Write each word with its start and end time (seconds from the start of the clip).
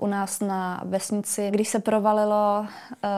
u 0.00 0.06
nás 0.06 0.40
na 0.40 0.82
vesnici, 0.84 1.50
když 1.50 1.68
se 1.68 1.78
provalilo 1.78 2.60
uh, 2.60 2.66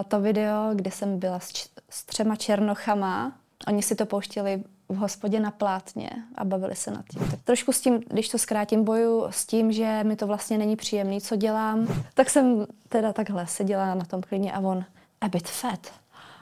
to 0.09 0.21
video, 0.21 0.71
kde 0.75 0.91
jsem 0.91 1.19
byla 1.19 1.41
s, 1.41 1.53
č- 1.53 1.69
s 1.91 2.05
třema 2.05 2.37
černochama. 2.37 3.33
Oni 3.67 3.83
si 3.83 3.95
to 3.95 4.07
pouštěli 4.07 4.63
v 4.89 4.97
hospodě 4.97 5.41
na 5.41 5.51
plátně 5.51 6.11
a 6.35 6.45
bavili 6.45 6.75
se 6.75 6.91
nad 6.91 7.05
tím. 7.09 7.31
Tak 7.31 7.41
trošku 7.45 7.73
s 7.73 7.81
tím, 7.81 8.01
když 8.09 8.29
to 8.29 8.39
zkrátím, 8.39 8.85
boju 8.85 9.27
s 9.31 9.47
tím, 9.47 9.73
že 9.73 10.05
mi 10.05 10.17
to 10.17 10.27
vlastně 10.27 10.59
není 10.59 10.77
příjemný, 10.77 11.21
co 11.21 11.37
dělám, 11.37 11.87
tak 12.15 12.31
jsem 12.31 12.67
teda 12.89 13.13
takhle 13.13 13.47
seděla 13.47 13.95
na 13.95 14.05
tom 14.05 14.23
klidně 14.23 14.53
a 14.53 14.61
on 14.61 14.85
a 15.21 15.29
bit 15.29 15.49
fat. 15.49 15.93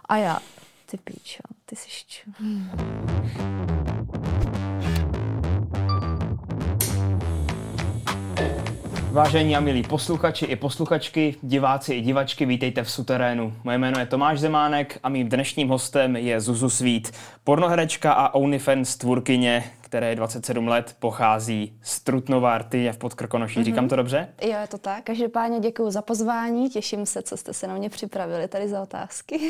A 0.05 0.17
já, 0.17 0.39
ty 0.87 0.97
píčo, 0.97 1.43
ty 1.67 1.77
jsi 1.77 1.89
čo. 2.07 2.31
Hmm. 2.39 2.71
Vážení 9.11 9.57
a 9.57 9.61
milí 9.61 9.83
posluchači 9.83 10.45
i 10.47 10.57
posluchačky, 10.57 11.37
diváci 11.43 11.95
i 11.95 12.01
divačky, 12.01 12.47
vítejte 12.47 12.83
v 12.83 12.91
Suterénu. 12.91 13.53
Moje 13.65 13.79
jméno 13.79 14.01
je 14.01 14.07
Tomáš 14.07 14.41
Zemánek 14.41 14.98
a 15.03 15.09
mým 15.09 15.29
dnešním 15.29 15.69
hostem 15.69 16.17
je 16.17 16.41
Zuzu 16.41 16.71
Svít, 16.71 17.12
pornoherečka 17.45 18.12
a 18.12 18.34
OnlyFans 18.34 18.97
tvůrkyně, 18.97 19.65
které 19.81 20.09
je 20.09 20.17
27 20.17 20.69
let, 20.69 20.97
pochází 20.98 21.79
z 21.83 22.01
Trutnova 22.01 22.55
Artyně 22.55 22.93
v 22.93 22.98
Podkrkonoší. 22.98 23.61
Mm-hmm. 23.61 23.65
Říkám 23.65 23.89
to 23.89 23.97
dobře? 23.97 24.29
Jo, 24.43 24.57
je 24.61 24.67
to 24.69 24.79
tak. 24.79 25.05
Každopádně 25.05 25.61
děkuji 25.61 25.91
za 25.91 26.03
pozvání, 26.03 26.70
těším 26.70 27.06
se, 27.06 27.23
co 27.23 27.37
jste 27.37 27.53
se 27.53 27.67
na 27.67 27.75
mě 27.75 27.91
připravili 27.91 28.48
tady 28.48 28.69
za 28.69 28.83
otázky. 28.83 29.41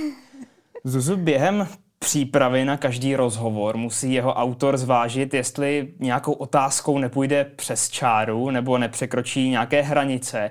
Zuzu, 0.84 1.16
během 1.16 1.68
přípravy 2.04 2.64
na 2.64 2.76
každý 2.76 3.16
rozhovor 3.16 3.76
musí 3.76 4.12
jeho 4.12 4.34
autor 4.34 4.76
zvážit, 4.76 5.34
jestli 5.34 5.88
nějakou 5.98 6.32
otázkou 6.32 6.98
nepůjde 6.98 7.44
přes 7.44 7.90
čáru 7.90 8.50
nebo 8.50 8.78
nepřekročí 8.78 9.50
nějaké 9.50 9.82
hranice. 9.82 10.50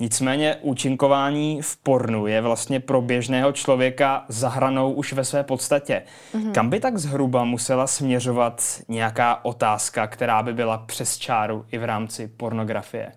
Nicméně 0.00 0.56
účinkování 0.60 1.62
v 1.62 1.76
pornu 1.76 2.26
je 2.26 2.40
vlastně 2.40 2.80
pro 2.80 3.02
běžného 3.02 3.52
člověka 3.52 4.24
zahranou 4.28 4.92
už 4.92 5.12
ve 5.12 5.24
své 5.24 5.42
podstatě. 5.42 6.02
Mm-hmm. 6.34 6.52
Kam 6.52 6.70
by 6.70 6.80
tak 6.80 6.98
zhruba 6.98 7.44
musela 7.44 7.86
směřovat 7.86 8.62
nějaká 8.88 9.44
otázka, 9.44 10.06
která 10.06 10.42
by 10.42 10.52
byla 10.52 10.78
přes 10.78 11.18
čáru 11.18 11.66
i 11.72 11.78
v 11.78 11.84
rámci 11.84 12.28
pornografie? 12.28 13.12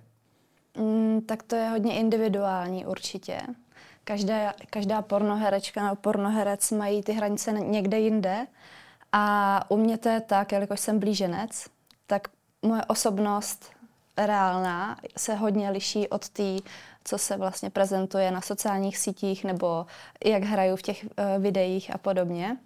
Mm, 0.77 1.21
tak 1.25 1.43
to 1.43 1.55
je 1.55 1.69
hodně 1.69 1.93
individuální 1.93 2.85
určitě. 2.85 3.37
Každá, 4.03 4.53
každá 4.69 5.01
pornoherečka 5.01 5.83
nebo 5.83 5.95
pornoherec 5.95 6.71
mají 6.71 7.03
ty 7.03 7.13
hranice 7.13 7.51
někde 7.51 7.99
jinde. 7.99 8.47
A 9.11 9.65
u 9.71 9.77
mě 9.77 9.97
to 9.97 10.09
je 10.09 10.21
tak, 10.21 10.51
jelikož 10.51 10.79
jsem 10.79 10.99
blíženec, 10.99 11.65
tak 12.07 12.27
moje 12.61 12.85
osobnost 12.85 13.71
reálná 14.17 14.97
se 15.17 15.35
hodně 15.35 15.69
liší 15.69 16.07
od 16.07 16.29
té, 16.29 16.57
co 17.03 17.17
se 17.17 17.37
vlastně 17.37 17.69
prezentuje 17.69 18.31
na 18.31 18.41
sociálních 18.41 18.97
sítích 18.97 19.43
nebo 19.43 19.85
jak 20.25 20.43
hraju 20.43 20.75
v 20.75 20.81
těch 20.81 21.03
uh, 21.03 21.43
videích 21.43 21.95
a 21.95 21.97
podobně. 21.97 22.57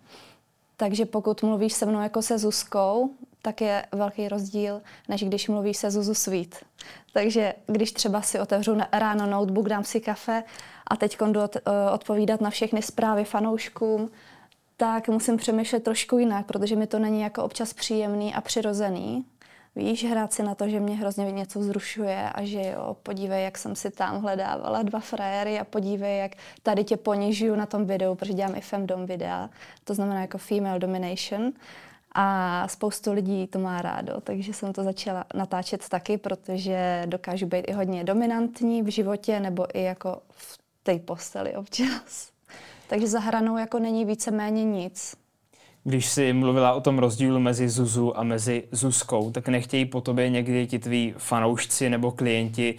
Takže 0.78 1.06
pokud 1.06 1.44
mluvíš 1.44 1.74
se 1.74 1.86
mnou 1.86 2.02
jako 2.02 2.22
se 2.22 2.38
Zuzkou, 2.38 3.10
tak 3.42 3.62
je 3.62 3.86
velký 3.92 4.28
rozdíl, 4.28 4.82
než 5.08 5.24
když 5.24 5.48
mluvíš 5.48 5.78
se 5.78 5.92
Zuzu 5.92 6.14
Sweet. 6.14 6.66
Takže 7.14 7.54
když 7.68 7.92
třeba 7.92 8.22
si 8.22 8.40
otevřu 8.40 8.78
ráno 8.92 9.26
notebook, 9.26 9.70
dám 9.70 9.84
si 9.84 10.00
kafe 10.00 10.44
a 10.88 10.96
teď 10.96 11.18
eh, 11.22 11.60
odpovídat 11.94 12.42
na 12.42 12.50
všechny 12.50 12.82
zprávy 12.82 13.26
fanouškům, 13.26 14.12
tak 14.78 15.08
musím 15.08 15.38
přemýšlet 15.38 15.84
trošku 15.84 16.18
jinak, 16.18 16.46
protože 16.46 16.76
mi 16.76 16.88
to 16.88 17.00
není 17.00 17.22
jako 17.22 17.44
občas 17.44 17.74
příjemný 17.74 18.34
a 18.34 18.42
přirozený. 18.42 19.26
Víš, 19.76 20.06
hrát 20.06 20.34
si 20.34 20.44
na 20.44 20.56
to, 20.56 20.70
že 20.70 20.80
mě 20.80 20.96
hrozně 20.96 21.32
něco 21.32 21.60
vzrušuje 21.60 22.30
a 22.30 22.44
že 22.44 22.62
jo, 22.62 22.98
podívej, 23.04 23.44
jak 23.44 23.58
jsem 23.58 23.76
si 23.76 23.92
tam 23.92 24.22
hledávala 24.22 24.84
dva 24.84 25.00
frajery 25.00 25.60
a 25.60 25.64
podívej, 25.64 26.20
jak 26.20 26.32
tady 26.64 26.84
tě 26.84 26.98
ponižuju 26.98 27.56
na 27.56 27.66
tom 27.66 27.86
videu, 27.86 28.16
protože 28.16 28.34
dělám 28.34 28.56
i 28.56 28.62
femdom 28.62 29.06
videa, 29.06 29.50
to 29.84 29.94
znamená 29.94 30.22
jako 30.22 30.38
female 30.38 30.80
domination. 30.80 31.52
A 32.18 32.68
spoustu 32.68 33.14
lidí 33.14 33.48
to 33.48 33.60
má 33.60 33.82
rádo, 33.82 34.22
takže 34.22 34.54
jsem 34.54 34.74
to 34.74 34.84
začala 34.84 35.26
natáčet 35.34 35.90
taky, 35.90 36.18
protože 36.18 37.04
dokážu 37.06 37.46
být 37.46 37.60
i 37.68 37.72
hodně 37.72 38.04
dominantní 38.04 38.82
v 38.82 38.88
životě 38.88 39.40
nebo 39.40 39.78
i 39.78 39.84
jako 39.84 40.22
v 40.30 40.65
té 40.86 41.00
posteli 41.00 41.56
občas. 41.56 42.30
Takže 42.88 43.08
za 43.08 43.20
hranou 43.20 43.58
jako 43.58 43.80
není 43.80 44.06
víceméně 44.06 44.64
nic. 44.64 45.16
Když 45.84 46.10
jsi 46.10 46.34
mluvila 46.34 46.74
o 46.74 46.82
tom 46.82 47.00
rozdílu 47.00 47.40
mezi 47.40 47.70
Zuzu 47.70 48.20
a 48.20 48.24
mezi 48.24 48.64
Zuzkou, 48.72 49.32
tak 49.32 49.48
nechtějí 49.48 49.86
po 49.86 50.02
tobě 50.02 50.30
někdy 50.30 50.68
ti 50.68 50.80
tví 50.80 51.14
fanoušci 51.18 51.90
nebo 51.90 52.12
klienti 52.12 52.76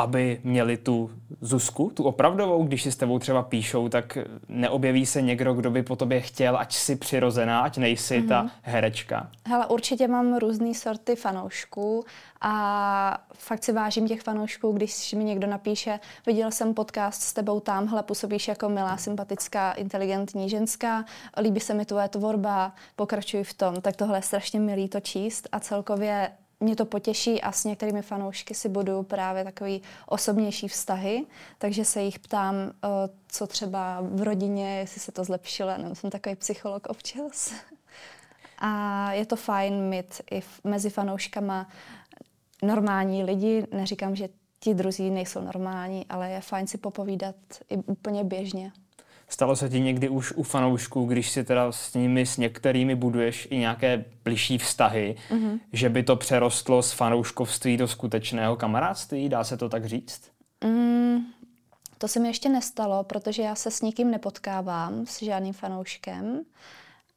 aby 0.00 0.40
měli 0.44 0.76
tu 0.76 1.10
Zuzku, 1.40 1.90
tu 1.94 2.04
opravdovou, 2.04 2.64
když 2.64 2.82
si 2.82 2.92
s 2.92 2.96
tebou 2.96 3.18
třeba 3.18 3.42
píšou, 3.42 3.88
tak 3.88 4.18
neobjeví 4.48 5.06
se 5.06 5.22
někdo, 5.22 5.54
kdo 5.54 5.70
by 5.70 5.82
po 5.82 5.96
tobě 5.96 6.20
chtěl, 6.20 6.56
ať 6.56 6.74
si 6.74 6.96
přirozená, 6.96 7.60
ať 7.60 7.78
nejsi 7.78 8.20
mm-hmm. 8.20 8.28
ta 8.28 8.42
mhm. 8.42 8.50
herečka? 8.62 9.30
Hele, 9.46 9.66
určitě 9.66 10.08
mám 10.08 10.36
různé 10.36 10.74
sorty 10.74 11.16
fanoušků 11.16 12.04
a 12.40 13.24
fakt 13.34 13.64
si 13.64 13.72
vážím 13.72 14.08
těch 14.08 14.20
fanoušků, 14.20 14.72
když 14.72 15.12
mi 15.12 15.24
někdo 15.24 15.46
napíše, 15.46 16.00
viděl 16.26 16.50
jsem 16.50 16.74
podcast 16.74 17.22
s 17.22 17.32
tebou 17.32 17.60
tamhle, 17.60 18.02
působíš 18.02 18.48
jako 18.48 18.68
milá, 18.68 18.96
sympatická, 18.96 19.72
inteligentní 19.72 20.48
ženská, 20.48 21.04
líbí 21.40 21.60
se 21.60 21.74
mi 21.74 21.84
tvoje 21.84 22.08
tvorba, 22.08 22.72
pokračuj 22.96 23.44
v 23.44 23.54
tom, 23.54 23.80
tak 23.80 23.96
tohle 23.96 24.18
je 24.18 24.22
strašně 24.22 24.60
milý 24.60 24.88
to 24.88 25.00
číst 25.00 25.48
a 25.52 25.60
celkově 25.60 26.30
mě 26.60 26.76
to 26.76 26.84
potěší 26.84 27.40
a 27.40 27.52
s 27.52 27.64
některými 27.64 28.02
fanoušky 28.02 28.54
si 28.54 28.68
budu 28.68 29.02
právě 29.02 29.44
takový 29.44 29.82
osobnější 30.06 30.68
vztahy, 30.68 31.26
takže 31.58 31.84
se 31.84 32.02
jich 32.02 32.18
ptám, 32.18 32.54
eh, 32.56 32.88
co 33.28 33.46
třeba 33.46 34.00
v 34.00 34.22
rodině, 34.22 34.78
jestli 34.78 35.00
se 35.00 35.12
to 35.12 35.24
zlepšilo, 35.24 35.78
nebo 35.78 35.94
jsem 35.94 36.10
takový 36.10 36.34
psycholog 36.36 36.86
občas. 36.86 37.52
A 38.58 39.12
je 39.12 39.26
to 39.26 39.36
fajn 39.36 39.88
mít 39.88 40.20
i 40.30 40.42
mezi 40.64 40.90
fanouškama 40.90 41.68
normální 42.62 43.24
lidi, 43.24 43.66
neříkám, 43.72 44.16
že 44.16 44.28
ti 44.58 44.74
druzí 44.74 45.10
nejsou 45.10 45.40
normální, 45.40 46.06
ale 46.08 46.30
je 46.30 46.40
fajn 46.40 46.66
si 46.66 46.78
popovídat 46.78 47.36
i 47.70 47.76
úplně 47.76 48.24
běžně. 48.24 48.72
Stalo 49.32 49.56
se 49.56 49.68
ti 49.68 49.80
někdy 49.80 50.08
už 50.08 50.32
u 50.32 50.42
fanoušků, 50.42 51.04
když 51.04 51.30
si 51.30 51.44
teda 51.44 51.72
s 51.72 51.94
nimi, 51.94 52.26
s 52.26 52.36
některými 52.36 52.94
buduješ 52.94 53.48
i 53.50 53.58
nějaké 53.58 54.04
bližší 54.24 54.58
vztahy, 54.58 55.16
mm-hmm. 55.30 55.60
že 55.72 55.88
by 55.88 56.02
to 56.02 56.16
přerostlo 56.16 56.82
z 56.82 56.92
fanouškovství 56.92 57.76
do 57.76 57.88
skutečného 57.88 58.56
kamarádství? 58.56 59.28
Dá 59.28 59.44
se 59.44 59.56
to 59.56 59.68
tak 59.68 59.86
říct? 59.86 60.30
Mm, 60.64 61.18
to 61.98 62.08
se 62.08 62.20
mi 62.20 62.28
ještě 62.28 62.48
nestalo, 62.48 63.04
protože 63.04 63.42
já 63.42 63.54
se 63.54 63.70
s 63.70 63.82
nikým 63.82 64.10
nepotkávám, 64.10 65.06
s 65.06 65.22
žádným 65.22 65.54
fanouškem, 65.54 66.40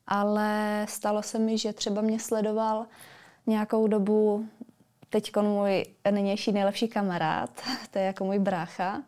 ale 0.07 0.85
stalo 0.89 1.23
se 1.23 1.39
mi, 1.39 1.57
že 1.57 1.73
třeba 1.73 2.01
mě 2.01 2.19
sledoval 2.19 2.85
nějakou 3.47 3.87
dobu 3.87 4.45
teď 5.09 5.31
můj 5.41 5.85
nynější 6.11 6.51
nejlepší 6.51 6.87
kamarád, 6.87 7.49
to 7.91 7.99
je 7.99 8.05
jako 8.05 8.25
můj 8.25 8.39
brácha, 8.39 9.03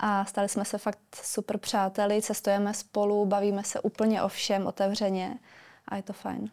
a 0.00 0.24
stali 0.24 0.48
jsme 0.48 0.64
se 0.64 0.78
fakt 0.78 0.98
super 1.22 1.58
přáteli, 1.58 2.22
cestujeme 2.22 2.74
spolu, 2.74 3.26
bavíme 3.26 3.64
se 3.64 3.80
úplně 3.80 4.22
o 4.22 4.28
všem 4.28 4.66
otevřeně 4.66 5.38
a 5.88 5.96
je 5.96 6.02
to 6.02 6.12
fajn. 6.12 6.50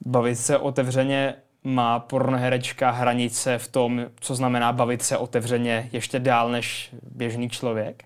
Bavit 0.00 0.36
se 0.36 0.58
otevřeně 0.58 1.34
má 1.64 1.98
pornoherečka 1.98 2.90
hranice 2.90 3.58
v 3.58 3.68
tom, 3.68 4.06
co 4.20 4.34
znamená 4.34 4.72
bavit 4.72 5.02
se 5.02 5.18
otevřeně 5.18 5.88
ještě 5.92 6.18
dál 6.18 6.50
než 6.50 6.94
běžný 7.02 7.50
člověk? 7.50 8.04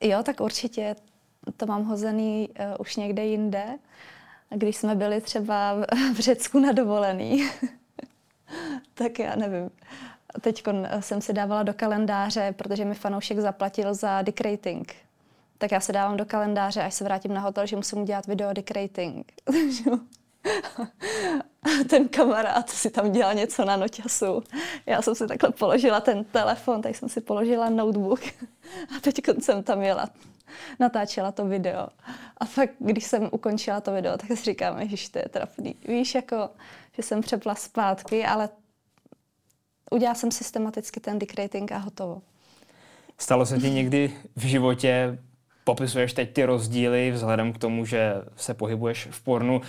Jo, 0.00 0.22
tak 0.22 0.40
určitě 0.40 0.96
to 1.56 1.66
mám 1.66 1.84
hozený 1.84 2.48
uh, 2.48 2.64
už 2.78 2.96
někde 2.96 3.24
jinde. 3.24 3.64
Když 4.54 4.76
jsme 4.76 4.94
byli 4.94 5.20
třeba 5.20 5.74
v 6.14 6.18
Řecku 6.20 6.58
na 6.58 6.72
dovolený, 6.72 7.48
tak 8.94 9.18
já 9.18 9.36
nevím. 9.36 9.70
Teď 10.40 10.62
jsem 11.00 11.20
si 11.20 11.32
dávala 11.32 11.62
do 11.62 11.74
kalendáře, 11.74 12.54
protože 12.58 12.84
mi 12.84 12.94
fanoušek 12.94 13.38
zaplatil 13.38 13.94
za 13.94 14.22
dick 14.22 14.40
rating. 14.40 14.94
Tak 15.58 15.72
já 15.72 15.80
se 15.80 15.92
dávám 15.92 16.16
do 16.16 16.24
kalendáře, 16.24 16.82
až 16.82 16.94
se 16.94 17.04
vrátím 17.04 17.34
na 17.34 17.40
hotel, 17.40 17.66
že 17.66 17.76
musím 17.76 18.02
udělat 18.02 18.26
video 18.26 18.52
dick 18.52 18.70
rating. 18.70 19.32
ten 21.90 22.08
kamarád 22.08 22.70
si 22.70 22.90
tam 22.90 23.12
dělal 23.12 23.34
něco 23.34 23.64
na 23.64 23.76
noťasu. 23.76 24.42
Já 24.86 25.02
jsem 25.02 25.14
si 25.14 25.26
takhle 25.26 25.50
položila 25.50 26.00
ten 26.00 26.24
telefon, 26.24 26.82
tak 26.82 26.96
jsem 26.96 27.08
si 27.08 27.20
položila 27.20 27.70
notebook 27.70 28.20
a 28.96 29.00
teď 29.00 29.20
jsem 29.40 29.62
tam 29.62 29.82
jela, 29.82 30.08
natáčela 30.78 31.32
to 31.32 31.44
video. 31.44 31.88
A 32.36 32.44
fakt, 32.44 32.74
když 32.78 33.04
jsem 33.04 33.28
ukončila 33.32 33.80
to 33.80 33.92
video, 33.92 34.18
tak 34.18 34.28
si 34.28 34.44
říkám, 34.44 34.88
že 34.88 35.10
to 35.10 35.18
je 35.18 35.28
trapný. 35.28 35.76
Víš, 35.88 36.14
jako, 36.14 36.50
že 36.92 37.02
jsem 37.02 37.20
přepla 37.20 37.54
zpátky, 37.54 38.26
ale 38.26 38.48
udělala 39.90 40.14
jsem 40.14 40.30
systematicky 40.30 41.00
ten 41.00 41.18
decrating 41.18 41.72
a 41.72 41.78
hotovo. 41.78 42.22
Stalo 43.18 43.46
se 43.46 43.58
ti 43.58 43.70
někdy 43.70 44.12
v 44.36 44.42
životě, 44.42 45.18
popisuješ 45.64 46.12
teď 46.12 46.32
ty 46.32 46.44
rozdíly 46.44 47.10
vzhledem 47.10 47.52
k 47.52 47.58
tomu, 47.58 47.84
že 47.84 48.14
se 48.36 48.54
pohybuješ 48.54 49.08
v 49.10 49.20
pornu, 49.20 49.60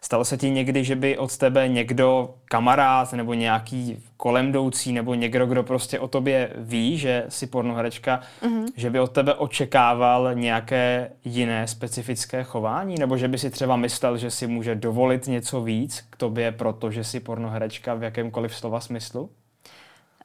Stalo 0.00 0.24
se 0.24 0.36
ti 0.36 0.50
někdy, 0.50 0.84
že 0.84 0.96
by 0.96 1.18
od 1.18 1.36
tebe 1.36 1.68
někdo, 1.68 2.34
kamarád 2.44 3.12
nebo 3.12 3.34
nějaký 3.34 4.02
kolem 4.16 4.48
jdoucí 4.48 4.92
nebo 4.92 5.14
někdo, 5.14 5.46
kdo 5.46 5.62
prostě 5.62 6.00
o 6.00 6.08
tobě 6.08 6.50
ví, 6.56 6.98
že 6.98 7.24
jsi 7.28 7.46
pornoherečka, 7.46 8.20
mm-hmm. 8.42 8.66
že 8.76 8.90
by 8.90 9.00
od 9.00 9.12
tebe 9.12 9.34
očekával 9.34 10.34
nějaké 10.34 11.10
jiné 11.24 11.66
specifické 11.66 12.44
chování? 12.44 12.94
Nebo 12.98 13.16
že 13.16 13.28
by 13.28 13.38
si 13.38 13.50
třeba 13.50 13.76
myslel, 13.76 14.18
že 14.18 14.30
si 14.30 14.46
může 14.46 14.74
dovolit 14.74 15.26
něco 15.26 15.60
víc 15.60 16.04
k 16.10 16.16
tobě, 16.16 16.52
protože 16.52 17.04
jsi 17.04 17.20
pornoherečka 17.20 17.94
v 17.94 18.02
jakémkoliv 18.02 18.56
slova 18.56 18.80
smyslu? 18.80 19.30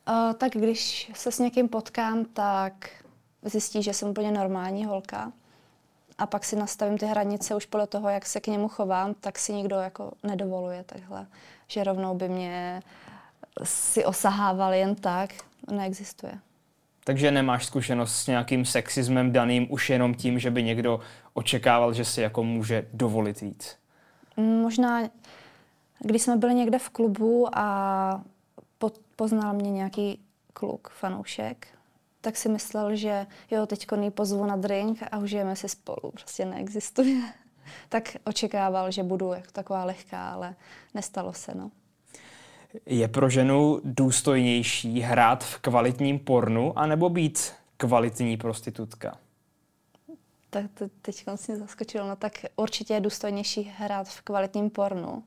Uh, 0.10 0.34
tak 0.34 0.52
když 0.52 1.12
se 1.14 1.32
s 1.32 1.40
někým 1.40 1.70
potkám, 1.70 2.26
tak 2.26 2.90
zjistí, 3.44 3.84
že 3.84 3.94
jsem 3.94 4.10
úplně 4.10 4.32
normální 4.32 4.86
holka 4.86 5.32
a 6.18 6.26
pak 6.26 6.46
si 6.46 6.56
nastavím 6.56 6.98
ty 6.98 7.06
hranice 7.06 7.56
už 7.56 7.66
podle 7.66 7.88
toho, 7.88 8.10
jak 8.10 8.26
se 8.26 8.40
k 8.40 8.48
němu 8.48 8.68
chovám, 8.68 9.14
tak 9.14 9.40
si 9.40 9.54
nikdo 9.54 9.76
jako 9.76 10.12
nedovoluje 10.24 10.84
takhle, 10.84 11.28
že 11.68 11.84
rovnou 11.84 12.16
by 12.16 12.30
mě 12.30 12.82
si 13.64 14.06
osahával 14.06 14.74
jen 14.74 14.96
tak, 14.96 15.30
neexistuje. 15.72 16.40
Takže 17.04 17.32
nemáš 17.32 17.66
zkušenost 17.66 18.16
s 18.16 18.28
nějakým 18.28 18.66
sexismem 18.66 19.32
daným 19.32 19.68
už 19.70 19.90
jenom 19.90 20.14
tím, 20.14 20.40
že 20.40 20.52
by 20.52 20.64
někdo 20.64 21.00
očekával, 21.34 21.94
že 21.94 22.06
si 22.06 22.22
jako 22.22 22.44
může 22.44 22.88
dovolit 22.94 23.42
víc? 23.42 23.78
Možná, 24.38 25.02
když 26.00 26.22
jsme 26.22 26.36
byli 26.36 26.54
někde 26.56 26.80
v 26.80 26.90
klubu 26.90 27.58
a 27.58 28.22
poznal 29.16 29.54
mě 29.54 29.72
nějaký 29.72 30.20
kluk, 30.54 30.90
fanoušek, 30.90 31.68
tak 32.22 32.38
si 32.38 32.50
myslel, 32.50 32.96
že 32.96 33.28
jo, 33.52 33.66
teď 33.66 33.88
ji 34.02 34.12
pozvu 34.12 34.46
na 34.46 34.56
drink 34.56 35.00
a 35.12 35.18
užijeme 35.18 35.56
si 35.56 35.70
spolu. 35.70 36.12
Prostě 36.12 36.46
neexistuje. 36.46 37.22
tak 37.90 38.18
očekával, 38.24 38.92
že 38.92 39.04
budu 39.04 39.34
jako 39.34 39.52
taková 39.52 39.86
lehká, 39.86 40.30
ale 40.30 40.56
nestalo 40.94 41.34
se, 41.34 41.56
no. 41.56 41.72
Je 42.86 43.08
pro 43.08 43.30
ženu 43.30 43.82
důstojnější 43.84 45.02
hrát 45.02 45.44
v 45.44 45.60
kvalitním 45.60 46.20
pornu 46.20 46.80
anebo 46.80 47.10
být 47.10 47.54
kvalitní 47.78 48.38
prostitutka? 48.38 49.18
Tak 50.50 50.66
to 50.74 50.86
teď 51.02 51.26
mě 51.48 51.58
zaskočilo. 51.58 52.08
No 52.08 52.16
tak 52.16 52.34
určitě 52.56 52.94
je 52.94 53.00
důstojnější 53.00 53.74
hrát 53.78 54.08
v 54.08 54.22
kvalitním 54.22 54.70
pornu, 54.70 55.24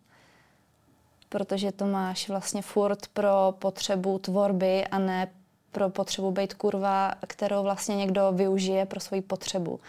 protože 1.28 1.73
to 1.73 1.87
máš 1.87 2.28
vlastně 2.28 2.62
furt 2.62 3.06
pro 3.06 3.55
potřebu 3.58 4.19
tvorby 4.19 4.87
a 4.87 4.99
ne 4.99 5.28
pro 5.73 5.90
potřebu 5.90 6.31
být 6.31 6.55
kurva, 6.55 7.14
kterou 7.26 7.62
vlastně 7.62 7.96
někdo 7.96 8.32
využije 8.32 8.87
pro 8.87 9.00
svoji 9.00 9.23
potřebu 9.23 9.81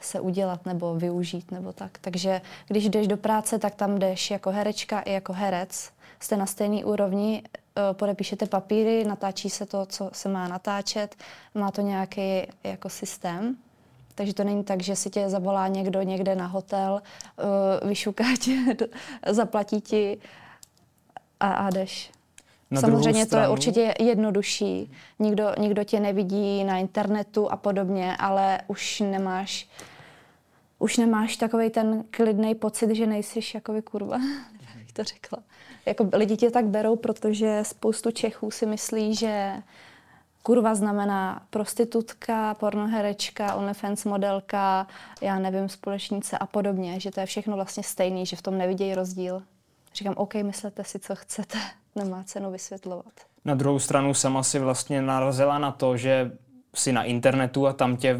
se 0.00 0.20
udělat 0.20 0.66
nebo 0.66 0.94
využít 0.94 1.50
nebo 1.50 1.72
tak. 1.72 1.98
Takže 2.00 2.40
když 2.68 2.88
jdeš 2.88 3.06
do 3.06 3.16
práce, 3.16 3.58
tak 3.58 3.74
tam 3.74 3.98
jdeš 3.98 4.30
jako 4.30 4.50
herečka 4.50 5.00
i 5.00 5.12
jako 5.12 5.32
herec. 5.32 5.90
Jste 6.20 6.36
na 6.36 6.46
stejné 6.46 6.84
úrovni, 6.84 7.42
eh, 7.44 7.94
podepíšete 7.94 8.46
papíry, 8.46 9.04
natáčí 9.04 9.50
se 9.50 9.66
to, 9.66 9.86
co 9.86 10.10
se 10.12 10.28
má 10.28 10.48
natáčet, 10.48 11.16
má 11.54 11.70
to 11.70 11.80
nějaký 11.80 12.42
jako 12.64 12.88
systém. 12.88 13.56
Takže 14.14 14.34
to 14.34 14.44
není 14.44 14.64
tak, 14.64 14.82
že 14.82 14.96
si 14.96 15.10
tě 15.10 15.28
zavolá 15.28 15.68
někdo 15.68 16.02
někde 16.02 16.36
na 16.36 16.46
hotel, 16.46 17.02
eh, 17.02 17.86
vyšuká 17.86 18.24
tě, 18.40 18.76
zaplatí 19.32 19.80
ti 19.80 20.18
a, 21.40 21.52
a 21.52 21.70
jdeš. 21.70 22.10
Na 22.70 22.80
Samozřejmě 22.80 23.26
to 23.26 23.36
je 23.36 23.48
určitě 23.48 23.94
jednodušší. 23.98 24.92
Nikdo, 25.18 25.52
nikdo 25.58 25.84
tě 25.84 26.00
nevidí 26.00 26.64
na 26.64 26.78
internetu 26.78 27.52
a 27.52 27.56
podobně, 27.56 28.16
ale 28.16 28.60
už 28.66 29.00
nemáš 29.00 29.68
už 30.78 30.96
nemáš 30.96 31.36
takový 31.36 31.70
ten 31.70 32.04
klidný 32.10 32.54
pocit, 32.54 32.90
že 32.94 33.06
nejsi 33.06 33.40
jako 33.54 33.82
kurva, 33.82 34.18
bych 34.78 34.92
to 34.92 35.04
řekla. 35.04 35.38
Jako 35.86 36.08
lidi 36.12 36.36
tě 36.36 36.50
tak 36.50 36.64
berou, 36.64 36.96
protože 36.96 37.60
spoustu 37.62 38.10
Čechů 38.10 38.50
si 38.50 38.66
myslí, 38.66 39.14
že 39.14 39.62
kurva 40.42 40.74
znamená 40.74 41.46
prostitutka, 41.50 42.54
pornoherečka, 42.54 43.54
OnlyFans 43.54 44.04
modelka, 44.04 44.86
já 45.20 45.38
nevím, 45.38 45.68
společnice 45.68 46.38
a 46.38 46.46
podobně, 46.46 47.00
že 47.00 47.10
to 47.10 47.20
je 47.20 47.26
všechno 47.26 47.56
vlastně 47.56 47.82
stejný, 47.82 48.26
že 48.26 48.36
v 48.36 48.42
tom 48.42 48.58
nevidějí 48.58 48.94
rozdíl. 48.94 49.42
Říkám, 49.96 50.14
OK, 50.16 50.34
myslete 50.34 50.84
si, 50.84 50.98
co 50.98 51.16
chcete 51.16 51.58
nemá 51.96 52.24
cenu 52.24 52.50
vysvětlovat. 52.50 53.12
Na 53.44 53.54
druhou 53.54 53.78
stranu 53.78 54.14
sama 54.14 54.42
si 54.42 54.58
vlastně 54.58 55.02
narazila 55.02 55.58
na 55.58 55.72
to, 55.72 55.96
že 55.96 56.32
si 56.74 56.92
na 56.92 57.04
internetu 57.04 57.66
a 57.66 57.72
tam 57.72 57.96
tě 57.96 58.18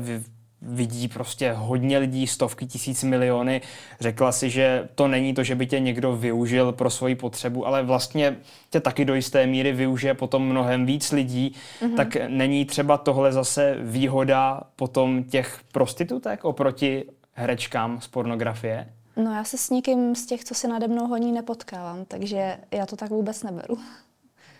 vidí 0.62 1.08
prostě 1.08 1.52
hodně 1.52 1.98
lidí, 1.98 2.26
stovky 2.26 2.66
tisíc 2.66 3.04
miliony. 3.04 3.60
Řekla 4.00 4.32
si, 4.32 4.50
že 4.50 4.88
to 4.94 5.08
není 5.08 5.34
to, 5.34 5.44
že 5.44 5.54
by 5.54 5.66
tě 5.66 5.80
někdo 5.80 6.16
využil 6.16 6.72
pro 6.72 6.90
svoji 6.90 7.14
potřebu, 7.14 7.66
ale 7.66 7.82
vlastně 7.82 8.36
tě 8.70 8.80
taky 8.80 9.04
do 9.04 9.14
jisté 9.14 9.46
míry 9.46 9.72
využije 9.72 10.14
potom 10.14 10.48
mnohem 10.48 10.86
víc 10.86 11.12
lidí. 11.12 11.54
Mm-hmm. 11.80 11.96
Tak 11.96 12.16
není 12.28 12.64
třeba 12.64 12.98
tohle 12.98 13.32
zase 13.32 13.76
výhoda 13.80 14.60
potom 14.76 15.24
těch 15.24 15.60
prostitutek 15.72 16.44
oproti 16.44 17.04
herečkám 17.32 18.00
z 18.00 18.06
pornografie? 18.06 18.88
No 19.16 19.34
já 19.34 19.44
se 19.44 19.58
s 19.58 19.70
nikým 19.70 20.14
z 20.14 20.26
těch, 20.26 20.44
co 20.44 20.54
si 20.54 20.68
nade 20.68 20.88
mnou 20.88 21.06
honí, 21.06 21.32
nepotkávám, 21.32 22.04
takže 22.04 22.58
já 22.70 22.86
to 22.86 22.96
tak 22.96 23.10
vůbec 23.10 23.42
neberu. 23.42 23.78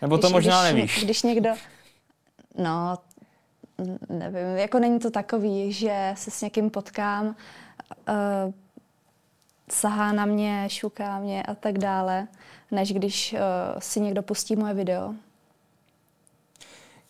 Nebo 0.01 0.17
to 0.17 0.27
když, 0.27 0.33
možná 0.33 0.63
když, 0.63 0.75
nevíš. 0.75 1.03
Když 1.03 1.23
někdo, 1.23 1.49
no, 2.57 2.97
nevím, 4.09 4.57
jako 4.57 4.79
není 4.79 4.99
to 4.99 5.11
takový, 5.11 5.73
že 5.73 6.13
se 6.17 6.31
s 6.31 6.41
někým 6.41 6.69
potkám, 6.69 7.25
uh, 7.27 8.53
sahá 9.69 10.11
na 10.11 10.25
mě, 10.25 10.65
šuká 10.67 11.19
mě 11.19 11.43
a 11.43 11.55
tak 11.55 11.77
dále, 11.77 12.27
než 12.71 12.93
když 12.93 13.33
uh, 13.33 13.39
si 13.79 13.99
někdo 13.99 14.23
pustí 14.23 14.55
moje 14.55 14.73
video. 14.73 15.13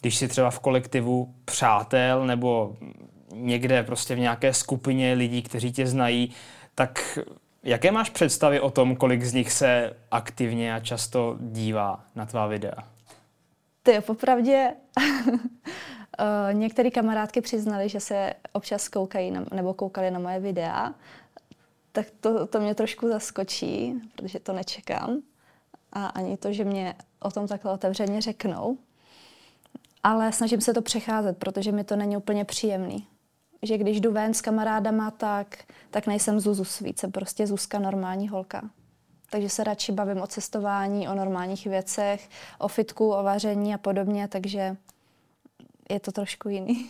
Když 0.01 0.17
si 0.17 0.27
třeba 0.27 0.49
v 0.49 0.59
kolektivu 0.59 1.33
přátel 1.45 2.25
nebo 2.25 2.75
někde 3.33 3.83
prostě 3.83 4.15
v 4.15 4.19
nějaké 4.19 4.53
skupině 4.53 5.13
lidí, 5.13 5.41
kteří 5.41 5.71
tě 5.71 5.87
znají, 5.87 6.33
tak 6.77 7.19
jaké 7.63 7.91
máš 7.91 8.09
představy 8.09 8.59
o 8.59 8.69
tom, 8.69 8.95
kolik 8.95 9.23
z 9.23 9.33
nich 9.33 9.51
se 9.51 9.93
aktivně 10.11 10.73
a 10.73 10.79
často 10.79 11.37
dívá 11.39 12.05
na 12.15 12.25
tvá 12.25 12.47
videa? 12.47 12.87
Ty 13.83 13.93
jo, 13.93 14.01
popravdě 14.01 14.73
eh, 16.19 16.53
některé 16.53 16.91
kamarádky 16.91 17.41
přiznali, 17.41 17.89
že 17.89 17.99
se 17.99 18.33
občas 18.53 18.87
koukají 18.87 19.31
na, 19.31 19.45
nebo 19.53 19.73
koukali 19.73 20.11
na 20.11 20.19
moje 20.19 20.39
videa, 20.39 20.93
tak 21.91 22.07
to, 22.19 22.47
to 22.47 22.59
mě 22.59 22.75
trošku 22.75 23.07
zaskočí, 23.07 23.93
protože 24.15 24.39
to 24.39 24.53
nečekám. 24.53 25.21
A 25.93 26.05
ani 26.07 26.37
to, 26.37 26.53
že 26.53 26.63
mě 26.63 26.95
o 27.19 27.31
tom 27.31 27.47
takhle 27.47 27.71
otevřeně 27.71 28.21
řeknou. 28.21 28.77
Ale 30.03 30.31
snažím 30.31 30.61
se 30.61 30.73
to 30.73 30.81
přecházet, 30.81 31.37
protože 31.37 31.71
mi 31.71 31.83
to 31.83 31.95
není 31.95 32.17
úplně 32.17 32.45
příjemný 32.45 33.07
že 33.61 33.77
když 33.77 34.01
jdu 34.01 34.11
ven 34.11 34.33
s 34.33 34.41
kamarádama, 34.41 35.11
tak, 35.11 35.57
tak 35.91 36.07
nejsem 36.07 36.39
Zuzu 36.39 36.63
svíc, 36.63 36.99
jsem 36.99 37.11
prostě 37.11 37.47
Zuzka 37.47 37.79
normální 37.79 38.29
holka. 38.29 38.69
Takže 39.29 39.49
se 39.49 39.63
radši 39.63 39.91
bavím 39.91 40.21
o 40.21 40.27
cestování, 40.27 41.07
o 41.07 41.15
normálních 41.15 41.67
věcech, 41.67 42.29
o 42.59 42.67
fitku, 42.67 43.11
o 43.11 43.23
vaření 43.23 43.73
a 43.73 43.77
podobně, 43.77 44.27
takže 44.27 44.77
je 45.89 45.99
to 45.99 46.11
trošku 46.11 46.49
jiný. 46.49 46.89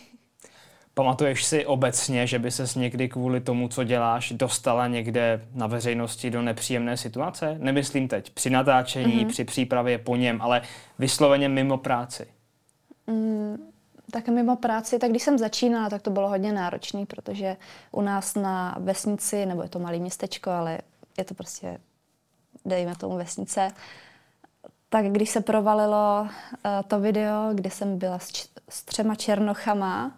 Pamatuješ 0.94 1.44
si 1.44 1.66
obecně, 1.66 2.26
že 2.26 2.38
by 2.38 2.50
ses 2.50 2.74
někdy 2.74 3.08
kvůli 3.08 3.40
tomu, 3.40 3.68
co 3.68 3.84
děláš, 3.84 4.32
dostala 4.32 4.86
někde 4.86 5.46
na 5.54 5.66
veřejnosti 5.66 6.30
do 6.30 6.42
nepříjemné 6.42 6.96
situace? 6.96 7.56
Nemyslím 7.58 8.08
teď 8.08 8.30
při 8.30 8.50
natáčení, 8.50 9.24
mm-hmm. 9.24 9.28
při 9.28 9.44
přípravě 9.44 9.98
po 9.98 10.16
něm, 10.16 10.42
ale 10.42 10.62
vysloveně 10.98 11.48
mimo 11.48 11.78
práci. 11.78 12.26
Mm, 13.06 13.56
tak 14.10 14.28
mimo 14.28 14.56
práci, 14.56 14.98
tak 14.98 15.10
když 15.10 15.22
jsem 15.22 15.38
začínala, 15.38 15.90
tak 15.90 16.02
to 16.02 16.10
bylo 16.10 16.28
hodně 16.28 16.52
náročné, 16.52 17.06
protože 17.06 17.56
u 17.92 18.00
nás 18.00 18.34
na 18.34 18.76
vesnici, 18.80 19.46
nebo 19.46 19.62
je 19.62 19.68
to 19.68 19.78
malé 19.78 19.98
městečko, 19.98 20.50
ale 20.50 20.78
je 21.18 21.24
to 21.24 21.34
prostě, 21.34 21.80
dejme 22.64 22.96
tomu 22.96 23.16
vesnice, 23.16 23.72
tak 24.88 25.06
když 25.06 25.30
se 25.30 25.40
provalilo 25.40 26.22
uh, 26.22 26.28
to 26.88 27.00
video, 27.00 27.50
kde 27.54 27.70
jsem 27.70 27.98
byla 27.98 28.18
s, 28.18 28.32
č- 28.32 28.48
s 28.68 28.84
třema 28.84 29.14
černochama, 29.14 30.12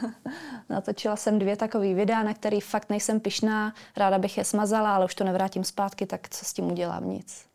natočila 0.68 1.16
jsem 1.16 1.38
dvě 1.38 1.56
takové 1.56 1.94
videa, 1.94 2.22
na 2.22 2.34
který 2.34 2.60
fakt 2.60 2.90
nejsem 2.90 3.20
pišná, 3.20 3.74
ráda 3.96 4.18
bych 4.18 4.38
je 4.38 4.44
smazala, 4.44 4.94
ale 4.94 5.04
už 5.04 5.14
to 5.14 5.24
nevrátím 5.24 5.64
zpátky, 5.64 6.06
tak 6.06 6.28
co 6.28 6.44
s 6.44 6.52
tím 6.52 6.72
udělám? 6.72 7.10
Nic. 7.10 7.46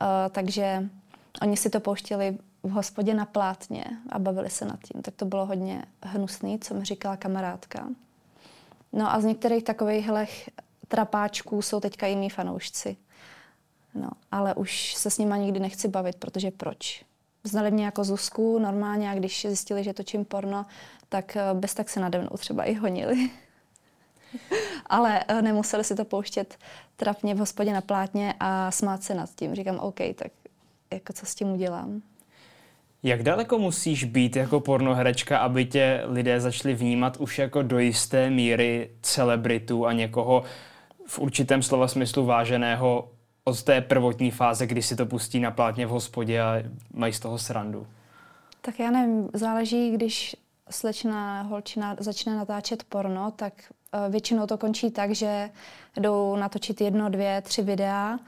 Uh, 0.00 0.06
takže 0.32 0.84
oni 1.42 1.56
si 1.56 1.70
to 1.70 1.80
pouštěli 1.80 2.38
v 2.62 2.70
hospodě 2.70 3.14
na 3.14 3.24
plátně 3.24 3.84
a 4.08 4.18
bavili 4.18 4.50
se 4.50 4.64
nad 4.64 4.80
tím. 4.80 5.02
Tak 5.02 5.14
to 5.14 5.24
bylo 5.24 5.46
hodně 5.46 5.84
hnusný, 6.02 6.58
co 6.58 6.74
mi 6.74 6.84
říkala 6.84 7.16
kamarádka. 7.16 7.88
No 8.92 9.12
a 9.12 9.20
z 9.20 9.24
některých 9.24 9.64
takových 9.64 10.10
trapáčků 10.88 11.62
jsou 11.62 11.80
teďka 11.80 12.06
jiní 12.06 12.30
fanoušci. 12.30 12.96
No, 13.94 14.10
ale 14.32 14.54
už 14.54 14.94
se 14.94 15.10
s 15.10 15.18
nima 15.18 15.36
nikdy 15.36 15.60
nechci 15.60 15.88
bavit, 15.88 16.16
protože 16.16 16.50
proč? 16.50 17.04
Znali 17.44 17.70
mě 17.70 17.84
jako 17.84 18.04
Zuzku 18.04 18.58
normálně 18.58 19.10
a 19.10 19.14
když 19.14 19.46
zjistili, 19.46 19.84
že 19.84 19.92
točím 19.92 20.24
porno, 20.24 20.66
tak 21.08 21.36
eh, 21.36 21.54
bez 21.54 21.74
tak 21.74 21.88
se 21.88 22.00
nade 22.00 22.18
mnou 22.18 22.36
třeba 22.38 22.64
i 22.64 22.74
honili. 22.74 23.30
Ale 24.86 25.24
uh, 25.30 25.42
nemuseli 25.42 25.84
si 25.84 25.94
to 25.94 26.04
pouštět 26.04 26.58
trapně 26.96 27.34
v 27.34 27.38
hospodě 27.38 27.72
na 27.72 27.80
plátně 27.80 28.34
a 28.40 28.70
smát 28.70 29.02
se 29.02 29.14
nad 29.14 29.30
tím. 29.34 29.54
Říkám, 29.54 29.78
OK, 29.78 29.98
tak 30.14 30.32
jako 30.92 31.12
co 31.12 31.26
s 31.26 31.34
tím 31.34 31.52
udělám. 31.52 32.02
Jak 33.02 33.22
daleko 33.22 33.58
musíš 33.58 34.04
být 34.04 34.36
jako 34.36 34.60
pornoherečka, 34.60 35.38
aby 35.38 35.64
tě 35.64 36.02
lidé 36.04 36.40
začali 36.40 36.74
vnímat 36.74 37.16
už 37.16 37.38
jako 37.38 37.62
do 37.62 37.78
jisté 37.78 38.30
míry 38.30 38.90
celebritu 39.02 39.86
a 39.86 39.92
někoho 39.92 40.42
v 41.06 41.18
určitém 41.18 41.62
slova 41.62 41.88
smyslu 41.88 42.26
váženého 42.26 43.08
od 43.44 43.62
té 43.62 43.80
prvotní 43.80 44.30
fáze, 44.30 44.66
kdy 44.66 44.82
si 44.82 44.96
to 44.96 45.06
pustí 45.06 45.40
na 45.40 45.50
plátně 45.50 45.86
v 45.86 45.90
hospodě 45.90 46.42
a 46.42 46.62
mají 46.92 47.12
z 47.12 47.20
toho 47.20 47.38
srandu? 47.38 47.86
Tak 48.60 48.78
já 48.78 48.90
nevím, 48.90 49.28
záleží, 49.32 49.90
když 49.90 50.36
slečna 50.70 51.42
holčina 51.42 51.96
začne 52.00 52.36
natáčet 52.36 52.84
porno, 52.84 53.30
tak 53.30 53.52
uh, 53.94 54.12
většinou 54.12 54.46
to 54.46 54.58
končí 54.58 54.90
tak, 54.90 55.14
že 55.14 55.50
jdou 55.96 56.36
natočit 56.36 56.80
jedno, 56.80 57.08
dvě, 57.08 57.42
tři 57.42 57.62
videa, 57.62 58.18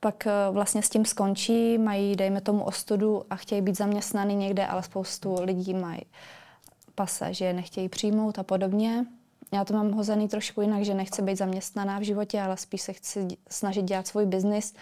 pak 0.00 0.26
uh, 0.26 0.54
vlastně 0.54 0.82
s 0.82 0.88
tím 0.88 1.04
skončí, 1.04 1.78
mají, 1.78 2.16
dejme 2.16 2.40
tomu, 2.40 2.64
ostudu 2.64 3.22
a 3.30 3.36
chtějí 3.36 3.62
být 3.62 3.76
zaměstnaný 3.76 4.34
někde, 4.34 4.66
ale 4.66 4.82
spoustu 4.82 5.36
lidí 5.40 5.74
mají 5.74 6.02
pase, 6.94 7.34
že 7.34 7.44
je 7.44 7.52
nechtějí 7.52 7.88
přijmout 7.88 8.38
a 8.38 8.42
podobně. 8.42 9.06
Já 9.52 9.64
to 9.64 9.74
mám 9.74 9.92
hozený 9.92 10.28
trošku 10.28 10.60
jinak, 10.60 10.84
že 10.84 10.94
nechci 10.94 11.22
být 11.22 11.38
zaměstnaná 11.38 11.98
v 11.98 12.02
životě, 12.02 12.40
ale 12.40 12.56
spíš 12.56 12.82
se 12.82 12.92
chci 12.92 13.28
snažit 13.50 13.82
dělat 13.82 14.06
svůj 14.06 14.26
biznis. 14.26 14.74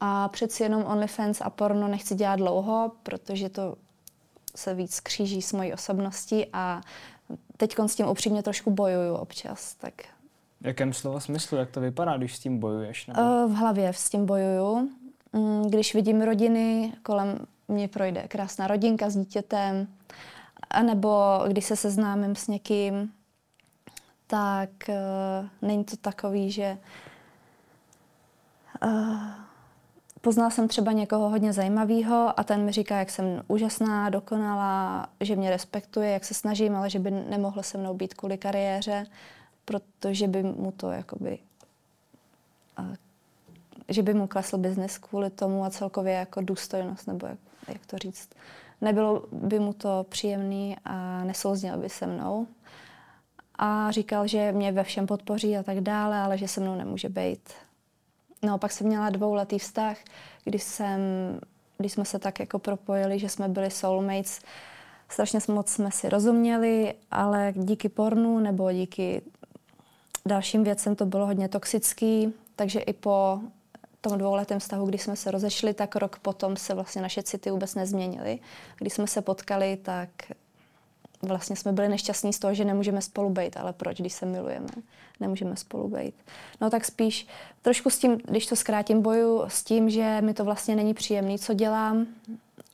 A 0.00 0.28
přeci 0.28 0.62
jenom 0.62 0.84
OnlyFans 0.84 1.40
a 1.40 1.50
porno 1.50 1.88
nechci 1.88 2.14
dělat 2.14 2.36
dlouho, 2.36 2.92
protože 3.02 3.48
to 3.48 3.76
se 4.56 4.74
víc 4.74 5.00
kříží 5.00 5.42
s 5.42 5.52
mojí 5.52 5.72
osobností 5.72 6.46
a 6.52 6.80
teď 7.56 7.74
s 7.86 7.94
tím 7.94 8.08
upřímně 8.08 8.42
trošku 8.42 8.70
bojuju 8.70 9.14
občas. 9.14 9.74
Tak. 9.74 9.94
V 10.60 10.66
jakém 10.66 10.92
slova 10.92 11.20
smyslu? 11.20 11.58
Jak 11.58 11.70
to 11.70 11.80
vypadá, 11.80 12.16
když 12.16 12.36
s 12.36 12.40
tím 12.40 12.58
bojuješ? 12.58 13.06
Nebo? 13.06 13.20
Eh, 13.20 13.46
v 13.46 13.54
hlavě 13.54 13.92
s 13.92 14.10
tím 14.10 14.26
bojuju. 14.26 14.90
Mm, 15.32 15.62
když 15.62 15.94
vidím 15.94 16.22
rodiny, 16.22 16.92
kolem 17.02 17.38
mě 17.68 17.88
projde 17.88 18.28
krásná 18.28 18.66
rodinka 18.66 19.10
s 19.10 19.16
dítětem, 19.16 19.88
nebo 20.82 21.40
když 21.48 21.64
se 21.64 21.76
seznámím 21.76 22.36
s 22.36 22.48
někým, 22.48 23.12
tak 24.26 24.70
uh, 24.88 25.68
není 25.68 25.84
to 25.84 25.96
takový, 25.96 26.50
že 26.50 26.78
uh, 28.84 29.18
poznala 30.20 30.50
jsem 30.50 30.68
třeba 30.68 30.92
někoho 30.92 31.28
hodně 31.28 31.52
zajímavého 31.52 32.40
a 32.40 32.44
ten 32.44 32.64
mi 32.64 32.72
říká, 32.72 32.98
jak 32.98 33.10
jsem 33.10 33.42
úžasná, 33.48 34.10
dokonalá, 34.10 35.06
že 35.20 35.36
mě 35.36 35.50
respektuje, 35.50 36.10
jak 36.10 36.24
se 36.24 36.34
snažím, 36.34 36.76
ale 36.76 36.90
že 36.90 36.98
by 36.98 37.10
nemohlo 37.10 37.62
se 37.62 37.78
mnou 37.78 37.94
být 37.94 38.14
kvůli 38.14 38.38
kariéře, 38.38 39.06
protože 39.68 40.28
by 40.28 40.42
mu 40.42 40.72
to 40.72 40.90
jakoby 40.90 41.38
uh, 42.78 42.94
že 43.88 44.02
by 44.02 44.14
mu 44.14 44.26
klesl 44.26 44.58
biznis 44.58 44.98
kvůli 44.98 45.30
tomu 45.30 45.64
a 45.64 45.70
celkově 45.70 46.12
jako 46.12 46.40
důstojnost, 46.40 47.06
nebo 47.06 47.26
jak, 47.26 47.38
jak 47.68 47.86
to 47.86 47.98
říct. 47.98 48.28
Nebylo 48.80 49.24
by 49.32 49.58
mu 49.58 49.72
to 49.72 50.06
příjemný 50.08 50.76
a 50.84 51.24
nesouzněl 51.24 51.78
by 51.78 51.88
se 51.88 52.06
mnou 52.06 52.46
a 53.58 53.90
říkal, 53.90 54.26
že 54.26 54.52
mě 54.52 54.72
ve 54.72 54.84
všem 54.84 55.06
podpoří 55.06 55.56
a 55.56 55.62
tak 55.62 55.80
dále, 55.80 56.18
ale 56.18 56.38
že 56.38 56.48
se 56.48 56.60
mnou 56.60 56.74
nemůže 56.74 57.08
být. 57.08 57.50
No 58.42 58.58
pak 58.58 58.72
jsem 58.72 58.86
měla 58.86 59.10
dvouletý 59.10 59.58
vztah, 59.58 59.96
kdy, 60.44 60.58
jsem, 60.58 61.00
kdy 61.78 61.88
jsme 61.88 62.04
se 62.04 62.18
tak 62.18 62.40
jako 62.40 62.58
propojili, 62.58 63.18
že 63.18 63.28
jsme 63.28 63.48
byli 63.48 63.70
soulmates. 63.70 64.40
Strašně 65.08 65.40
moc 65.48 65.70
jsme 65.70 65.90
si 65.90 66.08
rozuměli, 66.08 66.94
ale 67.10 67.52
díky 67.56 67.88
pornu 67.88 68.38
nebo 68.38 68.72
díky 68.72 69.22
dalším 70.28 70.64
věcem 70.64 70.96
to 70.96 71.06
bylo 71.06 71.26
hodně 71.26 71.48
toxický, 71.48 72.32
takže 72.56 72.80
i 72.80 72.92
po 72.92 73.40
tom 74.00 74.18
dvouletém 74.18 74.58
vztahu, 74.58 74.86
kdy 74.86 74.98
jsme 74.98 75.16
se 75.16 75.30
rozešli, 75.30 75.74
tak 75.74 75.96
rok 75.96 76.18
potom 76.18 76.56
se 76.56 76.74
vlastně 76.74 77.02
naše 77.02 77.22
city 77.22 77.50
vůbec 77.50 77.74
nezměnily. 77.74 78.38
Když 78.78 78.92
jsme 78.92 79.06
se 79.06 79.22
potkali, 79.22 79.78
tak 79.82 80.08
vlastně 81.22 81.56
jsme 81.56 81.72
byli 81.72 81.88
nešťastní 81.88 82.32
z 82.32 82.38
toho, 82.38 82.54
že 82.54 82.64
nemůžeme 82.64 83.02
spolu 83.02 83.30
být, 83.30 83.56
ale 83.56 83.72
proč, 83.72 84.00
když 84.00 84.12
se 84.12 84.26
milujeme, 84.26 84.68
nemůžeme 85.20 85.56
spolu 85.56 85.88
být. 85.88 86.14
No 86.60 86.70
tak 86.70 86.84
spíš 86.84 87.26
trošku 87.62 87.90
s 87.90 87.98
tím, 87.98 88.16
když 88.24 88.46
to 88.46 88.56
zkrátím, 88.56 89.02
boju 89.02 89.44
s 89.48 89.64
tím, 89.64 89.90
že 89.90 90.20
mi 90.20 90.34
to 90.34 90.44
vlastně 90.44 90.76
není 90.76 90.94
příjemný, 90.94 91.38
co 91.38 91.54
dělám 91.54 92.06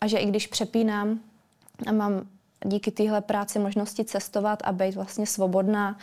a 0.01 0.07
že 0.07 0.19
i 0.19 0.27
když 0.27 0.47
přepínám 0.47 1.21
a 1.87 1.93
mám 1.93 2.27
díky 2.65 2.91
téhle 2.91 3.21
práci 3.21 3.59
možnosti 3.59 4.05
cestovat 4.05 4.63
a 4.65 4.73
být 4.73 4.95
vlastně 4.95 5.27
svobodná 5.27 5.99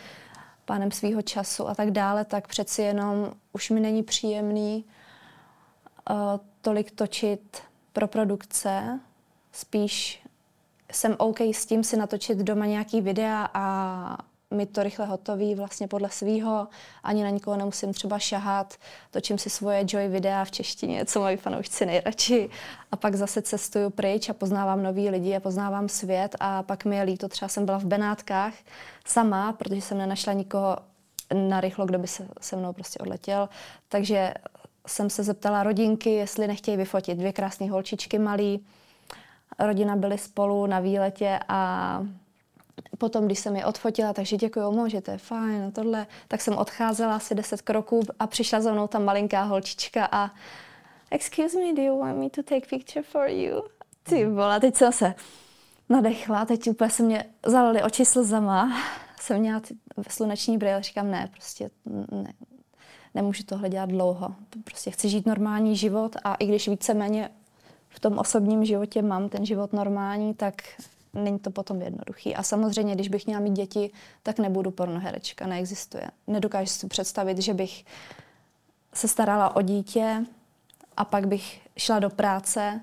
pánem 0.72 0.90
svého 0.90 1.22
času 1.22 1.68
a 1.68 1.74
tak 1.74 1.90
dále, 1.90 2.24
tak 2.24 2.48
přeci 2.48 2.82
jenom 2.82 3.32
už 3.52 3.70
mi 3.70 3.80
není 3.80 4.02
příjemný 4.02 4.84
uh, 6.10 6.16
tolik 6.60 6.90
točit 6.90 7.62
pro 7.92 8.08
produkce, 8.08 9.00
spíš 9.52 10.22
jsem 10.92 11.16
OK 11.18 11.40
s 11.40 11.66
tím 11.66 11.84
si 11.84 11.96
natočit 11.96 12.38
doma 12.38 12.66
nějaký 12.66 13.00
videa 13.00 13.48
a 13.54 14.18
mít 14.52 14.72
to 14.72 14.82
rychle 14.82 15.06
hotový 15.06 15.54
vlastně 15.54 15.88
podle 15.88 16.10
svýho, 16.10 16.68
ani 17.02 17.22
na 17.22 17.30
nikoho 17.30 17.56
nemusím 17.56 17.92
třeba 17.94 18.18
šahat, 18.18 18.74
točím 19.10 19.38
si 19.38 19.50
svoje 19.50 19.84
Joy 19.88 20.08
videa 20.08 20.44
v 20.44 20.50
češtině, 20.50 21.04
co 21.04 21.20
mají 21.20 21.36
fanoušci 21.36 21.86
nejradši. 21.86 22.50
A 22.92 22.96
pak 22.96 23.14
zase 23.14 23.42
cestuju 23.42 23.90
pryč 23.90 24.28
a 24.28 24.32
poznávám 24.32 24.82
nový 24.82 25.10
lidi 25.10 25.36
a 25.36 25.40
poznávám 25.40 25.88
svět 25.88 26.36
a 26.40 26.62
pak 26.62 26.84
mi 26.84 26.96
je 26.96 27.02
líto, 27.02 27.28
třeba 27.28 27.48
jsem 27.48 27.66
byla 27.66 27.78
v 27.78 27.84
Benátkách 27.84 28.54
sama, 29.06 29.52
protože 29.52 29.80
jsem 29.80 29.98
nenašla 29.98 30.32
nikoho 30.32 30.76
narychlo, 31.34 31.86
kdo 31.86 31.98
by 31.98 32.06
se 32.06 32.28
se 32.40 32.56
mnou 32.56 32.72
prostě 32.72 32.98
odletěl, 32.98 33.48
takže 33.88 34.34
jsem 34.86 35.10
se 35.10 35.22
zeptala 35.22 35.62
rodinky, 35.62 36.10
jestli 36.10 36.46
nechtějí 36.46 36.76
vyfotit 36.76 37.18
dvě 37.18 37.32
krásné 37.32 37.70
holčičky 37.70 38.18
malý, 38.18 38.66
rodina 39.58 39.96
byli 39.96 40.18
spolu 40.18 40.66
na 40.66 40.80
výletě 40.80 41.40
a 41.48 42.02
potom, 42.98 43.26
když 43.26 43.38
jsem 43.38 43.56
je 43.56 43.66
odfotila, 43.66 44.12
takže 44.12 44.36
děkuji 44.36 44.70
mu, 44.70 44.88
že 44.88 45.00
to 45.00 45.10
je 45.10 45.18
fajn, 45.18 45.72
tohle, 45.72 46.06
tak 46.28 46.40
jsem 46.40 46.56
odcházela 46.58 47.16
asi 47.16 47.34
10 47.34 47.62
kroků 47.62 48.00
a 48.18 48.26
přišla 48.26 48.60
za 48.60 48.72
mnou 48.72 48.86
ta 48.86 48.98
malinká 48.98 49.42
holčička 49.42 50.08
a 50.12 50.30
excuse 51.10 51.58
me, 51.58 51.72
do 51.72 51.82
you 51.82 51.98
want 51.98 52.18
me 52.18 52.30
to 52.30 52.42
take 52.42 52.66
picture 52.70 53.02
for 53.02 53.28
you? 53.28 53.62
Ty 54.02 54.26
vole, 54.26 54.60
teď 54.60 54.76
jsem 54.76 54.92
se 54.92 55.14
nadechla, 55.88 56.44
teď 56.44 56.70
úplně 56.70 56.90
se 56.90 57.02
mě 57.02 57.24
zalily 57.46 57.82
oči 57.82 58.04
slzama, 58.04 58.82
jsem 59.20 59.40
měla 59.40 59.60
ty 59.60 59.74
sluneční 60.08 60.58
brýle, 60.58 60.82
říkám 60.82 61.10
ne, 61.10 61.28
prostě 61.32 61.70
ne, 62.12 62.32
nemůžu 63.14 63.42
tohle 63.42 63.68
dělat 63.68 63.88
dlouho. 63.88 64.34
Prostě 64.64 64.90
chci 64.90 65.08
žít 65.08 65.26
normální 65.26 65.76
život 65.76 66.16
a 66.24 66.34
i 66.34 66.46
když 66.46 66.68
víceméně 66.68 67.30
v 67.88 68.00
tom 68.00 68.18
osobním 68.18 68.64
životě 68.64 69.02
mám 69.02 69.28
ten 69.28 69.46
život 69.46 69.72
normální, 69.72 70.34
tak 70.34 70.54
není 71.14 71.38
to 71.38 71.50
potom 71.50 71.82
jednoduchý. 71.82 72.34
A 72.34 72.42
samozřejmě, 72.42 72.94
když 72.94 73.08
bych 73.08 73.26
měla 73.26 73.40
mít 73.40 73.52
děti, 73.52 73.90
tak 74.22 74.38
nebudu 74.38 74.70
pornoherečka, 74.70 75.46
neexistuje. 75.46 76.10
Nedokážu 76.26 76.70
si 76.70 76.88
představit, 76.88 77.38
že 77.38 77.54
bych 77.54 77.84
se 78.94 79.08
starala 79.08 79.56
o 79.56 79.62
dítě 79.62 80.24
a 80.96 81.04
pak 81.04 81.26
bych 81.26 81.60
šla 81.76 81.98
do 81.98 82.10
práce. 82.10 82.80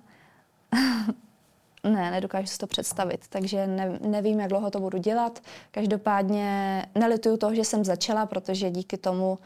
ne, 1.83 2.11
nedokážu 2.11 2.47
si 2.47 2.57
to 2.57 2.67
představit, 2.67 3.25
takže 3.29 3.67
ne, 3.67 3.99
nevím, 4.01 4.39
jak 4.39 4.49
dlouho 4.49 4.71
to 4.71 4.79
budu 4.79 4.97
dělat. 4.97 5.39
Každopádně 5.71 6.85
nelituju 6.95 7.37
toho, 7.37 7.55
že 7.55 7.63
jsem 7.63 7.85
začala, 7.85 8.25
protože 8.25 8.69
díky 8.69 8.97
tomu 8.97 9.39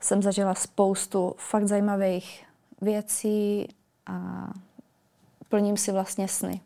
jsem 0.00 0.22
zažila 0.22 0.54
spoustu 0.54 1.34
fakt 1.38 1.66
zajímavých 1.66 2.44
věcí 2.80 3.68
a 4.06 4.48
plním 5.48 5.76
si 5.76 5.92
vlastně 5.92 6.28
sny. 6.28 6.60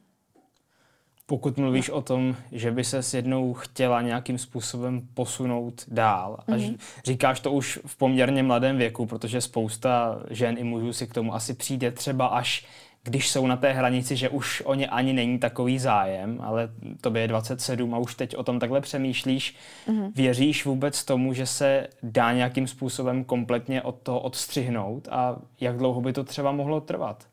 Pokud 1.31 1.57
mluvíš 1.57 1.89
no. 1.89 1.95
o 1.95 2.03
tom, 2.03 2.37
že 2.53 2.71
by 2.71 2.85
se 2.85 3.03
s 3.03 3.15
jednou 3.15 3.55
chtěla 3.55 4.03
nějakým 4.03 4.39
způsobem 4.39 5.03
posunout 5.15 5.85
dál 5.89 6.37
a 6.47 6.51
mm-hmm. 6.51 6.77
říkáš 7.05 7.41
to 7.41 7.53
už 7.53 7.79
v 7.87 7.97
poměrně 7.97 8.43
mladém 8.43 8.77
věku, 8.77 9.07
protože 9.07 9.41
spousta 9.41 10.23
žen 10.31 10.57
i 10.59 10.65
mužů 10.65 10.93
si 10.93 11.07
k 11.07 11.15
tomu 11.15 11.35
asi 11.35 11.55
přijde 11.55 11.91
třeba 11.91 12.27
až 12.27 12.67
když 13.03 13.29
jsou 13.31 13.47
na 13.47 13.57
té 13.57 13.73
hranici, 13.73 14.17
že 14.17 14.29
už 14.29 14.63
o 14.65 14.75
ně 14.75 14.87
ani 14.87 15.13
není 15.13 15.39
takový 15.39 15.79
zájem, 15.79 16.39
ale 16.43 16.71
to 17.01 17.17
je 17.17 17.29
27 17.29 17.95
a 17.95 17.99
už 17.99 18.15
teď 18.15 18.37
o 18.37 18.43
tom 18.43 18.59
takhle 18.59 18.81
přemýšlíš. 18.81 19.55
Mm-hmm. 19.89 20.13
Věříš 20.15 20.65
vůbec 20.65 21.05
tomu, 21.05 21.33
že 21.33 21.47
se 21.47 21.87
dá 22.03 22.33
nějakým 22.33 22.67
způsobem 22.67 23.25
kompletně 23.25 23.83
od 23.83 23.95
toho 24.03 24.21
odstřihnout 24.21 25.09
a 25.11 25.37
jak 25.61 25.77
dlouho 25.77 26.01
by 26.01 26.13
to 26.13 26.25
třeba 26.25 26.53
mohlo 26.53 26.81
trvat? 26.81 27.27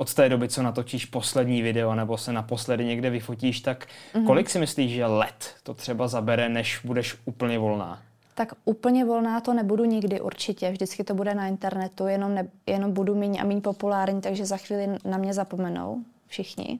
Od 0.00 0.14
té 0.14 0.28
doby, 0.28 0.48
co 0.48 0.62
natočíš 0.62 1.04
poslední 1.04 1.62
video 1.62 1.94
nebo 1.94 2.18
se 2.18 2.32
naposledy 2.32 2.84
někde 2.84 3.10
vyfotíš, 3.10 3.60
tak 3.60 3.86
mm-hmm. 3.86 4.26
kolik 4.26 4.50
si 4.50 4.58
myslíš, 4.58 4.92
že 4.92 5.06
let 5.06 5.54
to 5.62 5.74
třeba 5.74 6.08
zabere, 6.08 6.48
než 6.48 6.80
budeš 6.84 7.16
úplně 7.24 7.58
volná? 7.58 8.02
Tak 8.34 8.52
úplně 8.64 9.04
volná 9.04 9.40
to 9.40 9.54
nebudu 9.54 9.84
nikdy 9.84 10.20
určitě. 10.20 10.70
Vždycky 10.70 11.04
to 11.04 11.14
bude 11.14 11.34
na 11.34 11.46
internetu, 11.46 12.06
jenom, 12.06 12.34
ne, 12.34 12.48
jenom 12.66 12.92
budu 12.92 13.14
méně 13.14 13.40
a 13.40 13.44
méně 13.44 13.60
populární, 13.60 14.20
takže 14.20 14.46
za 14.46 14.56
chvíli 14.56 14.88
na 15.04 15.18
mě 15.18 15.34
zapomenou 15.34 16.04
všichni. 16.26 16.78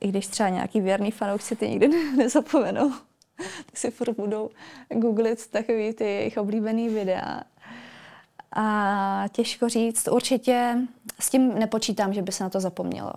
I 0.00 0.08
když 0.08 0.26
třeba 0.26 0.48
nějaký 0.48 0.80
věrný 0.80 1.10
fanoušci 1.10 1.56
ty 1.56 1.68
nikdy 1.68 1.88
nezapomenou. 2.16 2.92
tak 3.66 3.76
si 3.76 3.90
furt 3.90 4.16
budou 4.16 4.50
googlit 4.90 5.46
takový 5.46 5.92
ty 5.92 6.04
jejich 6.04 6.38
oblíbený 6.38 6.88
videa. 6.88 7.42
A 8.52 9.24
těžko 9.32 9.68
říct, 9.68 10.08
určitě 10.08 10.78
s 11.20 11.30
tím 11.30 11.58
nepočítám, 11.58 12.12
že 12.12 12.22
by 12.22 12.32
se 12.32 12.44
na 12.44 12.50
to 12.50 12.60
zapomnělo. 12.60 13.12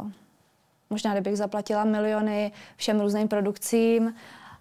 Možná, 0.89 1.13
kdybych 1.13 1.37
zaplatila 1.37 1.83
miliony 1.83 2.51
všem 2.75 3.01
různým 3.01 3.27
produkcím, 3.27 4.15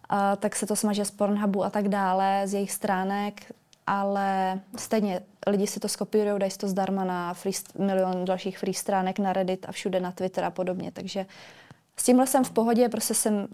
a 0.09 0.37
tak 0.37 0.57
se 0.57 0.67
to 0.67 0.77
smaže 0.77 1.05
z 1.05 1.11
Pornhubu 1.11 1.65
a 1.65 1.71
tak 1.71 1.89
dále, 1.89 2.43
z 2.45 2.55
jejich 2.55 2.73
stránek, 2.73 3.53
ale 3.87 4.61
stejně 4.77 5.21
lidi 5.47 5.67
si 5.67 5.81
to 5.81 5.89
skopírují, 5.89 6.39
dají 6.39 6.51
si 6.51 6.59
to 6.59 6.69
zdarma 6.69 7.05
na 7.05 7.35
free, 7.35 7.53
milion 7.79 8.25
dalších 8.25 8.59
free 8.59 8.75
stránek 8.75 9.19
na 9.19 9.33
Reddit 9.33 9.67
a 9.69 9.73
všude 9.73 10.01
na 10.01 10.13
Twitter 10.13 10.45
a 10.45 10.51
podobně. 10.51 10.93
Takže 10.93 11.27
s 11.97 12.05
tímhle 12.05 12.27
jsem 12.27 12.45
v 12.45 12.51
pohodě, 12.51 12.89
prostě 12.89 13.15
jsem 13.15 13.49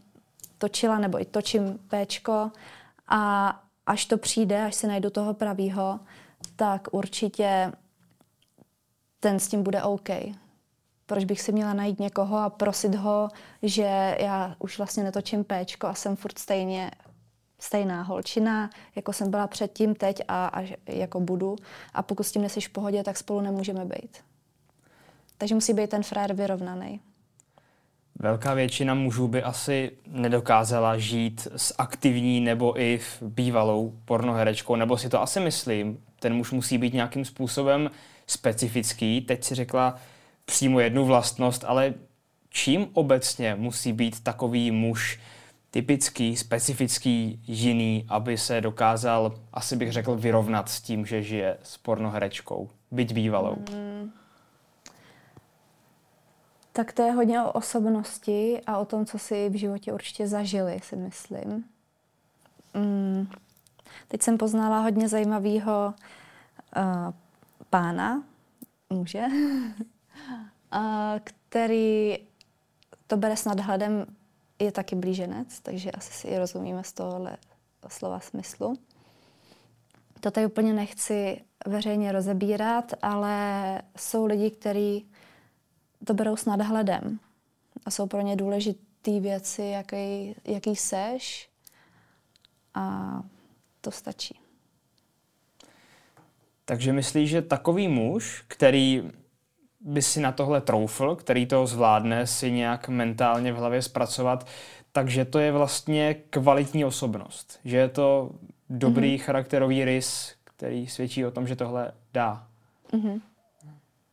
točila 0.59 0.99
nebo 0.99 1.21
i 1.21 1.25
točím 1.25 1.79
péčko 1.89 2.51
a 3.09 3.53
až 3.87 4.07
to 4.07 4.19
přijde, 4.19 4.65
až 4.65 4.75
se 4.75 4.87
najdu 4.87 5.11
toho 5.11 5.35
pravýho, 5.35 6.01
tak 6.57 6.89
určitě 6.93 7.73
ten 9.21 9.41
s 9.41 9.49
tím 9.49 9.63
bude 9.63 9.83
OK. 9.83 10.09
Proč 11.07 11.25
bych 11.25 11.41
si 11.41 11.53
měla 11.53 11.75
najít 11.75 12.01
někoho 12.01 12.39
a 12.39 12.51
prosit 12.51 12.95
ho, 12.95 13.29
že 13.63 14.17
já 14.21 14.57
už 14.59 14.79
vlastně 14.79 15.05
netočím 15.05 15.45
péčko 15.45 15.87
a 15.87 15.95
jsem 15.95 16.17
furt 16.17 16.39
stejně 16.39 16.91
stejná 17.59 18.03
holčina, 18.03 18.71
jako 18.97 19.13
jsem 19.13 19.31
byla 19.31 19.47
předtím, 19.47 19.95
teď 19.95 20.23
a, 20.29 20.47
a 20.47 20.77
jako 20.87 21.21
budu. 21.21 21.57
A 21.95 22.03
pokud 22.03 22.23
s 22.23 22.33
tím 22.33 22.43
neseš 22.43 22.69
v 22.69 22.73
pohodě, 22.73 23.05
tak 23.05 23.17
spolu 23.17 23.41
nemůžeme 23.41 23.85
být. 23.85 24.19
Takže 25.39 25.55
musí 25.55 25.73
být 25.73 25.91
ten 25.91 26.03
frér 26.03 26.35
vyrovnaný. 26.35 27.01
Velká 28.19 28.55
většina 28.55 28.95
mužů 28.95 29.29
by 29.29 29.43
asi 29.43 29.91
nedokázala 30.07 30.99
žít 30.99 31.49
s 31.57 31.75
aktivní 31.79 32.41
nebo 32.41 32.81
i 32.81 33.01
bývalou 33.21 33.93
pornoherečkou, 34.05 34.77
nebo 34.77 34.99
si 34.99 35.09
to 35.09 35.23
asi 35.23 35.41
myslím. 35.41 36.06
Ten 36.19 36.35
muž 36.35 36.53
musí 36.53 36.79
být 36.79 36.95
nějakým 36.95 37.25
způsobem 37.25 37.91
specifický. 38.27 39.21
Teď 39.21 39.45
si 39.45 39.55
řekla 39.55 39.97
přímo 40.45 40.81
jednu 40.81 41.05
vlastnost, 41.05 41.65
ale 41.65 41.95
čím 42.51 42.89
obecně 42.93 43.55
musí 43.55 43.93
být 43.93 44.21
takový 44.21 44.71
muž 44.71 45.21
typický, 45.71 46.37
specifický, 46.37 47.43
jiný, 47.47 48.07
aby 48.09 48.39
se 48.39 48.61
dokázal, 48.61 49.39
asi 49.53 49.77
bych 49.77 49.93
řekl, 49.93 50.17
vyrovnat 50.17 50.69
s 50.69 50.81
tím, 50.81 51.07
že 51.07 51.23
žije 51.23 51.59
s 51.63 51.77
pornoherečkou, 51.79 52.71
byť 52.91 53.13
bývalou? 53.13 53.57
Mm. 53.73 54.13
Tak 56.73 56.93
to 56.93 57.03
je 57.03 57.13
hodně 57.13 57.43
o 57.43 57.53
osobnosti 57.53 58.61
a 58.67 58.79
o 58.79 58.85
tom, 58.85 59.07
co 59.07 59.19
si 59.19 59.49
v 59.49 59.55
životě 59.55 59.93
určitě 59.93 60.29
zažili, 60.29 60.81
si 60.83 60.97
myslím. 60.97 61.65
Mm. 62.75 63.29
Teď 64.09 64.23
jsem 64.23 64.39
poznala 64.39 64.81
hodně 64.81 65.09
zajímavého 65.09 65.95
uh, 66.77 67.15
pána, 67.71 68.23
muže, 68.91 69.25
uh, 70.75 70.81
který 71.25 72.19
to 73.07 73.17
bere 73.17 73.37
s 73.37 73.45
nadhledem 73.45 74.07
je 74.59 74.73
taky 74.73 74.97
blíženec, 74.97 75.61
takže 75.61 75.91
asi 75.91 76.13
si 76.13 76.29
i 76.29 76.39
rozumíme 76.39 76.85
z 76.85 76.93
tohohle 76.93 77.37
slova 77.89 78.21
smyslu. 78.21 78.79
To 80.21 80.31
tady 80.31 80.47
úplně 80.47 80.73
nechci 80.73 81.41
veřejně 81.67 82.13
rozebírat, 82.13 82.93
ale 83.03 83.83
jsou 83.97 84.27
lidi, 84.27 84.51
kteří 84.51 85.11
to 86.05 86.15
berou 86.15 86.37
s 86.37 86.45
nadhledem 86.45 87.19
a 87.87 87.91
jsou 87.91 88.07
pro 88.07 88.21
ně 88.21 88.37
důležité 88.37 89.21
věci, 89.21 89.63
jaký, 89.63 90.35
jaký 90.45 90.77
seš 90.77 91.51
a 92.75 93.23
to 93.87 93.91
stačí. 93.91 94.41
Takže 96.65 96.93
myslíš, 96.93 97.31
že 97.31 97.43
takový 97.43 97.89
muž, 97.89 98.45
který 98.49 99.11
by 99.81 100.03
si 100.03 100.21
na 100.21 100.33
tohle 100.33 100.61
troufl, 100.61 101.17
který 101.17 101.47
to 101.47 101.67
zvládne 101.67 102.27
si 102.27 102.51
nějak 102.51 102.89
mentálně 102.89 103.53
v 103.53 103.57
hlavě 103.57 103.83
zpracovat, 103.83 104.47
takže 104.93 105.25
to 105.25 105.39
je 105.39 105.53
vlastně 105.53 106.15
kvalitní 106.15 106.85
osobnost. 106.85 107.61
Že 107.65 107.77
je 107.77 107.89
to 107.89 108.31
dobrý 108.71 109.17
mm-hmm. 109.17 109.25
charakterový 109.25 109.85
rys, 109.85 110.35
který 110.45 110.87
svědčí 110.87 111.27
o 111.27 111.31
tom, 111.31 111.47
že 111.47 111.57
tohle 111.57 111.93
dá. 112.13 112.47
Mm-hmm. 112.93 113.21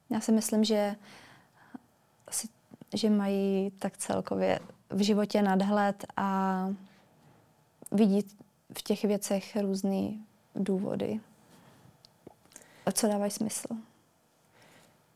Já 0.09 0.19
si 0.19 0.31
myslím, 0.31 0.63
že, 0.63 0.95
že 2.93 3.09
mají 3.09 3.71
tak 3.79 3.97
celkově 3.97 4.59
v 4.89 5.01
životě 5.01 5.41
nadhled 5.41 6.05
a 6.17 6.69
vidí 7.91 8.23
v 8.77 8.81
těch 8.81 9.03
věcech 9.03 9.57
různé 9.61 10.09
důvody, 10.55 11.19
a 12.85 12.91
co 12.91 13.07
dávají 13.07 13.31
smysl. 13.31 13.67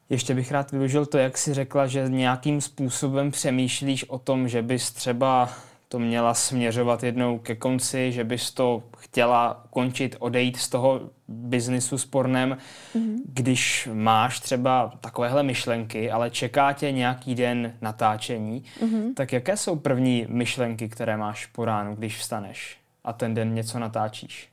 Ještě 0.10 0.36
bych 0.36 0.52
rád 0.52 0.72
využil 0.72 1.06
to, 1.06 1.18
jak 1.18 1.38
si 1.38 1.54
řekla, 1.54 1.88
že 1.88 2.10
nějakým 2.10 2.62
způsobem 2.62 3.32
přemýšlíš 3.32 4.10
o 4.10 4.20
tom, 4.20 4.48
že 4.48 4.62
bys 4.62 4.92
třeba 4.92 5.50
to 5.90 6.00
měla 6.00 6.34
směřovat 6.34 7.04
jednou 7.04 7.40
ke 7.40 7.56
konci, 7.56 8.12
že 8.12 8.24
bys 8.24 8.52
to 8.52 8.84
chtěla 8.98 9.64
končit, 9.70 10.16
odejít 10.20 10.58
z 10.58 10.70
toho 10.70 11.10
biznisu 11.28 11.98
s 11.98 12.06
pornem, 12.06 12.58
mm-hmm. 12.96 13.16
když 13.26 13.90
máš 13.94 14.40
třeba 14.40 14.94
takovéhle 15.02 15.44
myšlenky, 15.44 16.12
ale 16.12 16.30
čeká 16.30 16.74
tě 16.74 16.92
nějaký 16.92 17.36
den 17.36 17.74
natáčení, 17.82 18.64
mm-hmm. 18.82 19.14
tak 19.14 19.34
jaké 19.34 19.58
jsou 19.58 19.76
první 19.76 20.26
myšlenky, 20.30 20.90
které 20.90 21.18
máš 21.18 21.46
po 21.46 21.66
ránu, 21.66 21.96
když 21.96 22.18
vstaneš 22.18 22.78
a 23.08 23.14
ten 23.14 23.34
den 23.34 23.54
něco 23.54 23.80
natáčíš? 23.80 24.50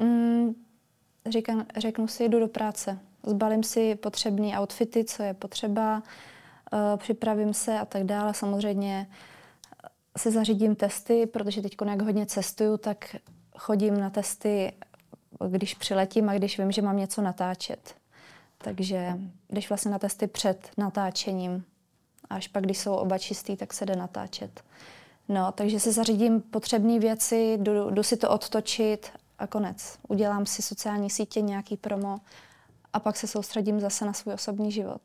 Mm, 0.00 0.54
říkám, 1.26 1.66
řeknu 1.76 2.08
si, 2.08 2.28
jdu 2.28 2.40
do 2.40 2.48
práce 2.48 2.98
zbalím 3.26 3.62
si 3.62 3.94
potřebné 3.94 4.60
outfity, 4.60 5.04
co 5.04 5.22
je 5.22 5.34
potřeba, 5.34 6.02
uh, 6.72 6.96
připravím 6.96 7.54
se 7.54 7.78
a 7.78 7.84
tak 7.84 8.04
dále. 8.04 8.34
Samozřejmě 8.34 9.06
si 10.16 10.30
zařídím 10.30 10.76
testy, 10.76 11.26
protože 11.26 11.62
teď 11.62 11.76
jak 11.86 12.02
hodně 12.02 12.26
cestuju, 12.26 12.76
tak 12.76 13.16
chodím 13.58 14.00
na 14.00 14.10
testy, 14.10 14.72
když 15.48 15.74
přiletím 15.74 16.28
a 16.28 16.34
když 16.34 16.58
vím, 16.58 16.72
že 16.72 16.82
mám 16.82 16.96
něco 16.96 17.22
natáčet. 17.22 17.94
Takže 18.58 19.18
když 19.48 19.68
vlastně 19.68 19.90
na 19.90 19.98
testy 19.98 20.26
před 20.26 20.70
natáčením, 20.76 21.64
až 22.30 22.48
pak, 22.48 22.64
když 22.64 22.78
jsou 22.78 22.94
oba 22.94 23.18
čistý, 23.18 23.56
tak 23.56 23.72
se 23.72 23.86
jde 23.86 23.96
natáčet. 23.96 24.64
No, 25.28 25.52
takže 25.52 25.80
si 25.80 25.92
zařídím 25.92 26.40
potřebné 26.40 26.98
věci, 26.98 27.58
jdu, 27.60 27.90
jdu 27.90 28.02
si 28.02 28.16
to 28.16 28.30
odtočit 28.30 29.10
a 29.38 29.46
konec. 29.46 29.98
Udělám 30.08 30.46
si 30.46 30.62
sociální 30.62 31.10
sítě, 31.10 31.40
nějaký 31.40 31.76
promo 31.76 32.16
a 32.92 33.00
pak 33.00 33.16
se 33.16 33.26
soustředím 33.26 33.80
zase 33.80 34.04
na 34.04 34.12
svůj 34.12 34.34
osobní 34.34 34.72
život. 34.72 35.00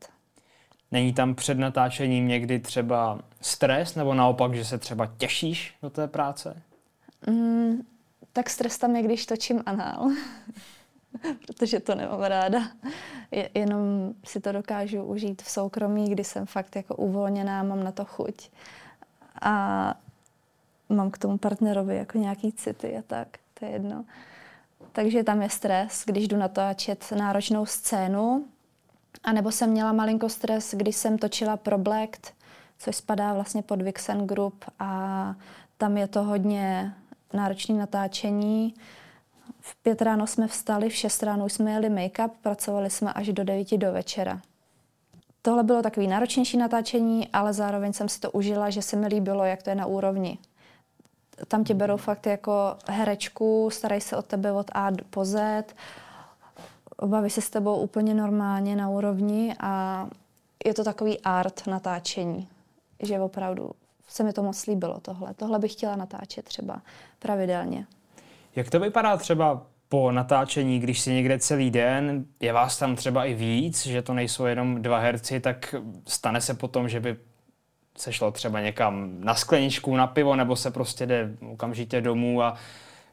Není 0.92 1.12
tam 1.12 1.34
před 1.34 1.58
natáčením 1.58 2.28
někdy 2.28 2.58
třeba 2.58 3.18
stres, 3.40 3.94
nebo 3.94 4.14
naopak, 4.14 4.54
že 4.54 4.64
se 4.64 4.78
třeba 4.78 5.06
těšíš 5.18 5.74
do 5.82 5.90
té 5.90 6.08
práce? 6.08 6.62
Mm, 7.26 7.82
tak 8.32 8.50
stres 8.50 8.78
tam 8.78 8.96
je, 8.96 9.02
když 9.02 9.26
točím 9.26 9.62
anál, 9.66 10.10
protože 11.46 11.80
to 11.80 11.94
nemám 11.94 12.20
ráda. 12.20 12.58
Je, 13.30 13.50
jenom 13.54 14.14
si 14.24 14.40
to 14.40 14.52
dokážu 14.52 15.02
užít 15.02 15.42
v 15.42 15.50
soukromí, 15.50 16.10
kdy 16.10 16.24
jsem 16.24 16.46
fakt 16.46 16.76
jako 16.76 16.96
uvolněná, 16.96 17.62
mám 17.62 17.84
na 17.84 17.92
to 17.92 18.04
chuť. 18.04 18.50
A 19.42 19.94
mám 20.90 21.10
k 21.10 21.18
tomu 21.18 21.38
partnerovi 21.38 21.96
jako 21.96 22.18
nějaký 22.18 22.52
city 22.52 22.96
a 22.98 23.02
tak, 23.02 23.28
to 23.54 23.64
je 23.64 23.70
jedno 23.70 24.04
takže 24.92 25.24
tam 25.24 25.42
je 25.42 25.50
stres, 25.50 26.02
když 26.06 26.28
jdu 26.28 26.36
natáčet 26.36 27.12
náročnou 27.18 27.66
scénu. 27.66 28.44
A 29.24 29.32
nebo 29.32 29.52
jsem 29.52 29.70
měla 29.70 29.92
malinko 29.92 30.28
stres, 30.28 30.74
když 30.76 30.96
jsem 30.96 31.18
točila 31.18 31.56
pro 31.56 31.78
Black, 31.78 32.16
což 32.78 32.96
spadá 32.96 33.34
vlastně 33.34 33.62
pod 33.62 33.82
Vixen 33.82 34.26
Group 34.26 34.64
a 34.78 35.34
tam 35.78 35.96
je 35.96 36.08
to 36.08 36.22
hodně 36.22 36.94
náročné 37.32 37.74
natáčení. 37.74 38.74
V 39.60 39.76
pět 39.82 40.02
ráno 40.02 40.26
jsme 40.26 40.48
vstali, 40.48 40.88
v 40.88 40.94
šest 40.94 41.22
ráno 41.22 41.48
jsme 41.48 41.72
jeli 41.72 41.90
make-up, 41.90 42.30
pracovali 42.42 42.90
jsme 42.90 43.12
až 43.12 43.28
do 43.28 43.44
devíti 43.44 43.78
do 43.78 43.92
večera. 43.92 44.40
Tohle 45.42 45.62
bylo 45.62 45.82
takový 45.82 46.06
náročnější 46.06 46.56
natáčení, 46.56 47.28
ale 47.32 47.52
zároveň 47.52 47.92
jsem 47.92 48.08
si 48.08 48.20
to 48.20 48.30
užila, 48.30 48.70
že 48.70 48.82
se 48.82 48.96
mi 48.96 49.06
líbilo, 49.06 49.44
jak 49.44 49.62
to 49.62 49.70
je 49.70 49.76
na 49.76 49.86
úrovni 49.86 50.38
tam 51.48 51.64
tě 51.64 51.74
berou 51.74 51.96
fakt 51.96 52.26
jako 52.26 52.76
herečku, 52.88 53.70
starají 53.72 54.00
se 54.00 54.16
o 54.16 54.22
tebe 54.22 54.52
od 54.52 54.70
A 54.74 54.90
po 55.10 55.24
Z, 55.24 55.64
baví 57.06 57.30
se 57.30 57.40
s 57.40 57.50
tebou 57.50 57.76
úplně 57.76 58.14
normálně 58.14 58.76
na 58.76 58.88
úrovni 58.88 59.54
a 59.60 60.06
je 60.64 60.74
to 60.74 60.84
takový 60.84 61.20
art 61.20 61.66
natáčení, 61.66 62.48
že 63.02 63.20
opravdu 63.20 63.70
se 64.08 64.22
mi 64.22 64.32
to 64.32 64.42
moc 64.42 64.66
líbilo 64.66 65.00
tohle. 65.00 65.34
Tohle 65.34 65.58
bych 65.58 65.72
chtěla 65.72 65.96
natáčet 65.96 66.44
třeba 66.44 66.82
pravidelně. 67.18 67.86
Jak 68.56 68.70
to 68.70 68.80
vypadá 68.80 69.16
třeba 69.16 69.66
po 69.88 70.12
natáčení, 70.12 70.80
když 70.80 71.00
si 71.00 71.12
někde 71.12 71.38
celý 71.38 71.70
den, 71.70 72.24
je 72.40 72.52
vás 72.52 72.78
tam 72.78 72.96
třeba 72.96 73.24
i 73.24 73.34
víc, 73.34 73.86
že 73.86 74.02
to 74.02 74.14
nejsou 74.14 74.44
jenom 74.44 74.82
dva 74.82 74.98
herci, 74.98 75.40
tak 75.40 75.74
stane 76.06 76.40
se 76.40 76.54
potom, 76.54 76.88
že 76.88 77.00
by 77.00 77.16
se 77.96 78.12
šlo 78.12 78.30
třeba 78.30 78.60
někam 78.60 79.10
na 79.20 79.34
skleničku, 79.34 79.96
na 79.96 80.06
pivo, 80.06 80.36
nebo 80.36 80.56
se 80.56 80.70
prostě 80.70 81.06
jde 81.06 81.30
okamžitě 81.52 82.00
domů 82.00 82.42
a 82.42 82.54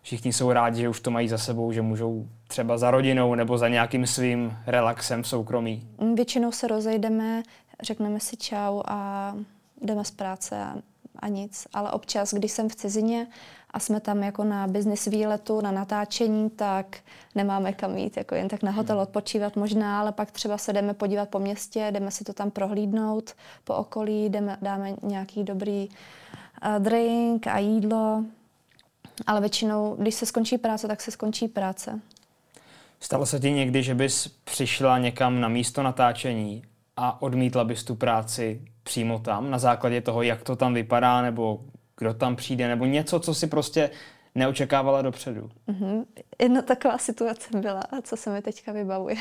všichni 0.01 0.33
jsou 0.33 0.51
rádi, 0.51 0.81
že 0.81 0.89
už 0.89 0.99
to 0.99 1.11
mají 1.11 1.27
za 1.29 1.37
sebou, 1.37 1.71
že 1.71 1.81
můžou 1.81 2.27
třeba 2.47 2.77
za 2.77 2.91
rodinou 2.91 3.35
nebo 3.35 3.57
za 3.57 3.67
nějakým 3.67 4.07
svým 4.07 4.57
relaxem 4.67 5.23
v 5.23 5.27
soukromí? 5.27 5.87
Většinou 6.15 6.51
se 6.51 6.67
rozejdeme, 6.67 7.43
řekneme 7.81 8.19
si 8.19 8.37
čau 8.37 8.81
a 8.85 9.33
jdeme 9.81 10.05
z 10.05 10.11
práce 10.11 10.63
a, 10.63 10.75
a 11.19 11.27
nic. 11.27 11.67
Ale 11.73 11.91
občas, 11.91 12.33
když 12.33 12.51
jsem 12.51 12.69
v 12.69 12.75
cizině 12.75 13.27
a 13.71 13.79
jsme 13.79 13.99
tam 13.99 14.23
jako 14.23 14.43
na 14.43 14.67
business 14.67 15.05
výletu, 15.05 15.61
na 15.61 15.71
natáčení, 15.71 16.49
tak 16.49 16.97
nemáme 17.35 17.73
kam 17.73 17.97
jít, 17.97 18.17
jako 18.17 18.35
jen 18.35 18.47
tak 18.47 18.63
na 18.63 18.71
hotel 18.71 18.99
odpočívat 18.99 19.55
možná, 19.55 19.99
ale 19.99 20.11
pak 20.11 20.31
třeba 20.31 20.57
se 20.57 20.73
jdeme 20.73 20.93
podívat 20.93 21.29
po 21.29 21.39
městě, 21.39 21.87
jdeme 21.91 22.11
si 22.11 22.23
to 22.23 22.33
tam 22.33 22.51
prohlídnout 22.51 23.33
po 23.63 23.73
okolí, 23.73 24.29
jdeme, 24.29 24.57
dáme 24.61 24.93
nějaký 25.03 25.43
dobrý 25.43 25.89
uh, 25.89 26.83
drink 26.83 27.47
a 27.47 27.57
jídlo, 27.57 28.23
ale 29.27 29.39
většinou, 29.41 29.95
když 29.99 30.15
se 30.15 30.25
skončí 30.25 30.57
práce, 30.57 30.87
tak 30.87 31.01
se 31.01 31.11
skončí 31.11 31.47
práce. 31.47 31.99
Stalo 32.99 33.25
se 33.25 33.39
ti 33.39 33.51
někdy, 33.51 33.83
že 33.83 33.95
bys 33.95 34.27
přišla 34.27 34.97
někam 34.97 35.41
na 35.41 35.47
místo 35.47 35.83
natáčení 35.83 36.63
a 36.97 37.21
odmítla 37.21 37.63
bys 37.63 37.83
tu 37.83 37.95
práci 37.95 38.61
přímo 38.87 39.19
tam, 39.19 39.51
na 39.51 39.59
základě 39.59 40.01
toho, 40.01 40.21
jak 40.21 40.41
to 40.41 40.55
tam 40.55 40.73
vypadá, 40.73 41.21
nebo 41.21 41.61
kdo 41.97 42.13
tam 42.13 42.35
přijde, 42.35 42.67
nebo 42.67 42.85
něco, 42.85 43.19
co 43.19 43.33
si 43.33 43.47
prostě 43.47 43.89
neočekávala 44.35 45.01
dopředu? 45.01 45.49
Mm-hmm. 45.67 46.05
Jedna 46.41 46.61
taková 46.61 46.97
situace 46.97 47.59
byla, 47.59 47.83
co 48.01 48.17
se 48.17 48.29
mi 48.29 48.41
teďka 48.41 48.71
vybavuje. 48.71 49.15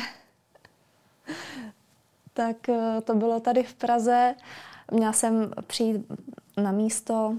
tak 2.32 2.68
eh, 2.68 3.00
to 3.04 3.14
bylo 3.14 3.40
tady 3.40 3.62
v 3.62 3.74
Praze. 3.74 4.34
Měla 4.90 5.12
jsem 5.12 5.50
přijít 5.66 6.06
na 6.56 6.72
místo, 6.72 7.34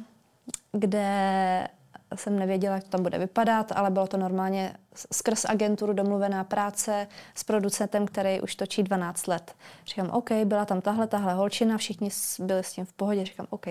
kde 0.72 1.68
jsem 2.16 2.40
nevěděla, 2.40 2.76
jak 2.76 2.84
to 2.84 2.90
tam 2.90 3.04
bude 3.04 3.18
vypadat, 3.18 3.72
ale 3.76 3.90
bylo 3.90 4.08
to 4.08 4.18
normálně 4.18 4.76
skrz 5.12 5.46
agenturu 5.46 5.94
domluvená 5.94 6.44
práce 6.44 7.08
s 7.36 7.44
producentem, 7.44 8.06
který 8.06 8.42
už 8.42 8.56
točí 8.56 8.84
12 8.84 9.28
let. 9.28 9.56
Říkám, 9.86 10.10
OK, 10.10 10.32
byla 10.32 10.66
tam 10.66 10.82
tahle, 10.82 11.08
tahle 11.08 11.34
holčina, 11.34 11.78
všichni 11.78 12.10
byli 12.40 12.64
s 12.64 12.74
tím 12.74 12.86
v 12.86 12.94
pohodě. 12.94 13.26
Říkám, 13.26 13.48
OK, 13.50 13.66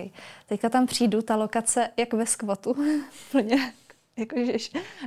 teďka 0.45 0.69
tam 0.69 0.85
přijdu, 0.85 1.21
ta 1.21 1.35
lokace 1.35 1.89
jak 1.97 2.13
ve 2.13 2.25
skvotu. 2.25 2.75
Jakože 4.17 4.53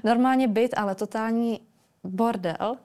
normálně 0.05 0.49
byt, 0.49 0.75
ale 0.77 0.95
totální 0.95 1.61
bordel. 2.05 2.77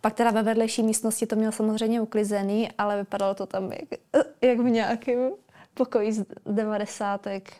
Pak 0.00 0.14
teda 0.14 0.30
ve 0.30 0.42
vedlejší 0.42 0.82
místnosti 0.82 1.26
to 1.26 1.36
mělo 1.36 1.52
samozřejmě 1.52 2.00
uklizený, 2.00 2.70
ale 2.78 2.96
vypadalo 2.96 3.34
to 3.34 3.46
tam 3.46 3.72
jak, 3.72 4.00
jak 4.40 4.58
v 4.58 4.64
nějakém 4.64 5.30
pokoji 5.74 6.12
z 6.12 6.24
devadesátek 6.46 7.52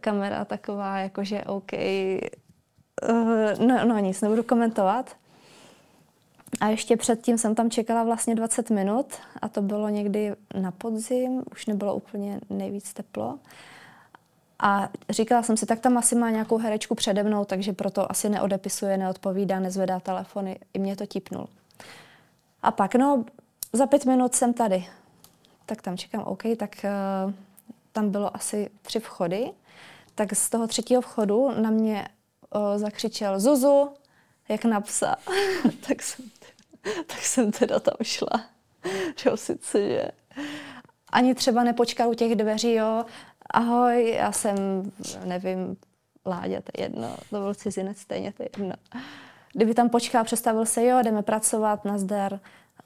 kamera 0.00 0.44
taková, 0.44 0.98
jakože 0.98 1.44
OK, 1.44 1.72
uh, 1.72 3.66
no, 3.66 3.84
no 3.84 3.98
nic, 3.98 4.20
nebudu 4.20 4.42
komentovat. 4.42 5.16
A 6.60 6.66
ještě 6.66 6.96
předtím 6.96 7.38
jsem 7.38 7.54
tam 7.54 7.70
čekala 7.70 8.04
vlastně 8.04 8.34
20 8.34 8.70
minut 8.70 9.06
a 9.42 9.48
to 9.48 9.62
bylo 9.62 9.88
někdy 9.88 10.34
na 10.60 10.70
podzim, 10.70 11.42
už 11.52 11.66
nebylo 11.66 11.94
úplně 11.94 12.40
nejvíc 12.50 12.92
teplo. 12.92 13.38
A 14.58 14.88
říkala 15.10 15.42
jsem 15.42 15.56
si, 15.56 15.66
tak 15.66 15.80
tam 15.80 15.98
asi 15.98 16.14
má 16.14 16.30
nějakou 16.30 16.58
herečku 16.58 16.94
přede 16.94 17.22
mnou, 17.22 17.44
takže 17.44 17.72
proto 17.72 18.10
asi 18.10 18.28
neodepisuje, 18.28 18.96
neodpovídá, 18.96 19.60
nezvedá 19.60 20.00
telefony. 20.00 20.58
I 20.74 20.78
mě 20.78 20.96
to 20.96 21.06
tipnul. 21.06 21.48
A 22.62 22.70
pak, 22.70 22.94
no, 22.94 23.24
za 23.72 23.86
pět 23.86 24.04
minut 24.04 24.34
jsem 24.34 24.52
tady. 24.52 24.86
Tak 25.66 25.82
tam 25.82 25.96
čekám, 25.96 26.22
OK, 26.22 26.42
tak 26.58 26.70
uh, 27.26 27.32
tam 27.92 28.10
bylo 28.10 28.36
asi 28.36 28.70
tři 28.82 29.00
vchody 29.00 29.50
tak 30.18 30.34
z 30.34 30.50
toho 30.50 30.66
třetího 30.66 31.00
vchodu 31.00 31.50
na 31.60 31.70
mě 31.70 32.08
o, 32.50 32.78
zakřičel 32.78 33.40
Zuzu, 33.40 33.90
jak 34.48 34.64
na 34.64 34.80
psa. 34.80 35.16
tak, 35.88 36.02
jsem, 36.02 36.24
tak 37.06 37.18
jsem 37.18 37.52
teda 37.52 37.80
tam 37.80 37.94
šla. 38.02 38.44
Že 39.16 39.30
sice, 39.34 39.88
že 39.88 40.10
ani 41.12 41.34
třeba 41.34 41.64
nepočkal 41.64 42.10
u 42.10 42.14
těch 42.14 42.36
dveří, 42.36 42.72
jo, 42.72 43.04
ahoj, 43.50 44.10
já 44.10 44.32
jsem, 44.32 44.56
nevím, 45.24 45.76
Láďa, 46.26 46.60
to 46.60 46.70
je 46.78 46.84
jedno, 46.84 47.16
to 47.30 47.40
byl 47.40 47.54
cizinec, 47.54 47.98
stejně 47.98 48.32
to 48.32 48.42
je 48.42 48.48
jedno. 48.58 48.74
Kdyby 49.52 49.74
tam 49.74 49.88
počkal, 49.88 50.24
představil 50.24 50.66
se, 50.66 50.84
jo, 50.84 51.02
jdeme 51.02 51.22
pracovat, 51.22 51.84
nazdar, 51.84 52.40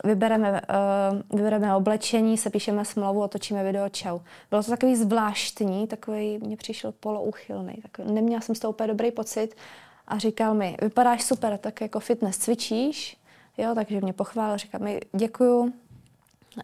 vybereme, 0.04 0.50
uh, 0.50 1.38
vybereme 1.38 1.76
oblečení, 1.76 2.38
sepíšeme 2.38 2.84
smlouvu, 2.84 3.22
otočíme 3.22 3.64
video, 3.64 3.88
čau. 3.88 4.20
Bylo 4.50 4.62
to 4.62 4.70
takový 4.70 4.96
zvláštní, 4.96 5.86
takový, 5.86 6.38
mě 6.38 6.56
přišel 6.56 6.92
polouchylný, 6.92 7.74
takový, 7.82 8.12
neměla 8.12 8.40
jsem 8.40 8.54
z 8.54 8.60
toho 8.60 8.72
úplně 8.72 8.86
dobrý 8.86 9.10
pocit 9.10 9.56
a 10.08 10.18
říkal 10.18 10.54
mi, 10.54 10.76
vypadáš 10.82 11.22
super, 11.22 11.58
tak 11.58 11.80
jako 11.80 12.00
fitness 12.00 12.38
cvičíš, 12.38 13.16
jo, 13.58 13.74
takže 13.74 14.00
mě 14.00 14.12
pochválil, 14.12 14.58
říkal 14.58 14.80
mi, 14.80 15.00
děkuju, 15.12 15.72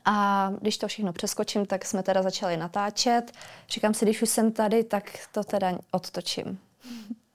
a 0.05 0.51
když 0.61 0.79
to 0.79 0.89
všechno 0.89 1.13
přeskočím, 1.13 1.67
tak 1.67 1.85
jsme 1.85 2.03
teda 2.03 2.23
začali 2.23 2.57
natáčet. 2.57 3.33
Říkám 3.69 3.95
si, 3.95 4.05
když 4.05 4.23
už 4.23 4.29
jsem 4.29 4.53
tady, 4.53 4.85
tak 4.85 5.11
to 5.33 5.45
teda 5.45 5.79
odtočím. 5.91 6.59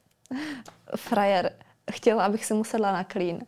Frajer 0.96 1.54
chtěla, 1.92 2.26
abych 2.26 2.46
si 2.46 2.54
musela 2.54 2.92
na 2.92 3.04
klín. 3.04 3.46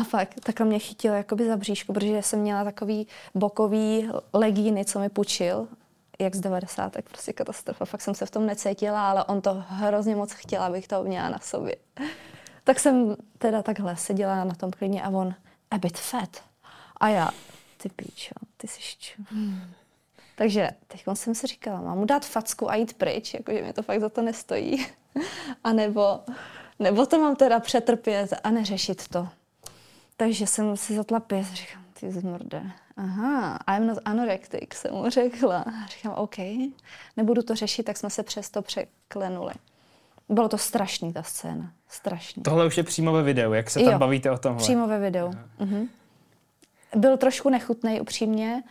A 0.00 0.04
fakt, 0.04 0.40
takhle 0.40 0.66
mě 0.66 0.78
chytil 0.78 1.14
jakoby 1.14 1.46
za 1.46 1.56
bříšku, 1.56 1.92
protože 1.92 2.22
jsem 2.22 2.40
měla 2.40 2.64
takový 2.64 3.06
bokový 3.34 4.10
legíny, 4.32 4.84
co 4.84 4.98
mi 4.98 5.08
půjčil, 5.08 5.68
jak 6.18 6.34
z 6.34 6.40
90. 6.40 6.96
prostě 7.04 7.32
katastrofa. 7.32 7.84
Fakt 7.84 8.00
jsem 8.00 8.14
se 8.14 8.26
v 8.26 8.30
tom 8.30 8.46
necítila, 8.46 9.10
ale 9.10 9.24
on 9.24 9.40
to 9.40 9.64
hrozně 9.68 10.16
moc 10.16 10.32
chtěl, 10.32 10.62
abych 10.62 10.88
to 10.88 11.04
měla 11.04 11.28
na 11.28 11.38
sobě. 11.38 11.76
Tak 12.64 12.80
jsem 12.80 13.16
teda 13.38 13.62
takhle 13.62 13.96
seděla 13.96 14.44
na 14.44 14.54
tom 14.54 14.70
klidně 14.70 15.02
a 15.02 15.08
on, 15.08 15.34
a 15.70 15.78
bit 15.78 15.98
fat. 15.98 16.42
A 16.96 17.08
já, 17.08 17.30
ty 17.76 17.88
píčo, 17.88 18.34
ty 18.56 18.68
jsi 18.68 18.80
čo. 18.98 19.22
Hmm. 19.30 19.60
Takže 20.36 20.70
teď 20.86 21.04
jsem 21.14 21.34
si 21.34 21.46
říkala, 21.46 21.80
mám 21.80 21.98
mu 21.98 22.04
dát 22.04 22.26
facku 22.26 22.70
a 22.70 22.74
jít 22.74 22.94
pryč, 22.94 23.34
jakože 23.34 23.62
mi 23.62 23.72
to 23.72 23.82
fakt 23.82 24.00
za 24.00 24.08
to 24.08 24.22
nestojí. 24.22 24.86
a 25.64 25.72
nebo, 25.72 26.20
nebo 26.78 27.06
to 27.06 27.18
mám 27.18 27.36
teda 27.36 27.60
přetrpět 27.60 28.30
a 28.44 28.50
neřešit 28.50 29.08
to. 29.08 29.28
Takže 30.20 30.46
jsem 30.46 30.76
si 30.76 30.94
zatla 30.94 31.20
pěs, 31.20 31.52
říkám, 31.52 31.84
ty 32.00 32.10
zmrde. 32.10 32.62
Aha, 32.96 33.58
I'm 33.76 33.86
not 33.86 33.98
anorectic, 34.04 34.74
jsem 34.74 34.94
mu 34.94 35.10
řekla. 35.10 35.58
A 35.58 35.86
říkám, 35.86 36.12
OK, 36.12 36.36
nebudu 37.16 37.42
to 37.42 37.54
řešit, 37.54 37.82
tak 37.82 37.96
jsme 37.96 38.10
se 38.10 38.22
přesto 38.22 38.62
překlenuli. 38.62 39.52
Bylo 40.28 40.48
to 40.48 40.58
strašný, 40.58 41.12
ta 41.12 41.22
scéna. 41.22 41.72
Strašný. 41.88 42.42
Tohle 42.42 42.66
už 42.66 42.76
je 42.76 42.82
přímo 42.82 43.12
ve 43.12 43.22
videu, 43.22 43.52
jak 43.52 43.70
se 43.70 43.80
tam 43.80 43.92
jo, 43.92 43.98
bavíte 43.98 44.30
o 44.30 44.38
tom? 44.38 44.56
přímo 44.56 44.86
ve 44.86 44.98
videu. 44.98 45.30
Uh-huh. 45.60 45.88
Byl 46.96 47.16
trošku 47.16 47.50
nechutný, 47.50 48.00
upřímně, 48.00 48.62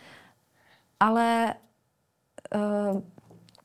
ale 1.00 1.54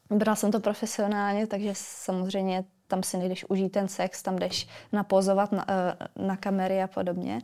uh, 0.09 0.17
brala 0.17 0.35
jsem 0.35 0.51
to 0.51 0.59
profesionálně, 0.59 1.47
takže 1.47 1.71
samozřejmě 1.73 2.63
tam 2.87 3.03
si 3.03 3.17
nejdeš 3.17 3.45
užít 3.49 3.71
ten 3.71 3.87
sex, 3.87 4.23
tam 4.23 4.35
jdeš 4.35 4.67
napozovat 4.91 5.51
na, 5.51 5.65
eh, 5.69 6.07
na 6.15 6.37
kamery 6.37 6.83
a 6.83 6.87
podobně. 6.87 7.41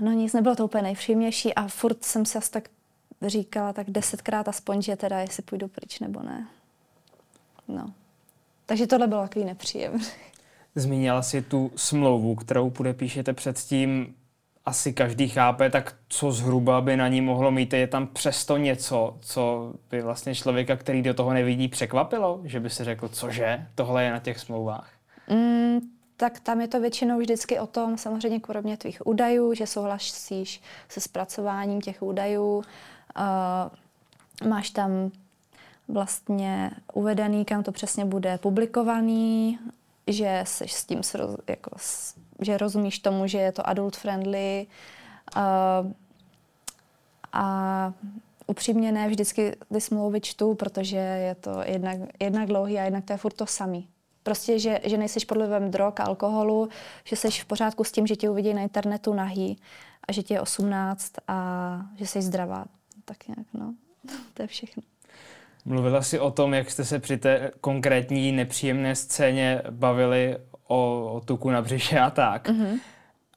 No 0.00 0.12
nic, 0.12 0.32
nebylo 0.32 0.56
to 0.56 0.64
úplně 0.64 0.82
nejpříjemnější 0.82 1.54
a 1.54 1.68
furt 1.68 2.04
jsem 2.04 2.26
si 2.26 2.38
asi 2.38 2.50
tak 2.50 2.68
říkala 3.26 3.72
tak 3.72 3.90
desetkrát 3.90 4.48
aspoň, 4.48 4.82
že 4.82 4.96
teda 4.96 5.20
jestli 5.20 5.42
půjdu 5.42 5.68
pryč 5.68 5.98
nebo 6.00 6.22
ne. 6.22 6.48
No. 7.68 7.92
Takže 8.66 8.86
tohle 8.86 9.06
bylo 9.06 9.22
takový 9.22 9.44
nepříjemný. 9.44 10.04
Zmínila 10.74 11.22
si 11.22 11.42
tu 11.42 11.72
smlouvu, 11.76 12.34
kterou 12.34 12.70
podepíšete 12.70 13.32
předtím 13.32 14.14
asi 14.70 14.92
každý 14.92 15.28
chápe, 15.28 15.70
tak 15.70 15.94
co 16.08 16.32
zhruba 16.32 16.80
by 16.80 16.96
na 16.96 17.08
ní 17.08 17.20
mohlo 17.20 17.50
mít. 17.50 17.72
Je 17.72 17.86
tam 17.86 18.06
přesto 18.06 18.56
něco, 18.56 19.16
co 19.20 19.72
by 19.90 20.02
vlastně 20.02 20.34
člověka, 20.34 20.76
který 20.76 21.02
do 21.02 21.14
toho 21.14 21.32
nevidí, 21.32 21.68
překvapilo? 21.68 22.40
Že 22.44 22.60
by 22.60 22.70
si 22.70 22.84
řekl, 22.84 23.08
cože, 23.08 23.66
tohle 23.74 24.04
je 24.04 24.10
na 24.10 24.18
těch 24.18 24.38
smlouvách? 24.38 24.90
Mm, 25.28 25.80
tak 26.16 26.40
tam 26.40 26.60
je 26.60 26.68
to 26.68 26.80
většinou 26.80 27.18
vždycky 27.18 27.58
o 27.58 27.66
tom, 27.66 27.98
samozřejmě 27.98 28.40
kromě 28.40 28.76
tvých 28.76 29.06
údajů, 29.06 29.54
že 29.54 29.66
souhlasíš 29.66 30.60
se 30.88 31.00
zpracováním 31.00 31.80
těch 31.80 32.02
údajů. 32.02 32.56
Uh, 32.56 32.64
máš 34.48 34.70
tam 34.70 35.10
vlastně 35.88 36.70
uvedený, 36.94 37.44
kam 37.44 37.62
to 37.62 37.72
přesně 37.72 38.04
bude 38.04 38.38
publikovaný, 38.38 39.58
že 40.06 40.42
jsi 40.46 40.68
s 40.68 40.84
tím 40.84 41.02
sroz, 41.02 41.36
jako, 41.48 41.70
že 42.40 42.58
rozumíš 42.58 42.98
tomu, 42.98 43.26
že 43.26 43.38
je 43.38 43.52
to 43.52 43.68
adult 43.68 43.96
friendly 43.96 44.66
uh, 45.36 45.42
a 47.32 47.92
upřímně 48.46 48.92
ne 48.92 49.08
vždycky 49.08 49.56
ty 49.72 49.80
smlouvy 49.80 50.20
čtu, 50.20 50.54
protože 50.54 50.96
je 50.96 51.34
to 51.34 51.62
jednak, 51.64 51.98
jednak 52.20 52.48
dlouhý 52.48 52.78
a 52.78 52.84
jednak 52.84 53.04
to 53.04 53.12
je 53.12 53.16
furt 53.16 53.32
to 53.32 53.46
samý. 53.46 53.88
Prostě, 54.22 54.58
že, 54.58 54.80
že 54.84 54.96
nejseš 54.98 55.24
pod 55.24 55.38
vlivem 55.38 55.70
drog 55.70 55.94
a 56.00 56.04
alkoholu, 56.04 56.68
že 57.04 57.16
jsi 57.16 57.30
v 57.30 57.44
pořádku 57.44 57.84
s 57.84 57.92
tím, 57.92 58.06
že 58.06 58.16
tě 58.16 58.30
uvidí 58.30 58.54
na 58.54 58.62
internetu 58.62 59.14
nahý 59.14 59.58
a 60.08 60.12
že 60.12 60.22
tě 60.22 60.34
je 60.34 60.40
18 60.40 61.12
a 61.28 61.80
že 61.96 62.06
jsi 62.06 62.22
zdravá. 62.22 62.64
Tak 63.04 63.28
nějak, 63.28 63.46
no. 63.54 63.74
to 64.34 64.42
je 64.42 64.46
všechno. 64.46 64.82
Mluvila 65.64 66.02
jsi 66.02 66.18
o 66.18 66.30
tom, 66.30 66.54
jak 66.54 66.70
jste 66.70 66.84
se 66.84 66.98
při 66.98 67.16
té 67.16 67.50
konkrétní 67.60 68.32
nepříjemné 68.32 68.96
scéně 68.96 69.62
bavili 69.70 70.36
o, 70.70 71.22
tuku 71.24 71.50
na 71.50 71.62
břiše 71.62 72.00
a 72.00 72.10
tak. 72.10 72.48
Mm-hmm. 72.48 72.80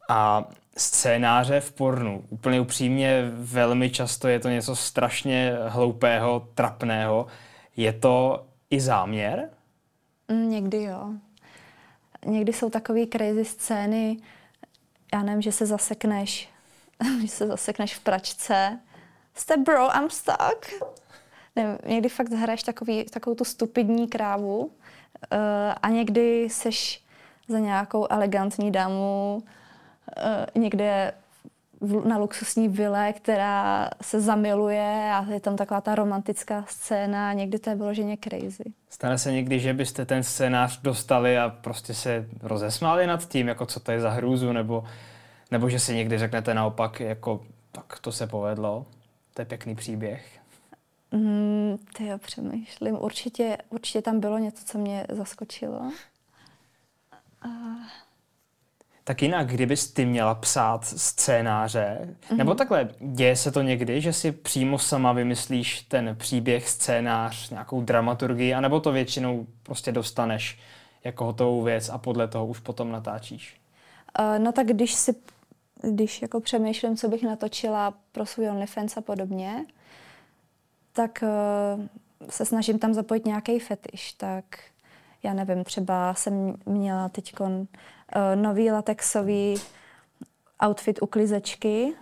A 0.10 0.46
scénáře 0.78 1.60
v 1.60 1.72
pornu, 1.72 2.24
úplně 2.30 2.62
upřímně, 2.62 3.32
velmi 3.34 3.90
často 3.90 4.28
je 4.28 4.40
to 4.40 4.50
něco 4.50 4.76
strašně 4.76 5.56
hloupého, 5.68 6.48
trapného. 6.56 7.28
Je 7.78 7.94
to 7.94 8.46
i 8.70 8.82
záměr? 8.82 9.50
Mm, 10.28 10.50
někdy 10.50 10.84
jo. 10.84 11.10
Někdy 12.26 12.54
jsou 12.54 12.70
takové 12.70 13.06
crazy 13.06 13.46
scény, 13.46 14.18
já 15.14 15.24
nevím, 15.24 15.42
že 15.42 15.52
se 15.52 15.66
zasekneš, 15.66 16.50
že 17.22 17.28
se 17.28 17.48
zasekneš 17.48 17.96
v 17.96 18.00
pračce. 18.00 18.80
Step 19.36 19.60
bro, 19.60 19.90
I'm 19.98 20.10
stuck. 20.10 20.74
Nevím, 21.56 21.78
někdy 21.86 22.10
fakt 22.10 22.32
hraješ 22.32 22.64
takový, 22.64 23.04
takovou 23.04 23.36
tu 23.36 23.46
stupidní 23.46 24.08
krávu 24.08 24.60
uh, 24.66 24.72
a 25.82 25.90
někdy 25.90 26.50
seš 26.50 27.03
za 27.48 27.60
nějakou 27.60 28.08
elegantní 28.10 28.72
dámu 28.72 29.44
uh, 30.56 30.62
někde 30.62 31.14
na 32.06 32.18
luxusní 32.18 32.70
vile, 32.70 33.14
která 33.14 33.90
se 34.02 34.22
zamiluje 34.22 35.12
a 35.14 35.26
je 35.34 35.40
tam 35.40 35.56
taková 35.56 35.82
ta 35.82 35.96
romantická 35.96 36.66
scéna 36.68 37.30
a 37.30 37.34
někdy 37.34 37.60
to 37.60 37.70
je 37.70 37.76
vyloženě 37.76 38.18
crazy. 38.24 38.64
Stane 38.90 39.18
se 39.18 39.32
někdy, 39.32 39.60
že 39.60 39.74
byste 39.74 40.06
ten 40.06 40.24
scénář 40.24 40.82
dostali 40.82 41.38
a 41.38 41.50
prostě 41.50 41.94
se 41.94 42.28
rozesmáli 42.42 43.08
nad 43.08 43.30
tím, 43.30 43.48
jako 43.48 43.66
co 43.66 43.80
to 43.80 43.92
je 43.92 44.02
za 44.02 44.10
hrůzu, 44.10 44.54
nebo, 44.54 44.84
nebo 45.52 45.70
že 45.70 45.80
si 45.80 45.96
někdy 45.96 46.18
řeknete 46.18 46.54
naopak, 46.54 47.00
jako 47.00 47.42
tak 47.72 48.00
to 48.02 48.12
se 48.12 48.28
povedlo, 48.28 48.86
to 49.34 49.42
je 49.42 49.46
pěkný 49.46 49.76
příběh. 49.76 50.40
Mm, 51.12 51.78
ty 51.98 52.08
jo, 52.08 52.18
přemýšlím. 52.18 52.98
Určitě, 53.02 53.58
určitě 53.70 54.02
tam 54.02 54.20
bylo 54.20 54.38
něco, 54.38 54.66
co 54.66 54.78
mě 54.78 55.06
zaskočilo. 55.10 55.92
A... 57.44 57.48
Tak 59.04 59.22
jinak, 59.22 59.48
kdybys 59.48 59.94
ty 59.94 60.06
měla 60.06 60.36
psát 60.36 60.86
scénáře, 60.86 62.00
mm-hmm. 62.02 62.38
nebo 62.38 62.56
takhle, 62.56 62.90
děje 63.00 63.36
se 63.36 63.52
to 63.52 63.62
někdy, 63.62 64.02
že 64.02 64.14
si 64.14 64.32
přímo 64.32 64.80
sama 64.80 65.14
vymyslíš 65.14 65.82
ten 65.82 66.16
příběh, 66.20 66.70
scénář, 66.70 67.50
nějakou 67.50 67.82
dramaturgii, 67.82 68.54
anebo 68.54 68.80
to 68.80 68.92
většinou 68.92 69.48
prostě 69.64 69.92
dostaneš 69.92 70.60
jako 71.04 71.26
hotovou 71.26 71.62
věc 71.62 71.90
a 71.90 71.98
podle 71.98 72.28
toho 72.28 72.46
už 72.46 72.60
potom 72.60 72.92
natáčíš? 72.92 73.62
Uh, 74.20 74.44
no 74.44 74.52
tak 74.52 74.68
když 74.68 74.94
si, 74.94 75.16
když 75.82 76.22
jako 76.22 76.40
přemýšlím, 76.40 76.98
co 76.98 77.08
bych 77.08 77.24
natočila 77.24 77.94
pro 78.12 78.26
svůj 78.26 78.50
OnlyFans 78.50 78.98
a 78.98 79.02
podobně, 79.02 79.66
tak 80.94 81.24
uh, 81.24 81.86
se 82.30 82.46
snažím 82.46 82.80
tam 82.80 82.94
zapojit 82.94 83.26
nějaký 83.26 83.60
fetiš, 83.60 84.14
tak 84.14 84.46
já 85.24 85.34
nevím, 85.34 85.64
třeba 85.64 86.14
jsem 86.14 86.56
měla 86.66 87.10
teď 87.10 87.40
uh, 87.40 87.66
nový 88.36 88.72
latexový 88.72 89.56
outfit 90.66 91.02
uklizečky 91.02 91.94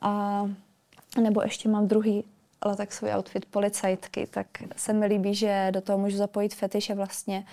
a 0.00 0.44
nebo 1.22 1.42
ještě 1.42 1.68
mám 1.68 1.88
druhý 1.88 2.24
latexový 2.66 3.12
outfit 3.12 3.44
policajtky, 3.44 4.26
tak 4.30 4.46
se 4.76 4.92
mi 4.92 5.06
líbí, 5.06 5.34
že 5.34 5.68
do 5.70 5.80
toho 5.80 5.98
můžu 5.98 6.16
zapojit 6.16 6.54
fetiš 6.54 6.90
a 6.90 6.94
vlastně. 6.94 7.46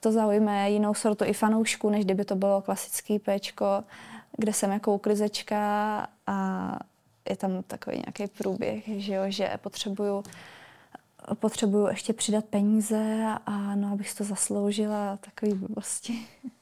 To 0.00 0.12
zaujme 0.12 0.70
jinou 0.70 0.94
sortu 0.94 1.24
i 1.24 1.32
fanoušku, 1.32 1.90
než 1.90 2.04
kdyby 2.04 2.24
to 2.24 2.36
bylo 2.36 2.60
klasický 2.60 3.18
péčko, 3.18 3.84
kde 4.36 4.52
jsem 4.52 4.70
jako 4.70 4.94
uklizečka 4.94 6.06
a 6.26 6.78
je 7.28 7.36
tam 7.36 7.62
takový 7.62 7.96
nějaký 7.96 8.26
průběh, 8.38 8.84
že, 8.86 9.14
jo, 9.14 9.22
že 9.28 9.50
potřebuju 9.60 10.22
potřebuju 11.34 11.86
ještě 11.86 12.12
přidat 12.12 12.44
peníze 12.44 13.26
a 13.46 13.74
no, 13.74 13.92
abych 13.92 14.14
to 14.14 14.24
zasloužila, 14.24 15.16
takový 15.16 15.54
blbosti. 15.54 16.18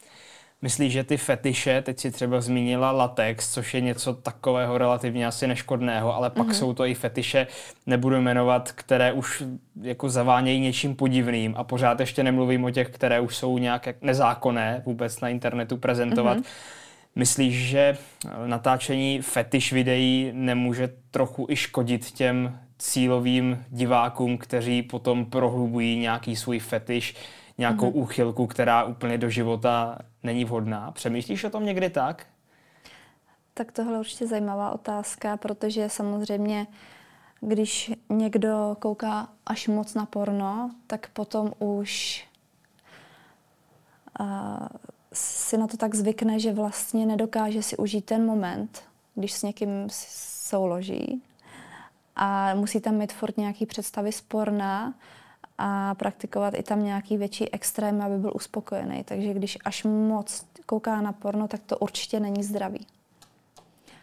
Myslíš, 0.62 0.92
že 0.92 1.05
ty 1.05 1.16
fetiše, 1.16 1.83
teď 1.83 2.00
si 2.00 2.11
třeba 2.11 2.40
zmínila 2.40 2.92
latex, 2.92 3.52
což 3.52 3.74
je 3.74 3.81
něco 3.81 4.14
takového 4.14 4.79
relativně 4.79 5.26
asi 5.26 5.46
neškodného, 5.46 6.14
ale 6.14 6.31
pak 6.31 6.46
mm-hmm. 6.46 6.52
jsou 6.52 6.72
to 6.72 6.87
i 6.87 6.94
fetiše, 6.94 7.46
nebudu 7.87 8.20
jmenovat, 8.20 8.72
které 8.72 9.12
už 9.12 9.42
jako 9.83 10.09
zavánějí 10.11 10.61
něčím 10.61 10.96
podivným 10.96 11.55
a 11.57 11.64
pořád 11.64 12.00
ještě 12.00 12.22
nemluvím 12.22 12.64
o 12.64 12.70
těch, 12.70 12.88
které 12.88 13.20
už 13.20 13.37
jsou 13.37 13.59
nějak 13.59 13.88
nezákonné 14.02 14.83
vůbec 14.87 15.20
na 15.20 15.29
internetu 15.29 15.76
prezentovat. 15.76 16.38
Mm-hmm. 16.38 16.44
Myslíš, 17.16 17.68
že 17.68 17.98
natáčení 18.46 19.22
fetiš 19.22 19.72
videí 19.72 20.31
nemůže 20.35 20.88
trochu 21.11 21.46
i 21.50 21.57
škodit 21.57 22.11
těm 22.11 22.59
cílovým 22.78 23.64
divákům, 23.68 24.38
kteří 24.38 24.82
potom 24.82 25.26
prohlubují 25.26 25.98
nějaký 25.98 26.36
svůj 26.36 26.58
fetiš, 26.58 27.14
nějakou 27.58 27.90
mm-hmm. 27.90 28.02
úchylku, 28.02 28.46
která 28.46 28.84
úplně 28.84 29.18
do 29.18 29.30
života 29.30 29.98
není 30.22 30.44
vhodná? 30.44 30.90
Přemýšlíš 30.90 31.44
o 31.44 31.50
tom 31.50 31.64
někdy 31.64 31.90
tak? 31.90 32.26
Tak 33.54 33.72
tohle 33.72 33.92
je 33.92 33.98
určitě 33.98 34.26
zajímavá 34.26 34.70
otázka, 34.70 35.36
protože 35.36 35.88
samozřejmě, 35.88 36.66
když 37.40 37.92
někdo 38.08 38.76
kouká 38.78 39.28
až 39.46 39.68
moc 39.68 39.94
na 39.94 40.06
porno, 40.06 40.70
tak 40.86 41.08
potom 41.08 41.52
už 41.58 42.24
uh, 44.20 44.66
si 45.12 45.58
na 45.58 45.66
to 45.66 45.76
tak 45.76 45.94
zvykne, 45.94 46.40
že 46.40 46.52
vlastně 46.52 47.06
nedokáže 47.06 47.62
si 47.62 47.76
užít 47.76 48.04
ten 48.04 48.26
moment, 48.26 48.82
když 49.14 49.32
s 49.32 49.42
někým 49.42 49.88
souloží. 49.90 51.22
A 52.16 52.55
musí 52.55 52.81
tam 52.81 52.94
mít 52.94 53.12
furt 53.12 53.37
nějaký 53.37 53.66
představy 53.66 54.12
sporná 54.12 54.94
a 55.59 55.94
praktikovat 55.94 56.55
i 56.55 56.62
tam 56.62 56.85
nějaký 56.85 57.16
větší 57.16 57.52
extrém, 57.52 58.02
aby 58.02 58.18
byl 58.18 58.33
uspokojený. 58.35 59.05
Takže 59.05 59.35
když 59.35 59.59
až 59.64 59.85
moc 59.85 60.46
kouká 60.66 61.00
na 61.00 61.12
porno, 61.12 61.48
tak 61.48 61.61
to 61.66 61.79
určitě 61.79 62.20
není 62.20 62.42
zdravý. 62.42 62.87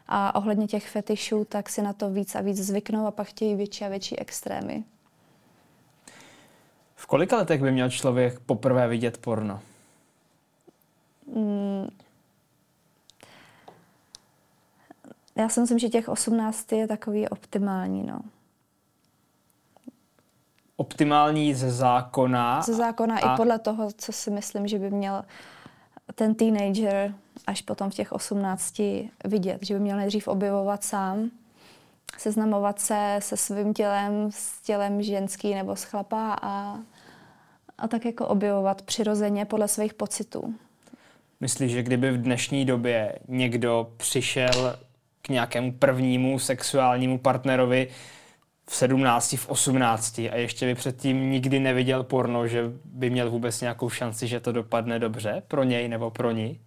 A 0.07 0.35
ohledně 0.35 0.67
těch 0.67 0.89
fetišů, 0.89 1.45
tak 1.45 1.69
si 1.69 1.81
na 1.81 1.93
to 1.93 2.09
víc 2.09 2.35
a 2.35 2.41
víc 2.41 2.57
zvyknou 2.57 3.07
a 3.07 3.11
pak 3.11 3.27
chtějí 3.27 3.55
větší 3.55 3.85
a 3.85 3.89
větší 3.89 4.19
extrémy. 4.19 4.83
V 6.95 7.05
kolika 7.05 7.37
letech 7.37 7.61
by 7.61 7.71
měl 7.71 7.89
člověk 7.89 8.39
poprvé 8.39 8.87
vidět 8.87 9.17
porno? 9.17 9.59
Mm, 11.35 11.87
já 15.35 15.49
si 15.49 15.59
myslím, 15.59 15.79
že 15.79 15.89
těch 15.89 16.09
18 16.09 16.71
je 16.71 16.87
takový 16.87 17.29
optimální, 17.29 18.03
no. 18.03 18.19
Optimální 20.75 21.53
ze 21.53 21.71
zákona? 21.71 22.61
Ze 22.61 22.73
zákona 22.73 23.15
a... 23.15 23.33
i 23.33 23.37
podle 23.37 23.59
toho, 23.59 23.89
co 23.97 24.11
si 24.11 24.31
myslím, 24.31 24.67
že 24.67 24.79
by 24.79 24.91
měl 24.91 25.23
ten 26.15 26.35
teenager 26.35 27.13
až 27.47 27.61
potom 27.61 27.89
v 27.89 27.93
těch 27.93 28.11
18 28.11 28.81
vidět. 29.25 29.57
Že 29.61 29.73
by 29.73 29.79
měl 29.79 29.97
nejdřív 29.97 30.27
objevovat 30.27 30.83
sám, 30.83 31.31
seznamovat 32.17 32.79
se 32.79 33.17
se 33.19 33.37
svým 33.37 33.73
tělem, 33.73 34.31
s 34.31 34.61
tělem 34.61 35.01
ženský 35.01 35.53
nebo 35.53 35.75
s 35.75 35.83
chlapa 35.83 36.37
a, 36.41 36.79
a 37.77 37.87
tak 37.87 38.05
jako 38.05 38.27
objevovat 38.27 38.81
přirozeně 38.81 39.45
podle 39.45 39.67
svých 39.67 39.93
pocitů. 39.93 40.55
Myslíš, 41.39 41.71
že 41.71 41.83
kdyby 41.83 42.11
v 42.11 42.21
dnešní 42.21 42.65
době 42.65 43.19
někdo 43.27 43.91
přišel 43.97 44.79
k 45.25 45.29
nějakému 45.29 45.71
prvnímu 45.71 46.39
sexuálnímu 46.39 47.17
partnerovi 47.17 47.87
v 48.69 48.75
17, 48.75 49.33
v 49.37 49.49
18 49.49 50.19
a 50.19 50.35
ještě 50.35 50.65
by 50.65 50.75
předtím 50.75 51.31
nikdy 51.31 51.59
neviděl 51.59 52.03
porno, 52.03 52.47
že 52.47 52.71
by 52.85 53.09
měl 53.09 53.29
vůbec 53.29 53.61
nějakou 53.61 53.89
šanci, 53.89 54.27
že 54.27 54.39
to 54.39 54.51
dopadne 54.51 54.99
dobře 54.99 55.43
pro 55.47 55.63
něj 55.63 55.87
nebo 55.87 56.11
pro 56.11 56.31
ní? 56.31 56.59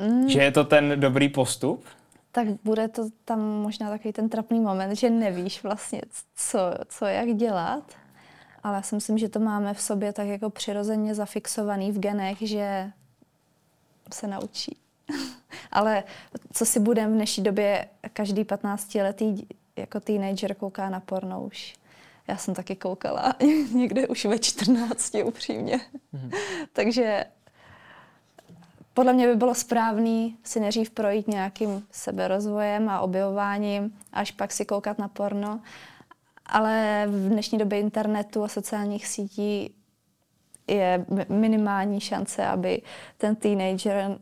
Mm. 0.00 0.28
Že 0.28 0.42
je 0.42 0.52
to 0.52 0.64
ten 0.64 1.00
dobrý 1.00 1.28
postup? 1.28 1.84
Tak 2.32 2.48
bude 2.64 2.88
to 2.88 3.08
tam 3.24 3.40
možná 3.40 3.90
takový 3.90 4.12
ten 4.12 4.28
trapný 4.28 4.60
moment, 4.60 4.96
že 4.96 5.10
nevíš 5.10 5.62
vlastně, 5.62 6.00
co, 6.36 6.58
co 6.88 7.04
jak 7.06 7.28
dělat. 7.28 7.92
Ale 8.62 8.76
já 8.76 8.82
si 8.82 8.94
myslím, 8.94 9.18
že 9.18 9.28
to 9.28 9.40
máme 9.40 9.74
v 9.74 9.80
sobě 9.80 10.12
tak 10.12 10.26
jako 10.26 10.50
přirozeně 10.50 11.14
zafixovaný 11.14 11.92
v 11.92 11.98
genech, 11.98 12.38
že 12.40 12.90
se 14.12 14.26
naučí. 14.26 14.76
Ale 15.72 16.04
co 16.52 16.66
si 16.66 16.80
budeme 16.80 17.12
v 17.12 17.16
dnešní 17.16 17.44
době, 17.44 17.88
každý 18.12 18.44
15-letý 18.44 19.46
jako 19.76 20.00
teenager 20.00 20.54
kouká 20.54 20.88
na 20.88 21.00
porno 21.00 21.42
už. 21.42 21.74
Já 22.28 22.36
jsem 22.36 22.54
taky 22.54 22.76
koukala 22.76 23.34
někde 23.72 24.08
už 24.08 24.24
ve 24.24 24.38
14 24.38 25.14
upřímně. 25.24 25.80
Mm-hmm. 26.14 26.30
Takže 26.72 27.24
podle 28.94 29.12
mě 29.12 29.26
by 29.26 29.36
bylo 29.36 29.54
správné 29.54 30.30
si 30.44 30.60
nejdřív 30.60 30.90
projít 30.90 31.28
nějakým 31.28 31.86
seberozvojem 31.90 32.88
a 32.88 33.00
objevováním, 33.00 33.98
až 34.12 34.30
pak 34.30 34.52
si 34.52 34.64
koukat 34.64 34.98
na 34.98 35.08
porno. 35.08 35.60
Ale 36.46 37.06
v 37.08 37.28
dnešní 37.28 37.58
době 37.58 37.80
internetu 37.80 38.44
a 38.44 38.48
sociálních 38.48 39.06
sítí 39.06 39.74
je 40.66 41.06
minimální 41.28 42.00
šance, 42.00 42.46
aby 42.46 42.82
ten 43.18 43.36
teenager 43.36 44.18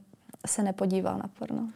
se 0.47 0.63
nepodíval 0.63 1.19
na 1.19 1.29
porno. 1.39 1.69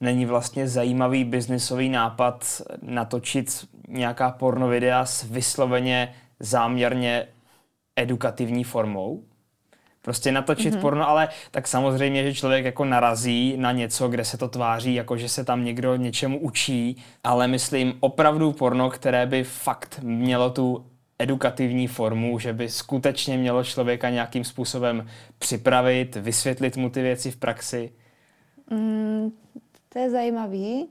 Není 0.00 0.26
vlastně 0.26 0.68
zajímavý 0.68 1.24
biznisový 1.24 1.88
nápad 1.88 2.62
natočit 2.82 3.68
nějaká 3.88 4.30
porno 4.30 4.68
videa 4.68 5.06
s 5.06 5.24
vysloveně 5.24 6.14
záměrně 6.40 7.28
edukativní 7.96 8.64
formou? 8.64 9.22
Prostě 10.02 10.32
natočit 10.32 10.74
mm-hmm. 10.74 10.80
porno, 10.80 11.08
ale 11.08 11.28
tak 11.50 11.68
samozřejmě, 11.68 12.24
že 12.24 12.34
člověk 12.34 12.64
jako 12.64 12.84
narazí 12.84 13.56
na 13.56 13.72
něco, 13.72 14.08
kde 14.08 14.24
se 14.24 14.38
to 14.38 14.48
tváří, 14.48 14.94
jako 14.94 15.16
že 15.16 15.28
se 15.28 15.44
tam 15.44 15.64
někdo 15.64 15.96
něčemu 15.96 16.38
učí, 16.40 17.02
ale 17.24 17.48
myslím 17.48 17.94
opravdu 18.00 18.52
porno, 18.52 18.90
které 18.90 19.26
by 19.26 19.44
fakt 19.44 20.00
mělo 20.02 20.50
tu 20.50 20.86
edukativní 21.18 21.86
formu, 21.86 22.38
že 22.38 22.52
by 22.52 22.68
skutečně 22.68 23.38
mělo 23.38 23.64
člověka 23.64 24.10
nějakým 24.10 24.44
způsobem 24.44 25.08
připravit, 25.38 26.16
vysvětlit 26.16 26.76
mu 26.76 26.90
ty 26.90 27.02
věci 27.02 27.30
v 27.30 27.36
praxi? 27.36 27.92
Mm, 28.70 29.32
to 29.88 29.98
je 29.98 30.10
zajímavý. 30.10 30.88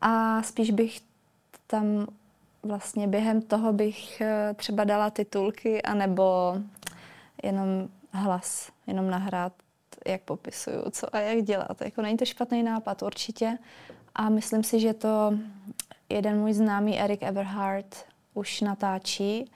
A 0.00 0.42
spíš 0.42 0.70
bych 0.70 1.00
tam 1.66 2.06
vlastně 2.62 3.08
během 3.08 3.42
toho 3.42 3.72
bych 3.72 4.20
eh, 4.20 4.54
třeba 4.54 4.84
dala 4.84 5.10
titulky, 5.10 5.82
anebo 5.82 6.56
jenom 7.42 7.88
hlas, 8.12 8.70
jenom 8.86 9.10
nahrát, 9.10 9.52
jak 10.06 10.22
popisuju, 10.22 10.90
co 10.90 11.16
a 11.16 11.18
jak 11.18 11.44
dělat. 11.44 11.82
Jako 11.84 12.02
není 12.02 12.16
to 12.16 12.24
špatný 12.24 12.62
nápad 12.62 13.02
určitě. 13.02 13.58
A 14.14 14.28
myslím 14.28 14.64
si, 14.64 14.80
že 14.80 14.94
to 14.94 15.38
jeden 16.08 16.38
můj 16.38 16.52
známý 16.52 17.00
Eric 17.00 17.22
Everhart 17.22 18.06
už 18.36 18.60
natáčí 18.60 19.50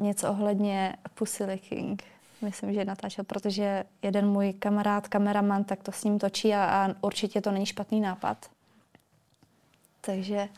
něco 0.00 0.30
ohledně 0.30 0.96
pussy 1.14 1.44
licking. 1.44 2.02
Myslím, 2.42 2.74
že 2.74 2.84
natáčel, 2.84 3.24
protože 3.24 3.84
jeden 4.02 4.28
můj 4.28 4.52
kamarád, 4.52 5.08
kameraman, 5.08 5.64
tak 5.64 5.82
to 5.82 5.92
s 5.92 6.04
ním 6.04 6.18
točí 6.18 6.54
a, 6.54 6.64
a 6.64 6.94
určitě 7.00 7.40
to 7.40 7.50
není 7.50 7.66
špatný 7.66 8.00
nápad. 8.00 8.50
Takže 10.00 10.48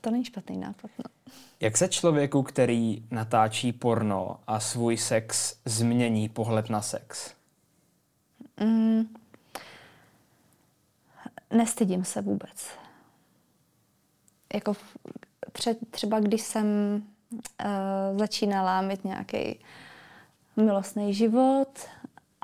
to 0.00 0.10
není 0.10 0.24
špatný 0.24 0.58
nápad. 0.58 0.90
No. 0.98 1.34
Jak 1.60 1.76
se 1.76 1.88
člověku, 1.88 2.42
který 2.42 3.04
natáčí 3.10 3.72
porno 3.72 4.40
a 4.46 4.60
svůj 4.60 4.96
sex, 4.96 5.56
změní 5.64 6.28
pohled 6.28 6.70
na 6.70 6.82
sex? 6.82 7.34
Mm, 8.60 9.14
nestydím 11.50 12.04
se 12.04 12.22
vůbec. 12.22 12.70
Jako 14.54 14.74
třeba 15.90 16.20
když 16.20 16.42
jsem 16.42 16.66
uh, 17.64 18.18
začínala 18.18 18.82
mít 18.82 19.04
nějaký 19.04 19.60
milostný 20.56 21.14
život 21.14 21.68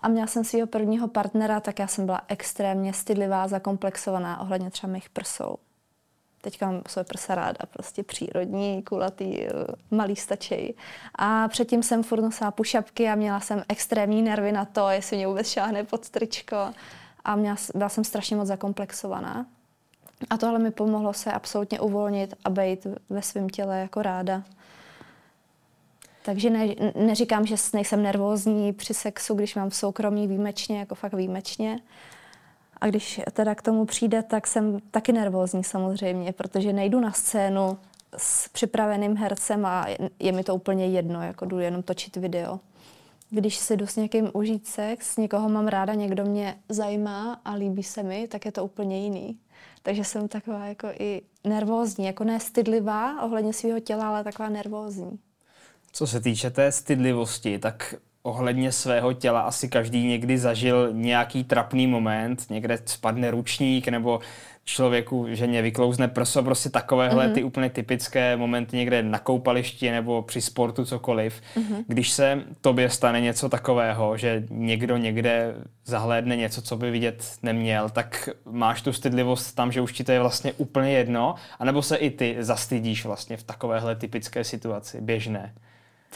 a 0.02 0.08
měla 0.08 0.26
jsem 0.26 0.44
svého 0.44 0.66
prvního 0.66 1.08
partnera, 1.08 1.60
tak 1.60 1.78
já 1.78 1.86
jsem 1.86 2.06
byla 2.06 2.20
extrémně 2.28 2.92
stydlivá, 2.92 3.48
zakomplexovaná 3.48 4.40
ohledně 4.40 4.70
třeba 4.70 4.92
mých 4.92 5.10
prsou. 5.10 5.56
Teďka 6.40 6.66
mám 6.66 6.82
svoje 6.88 7.04
prsa 7.04 7.34
ráda, 7.34 7.58
prostě 7.70 8.02
přírodní, 8.02 8.82
kulatý, 8.82 9.46
malý 9.90 10.16
stačej. 10.16 10.74
A 11.14 11.48
předtím 11.48 11.82
jsem 11.82 12.02
furt 12.02 12.22
nosila 12.22 12.50
pušapky 12.50 13.08
a 13.08 13.14
měla 13.14 13.40
jsem 13.40 13.64
extrémní 13.68 14.22
nervy 14.22 14.52
na 14.52 14.64
to, 14.64 14.88
jestli 14.88 15.16
mě 15.16 15.26
vůbec 15.26 15.48
šáhne 15.48 15.84
pod 15.84 16.10
tričko. 16.10 16.56
A 17.24 17.36
měla, 17.36 17.56
byla 17.74 17.88
jsem 17.88 18.04
strašně 18.04 18.36
moc 18.36 18.48
zakomplexovaná. 18.48 19.46
A 20.30 20.36
tohle 20.36 20.58
mi 20.58 20.70
pomohlo 20.70 21.12
se 21.12 21.32
absolutně 21.32 21.80
uvolnit 21.80 22.34
a 22.44 22.50
být 22.50 22.86
ve 23.10 23.22
svém 23.22 23.48
těle 23.48 23.80
jako 23.80 24.02
ráda. 24.02 24.42
Takže 26.24 26.50
ne, 26.50 26.66
neříkám, 26.94 27.46
že 27.46 27.54
nejsem 27.72 28.02
nervózní 28.02 28.72
při 28.72 28.94
sexu, 28.94 29.34
když 29.34 29.54
mám 29.54 29.70
soukromí 29.70 30.26
výjimečně, 30.26 30.78
jako 30.78 30.94
fakt 30.94 31.14
výjimečně. 31.14 31.80
A 32.80 32.86
když 32.86 33.20
teda 33.32 33.54
k 33.54 33.62
tomu 33.62 33.84
přijde, 33.84 34.22
tak 34.22 34.46
jsem 34.46 34.80
taky 34.90 35.12
nervózní 35.12 35.64
samozřejmě, 35.64 36.32
protože 36.32 36.72
nejdu 36.72 37.00
na 37.00 37.12
scénu 37.12 37.78
s 38.16 38.48
připraveným 38.48 39.16
hercem 39.16 39.66
a 39.66 39.86
je 40.18 40.32
mi 40.32 40.44
to 40.44 40.54
úplně 40.54 40.86
jedno, 40.86 41.22
jako 41.22 41.44
jdu 41.44 41.58
jenom 41.58 41.82
točit 41.82 42.16
video. 42.16 42.60
Když 43.30 43.56
si 43.56 43.76
jdu 43.76 43.86
s 43.86 43.96
někým 43.96 44.30
užít 44.32 44.66
sex, 44.66 45.16
někoho 45.16 45.48
mám 45.48 45.68
ráda, 45.68 45.94
někdo 45.94 46.24
mě 46.24 46.56
zajímá 46.68 47.40
a 47.44 47.54
líbí 47.54 47.82
se 47.82 48.02
mi, 48.02 48.28
tak 48.28 48.44
je 48.44 48.52
to 48.52 48.64
úplně 48.64 49.02
jiný. 49.02 49.38
Takže 49.86 50.04
jsem 50.04 50.28
taková 50.28 50.66
jako 50.66 50.88
i 50.98 51.22
nervózní, 51.44 52.04
jako 52.04 52.24
ne 52.24 52.40
stydlivá 52.40 53.22
ohledně 53.22 53.52
svého 53.52 53.80
těla, 53.80 54.08
ale 54.08 54.24
taková 54.24 54.48
nervózní. 54.48 55.18
Co 55.92 56.06
se 56.06 56.20
týče 56.20 56.50
té 56.50 56.72
stydlivosti, 56.72 57.58
tak 57.58 57.94
ohledně 58.26 58.72
svého 58.72 59.12
těla 59.12 59.40
asi 59.40 59.68
každý 59.68 60.06
někdy 60.06 60.38
zažil 60.38 60.88
nějaký 60.92 61.44
trapný 61.44 61.86
moment, 61.86 62.50
někde 62.50 62.78
spadne 62.84 63.30
ručník 63.30 63.88
nebo 63.88 64.20
člověku, 64.64 65.26
že 65.28 65.46
mě 65.46 65.62
vyklouzne 65.62 66.08
prso, 66.08 66.42
prostě 66.42 66.70
takovéhle 66.70 67.28
mm-hmm. 67.28 67.34
ty 67.34 67.44
úplně 67.44 67.70
typické 67.70 68.36
momenty 68.36 68.76
někde 68.76 69.02
na 69.02 69.18
koupališti 69.18 69.90
nebo 69.90 70.22
při 70.22 70.40
sportu, 70.40 70.84
cokoliv. 70.84 71.40
Mm-hmm. 71.56 71.84
Když 71.86 72.10
se 72.10 72.42
tobě 72.60 72.90
stane 72.90 73.20
něco 73.20 73.48
takového, 73.48 74.16
že 74.16 74.42
někdo 74.50 74.96
někde 74.96 75.54
zahlédne 75.84 76.36
něco, 76.36 76.62
co 76.62 76.76
by 76.76 76.90
vidět 76.90 77.32
neměl, 77.42 77.88
tak 77.88 78.28
máš 78.44 78.82
tu 78.82 78.92
stydlivost 78.92 79.56
tam, 79.56 79.72
že 79.72 79.80
už 79.80 79.92
ti 79.92 80.04
to 80.04 80.12
je 80.12 80.20
vlastně 80.20 80.52
úplně 80.52 80.92
jedno, 80.92 81.34
anebo 81.58 81.82
se 81.82 81.96
i 81.96 82.10
ty 82.10 82.36
zastydíš 82.38 83.04
vlastně 83.04 83.36
v 83.36 83.42
takovéhle 83.42 83.96
typické 83.96 84.44
situaci, 84.44 85.00
běžné? 85.00 85.52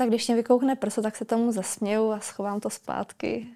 Tak 0.01 0.09
když 0.09 0.29
mě 0.29 0.37
vykoukne 0.37 0.77
prso, 0.77 1.03
tak 1.03 1.17
se 1.17 1.25
tomu 1.25 1.53
zasměju 1.53 2.11
a 2.11 2.21
schovám 2.21 2.61
to 2.61 2.71
zpátky. 2.71 3.47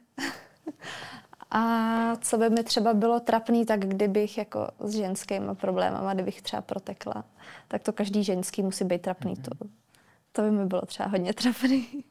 a 1.51 2.17
co 2.17 2.39
by 2.39 2.51
mi 2.51 2.65
třeba 2.65 2.95
bylo 2.95 3.21
trapný, 3.21 3.67
tak 3.67 3.81
kdybych 3.81 4.39
jako 4.39 4.69
s 4.81 4.95
ženskými 4.95 5.55
problémama, 5.55 6.15
kdybych 6.15 6.43
třeba 6.43 6.63
protekla, 6.63 7.25
tak 7.69 7.83
to 7.83 7.93
každý 7.93 8.25
ženský 8.25 8.63
musí 8.63 8.85
být 8.85 9.03
trapný. 9.03 9.37
To, 9.37 9.51
to 10.33 10.43
by 10.43 10.51
mi 10.51 10.67
bylo 10.67 10.83
třeba 10.83 11.09
hodně 11.09 11.33
trapný. 11.33 12.05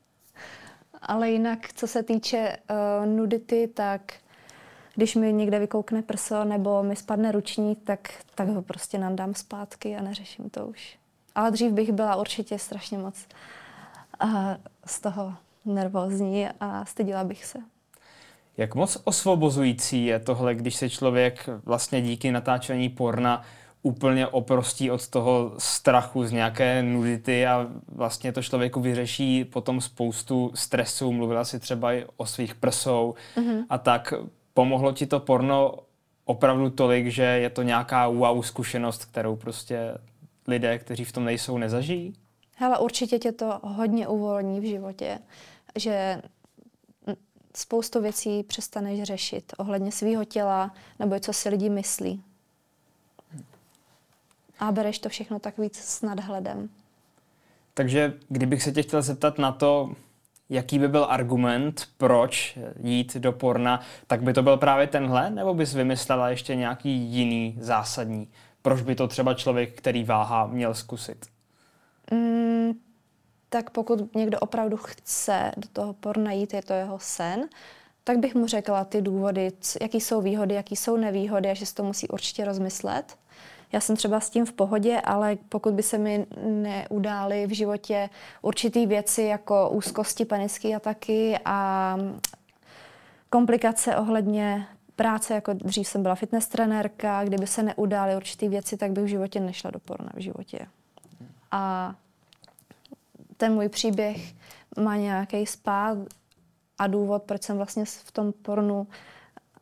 Ale 1.01 1.31
jinak, 1.31 1.73
co 1.73 1.87
se 1.87 2.03
týče 2.03 2.57
uh, 2.69 3.05
nudity, 3.05 3.69
tak 3.73 4.13
když 4.95 5.15
mi 5.15 5.33
někde 5.33 5.59
vykoukne 5.59 6.01
prso 6.01 6.43
nebo 6.43 6.83
mi 6.83 6.95
spadne 6.95 7.31
ruční, 7.31 7.75
tak, 7.75 8.09
tak 8.35 8.47
ho 8.47 8.61
prostě 8.61 8.97
nandám 8.97 9.33
zpátky 9.33 9.95
a 9.95 10.01
neřeším 10.01 10.49
to 10.49 10.67
už. 10.67 10.97
Ale 11.35 11.51
dřív 11.51 11.71
bych 11.71 11.91
byla 11.91 12.15
určitě 12.15 12.59
strašně 12.59 12.97
moc 12.97 13.25
a 14.19 14.57
z 14.85 15.01
toho 15.01 15.33
nervózní 15.65 16.47
a 16.59 16.85
styděla 16.85 17.23
bych 17.23 17.45
se. 17.45 17.59
Jak 18.57 18.75
moc 18.75 18.97
osvobozující 19.03 20.05
je 20.05 20.19
tohle, 20.19 20.55
když 20.55 20.75
se 20.75 20.89
člověk 20.89 21.49
vlastně 21.65 22.01
díky 22.01 22.31
natáčení 22.31 22.89
porna 22.89 23.41
úplně 23.81 24.27
oprostí 24.27 24.91
od 24.91 25.07
toho 25.07 25.51
strachu 25.57 26.23
z 26.25 26.31
nějaké 26.31 26.83
nudity 26.83 27.47
a 27.47 27.67
vlastně 27.87 28.31
to 28.31 28.43
člověku 28.43 28.81
vyřeší 28.81 29.45
potom 29.45 29.81
spoustu 29.81 30.51
stresu. 30.55 31.11
Mluvila 31.11 31.45
si 31.45 31.59
třeba 31.59 31.93
i 31.93 32.05
o 32.17 32.25
svých 32.25 32.55
prsou 32.55 33.15
mm-hmm. 33.35 33.65
a 33.69 33.77
tak. 33.77 34.13
Pomohlo 34.53 34.91
ti 34.91 35.05
to 35.05 35.19
porno 35.19 35.75
opravdu 36.25 36.69
tolik, 36.69 37.07
že 37.07 37.23
je 37.23 37.49
to 37.49 37.61
nějaká 37.61 38.07
wow 38.07 38.41
zkušenost, 38.41 39.05
kterou 39.05 39.35
prostě 39.35 39.97
lidé, 40.47 40.79
kteří 40.79 41.03
v 41.03 41.11
tom 41.11 41.25
nejsou, 41.25 41.57
nezažijí? 41.57 42.13
Hele, 42.63 42.79
určitě 42.79 43.19
tě 43.19 43.31
to 43.31 43.59
hodně 43.63 44.07
uvolní 44.07 44.59
v 44.59 44.63
životě, 44.63 45.19
že 45.75 46.21
spoustu 47.55 48.01
věcí 48.01 48.43
přestaneš 48.43 49.03
řešit 49.03 49.53
ohledně 49.57 49.91
svého 49.91 50.25
těla 50.25 50.73
nebo 50.99 51.19
co 51.19 51.33
si 51.33 51.49
lidi 51.49 51.69
myslí. 51.69 52.23
A 54.59 54.71
bereš 54.71 54.99
to 54.99 55.09
všechno 55.09 55.39
tak 55.39 55.57
víc 55.57 55.77
s 55.77 56.01
nadhledem. 56.01 56.69
Takže 57.73 58.13
kdybych 58.29 58.63
se 58.63 58.71
tě 58.71 58.83
chtěl 58.83 59.01
zeptat 59.01 59.37
na 59.37 59.51
to, 59.51 59.93
jaký 60.49 60.79
by 60.79 60.87
byl 60.87 61.05
argument, 61.09 61.87
proč 61.97 62.57
jít 62.83 63.15
do 63.17 63.31
porna, 63.31 63.79
tak 64.07 64.23
by 64.23 64.33
to 64.33 64.43
byl 64.43 64.57
právě 64.57 64.87
tenhle, 64.87 65.29
nebo 65.29 65.53
bys 65.53 65.73
vymyslela 65.73 66.29
ještě 66.29 66.55
nějaký 66.55 66.89
jiný 66.89 67.57
zásadní? 67.59 68.27
Proč 68.61 68.81
by 68.81 68.95
to 68.95 69.07
třeba 69.07 69.33
člověk, 69.33 69.77
který 69.77 70.03
váha, 70.03 70.47
měl 70.47 70.73
zkusit? 70.73 71.33
Mm, 72.11 72.73
tak 73.49 73.69
pokud 73.69 74.15
někdo 74.15 74.39
opravdu 74.39 74.77
chce 74.77 75.51
do 75.57 75.67
toho 75.73 75.93
porna 75.93 76.31
jít, 76.31 76.53
je 76.53 76.61
to 76.61 76.73
jeho 76.73 76.99
sen, 76.99 77.49
tak 78.03 78.17
bych 78.17 78.35
mu 78.35 78.47
řekla 78.47 78.85
ty 78.85 79.01
důvody, 79.01 79.51
jaký 79.81 80.01
jsou 80.01 80.21
výhody, 80.21 80.55
jaký 80.55 80.75
jsou 80.75 80.97
nevýhody 80.97 81.49
a 81.49 81.53
že 81.53 81.65
si 81.65 81.75
to 81.75 81.83
musí 81.83 82.07
určitě 82.07 82.45
rozmyslet. 82.45 83.17
Já 83.71 83.79
jsem 83.79 83.95
třeba 83.95 84.19
s 84.19 84.29
tím 84.29 84.45
v 84.45 84.53
pohodě, 84.53 85.01
ale 85.01 85.37
pokud 85.49 85.73
by 85.73 85.83
se 85.83 85.97
mi 85.97 86.25
neudály 86.45 87.47
v 87.47 87.55
životě 87.55 88.09
určitý 88.41 88.85
věci 88.85 89.21
jako 89.21 89.69
úzkosti, 89.69 90.25
panické 90.25 90.75
ataky 90.75 91.39
a 91.45 91.97
komplikace 93.29 93.95
ohledně 93.97 94.67
práce, 94.95 95.33
jako 95.33 95.53
dřív 95.53 95.87
jsem 95.87 96.03
byla 96.03 96.15
fitness 96.15 96.47
trenérka, 96.47 97.23
kdyby 97.23 97.47
se 97.47 97.63
neudály 97.63 98.15
určité 98.15 98.49
věci, 98.49 98.77
tak 98.77 98.91
bych 98.91 99.03
v 99.03 99.07
životě 99.07 99.39
nešla 99.39 99.71
do 99.71 99.79
porna 99.79 100.09
v 100.15 100.19
životě. 100.19 100.67
A 101.53 101.95
ten 103.37 103.53
můj 103.53 103.69
příběh 103.69 104.33
má 104.79 104.95
nějaký 104.95 105.45
spát 105.45 105.97
a 106.77 106.87
důvod, 106.87 107.23
proč 107.23 107.43
jsem 107.43 107.57
vlastně 107.57 107.85
v 107.85 108.11
tom 108.11 108.33
pornu 108.33 108.87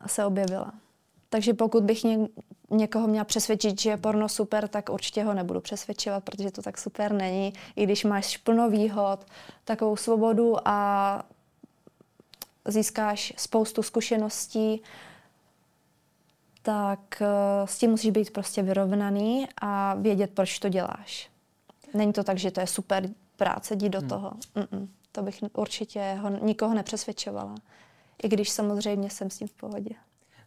se 0.06 0.24
objevila. 0.24 0.72
Takže 1.28 1.54
pokud 1.54 1.84
bych 1.84 2.04
ně, 2.04 2.18
někoho 2.70 3.06
měla 3.06 3.24
přesvědčit, 3.24 3.80
že 3.80 3.90
je 3.90 3.96
porno 3.96 4.28
super, 4.28 4.68
tak 4.68 4.88
určitě 4.88 5.24
ho 5.24 5.34
nebudu 5.34 5.60
přesvědčovat, 5.60 6.24
protože 6.24 6.50
to 6.50 6.62
tak 6.62 6.78
super 6.78 7.12
není. 7.12 7.52
I 7.76 7.84
když 7.84 8.04
máš 8.04 8.36
plno 8.36 8.70
výhod, 8.70 9.26
takovou 9.64 9.96
svobodu 9.96 10.68
a 10.68 11.22
získáš 12.64 13.32
spoustu 13.36 13.82
zkušeností, 13.82 14.82
tak 16.62 17.22
eh, 17.22 17.66
s 17.66 17.78
tím 17.78 17.90
musíš 17.90 18.10
být 18.10 18.32
prostě 18.32 18.62
vyrovnaný 18.62 19.48
a 19.60 19.94
vědět, 19.94 20.30
proč 20.34 20.58
to 20.58 20.68
děláš. 20.68 21.31
Není 21.94 22.12
to 22.12 22.24
tak, 22.24 22.38
že 22.38 22.50
to 22.50 22.60
je 22.60 22.66
super 22.66 23.08
práce, 23.36 23.74
jdi 23.74 23.88
do 23.88 23.98
hmm. 23.98 24.08
toho. 24.08 24.32
Mm-mm. 24.56 24.88
To 25.12 25.22
bych 25.22 25.40
určitě 25.52 26.18
ho, 26.20 26.30
nikoho 26.44 26.74
nepřesvědčovala. 26.74 27.54
I 28.22 28.28
když 28.28 28.50
samozřejmě 28.50 29.10
jsem 29.10 29.30
s 29.30 29.38
tím 29.38 29.48
v 29.48 29.52
pohodě. 29.52 29.94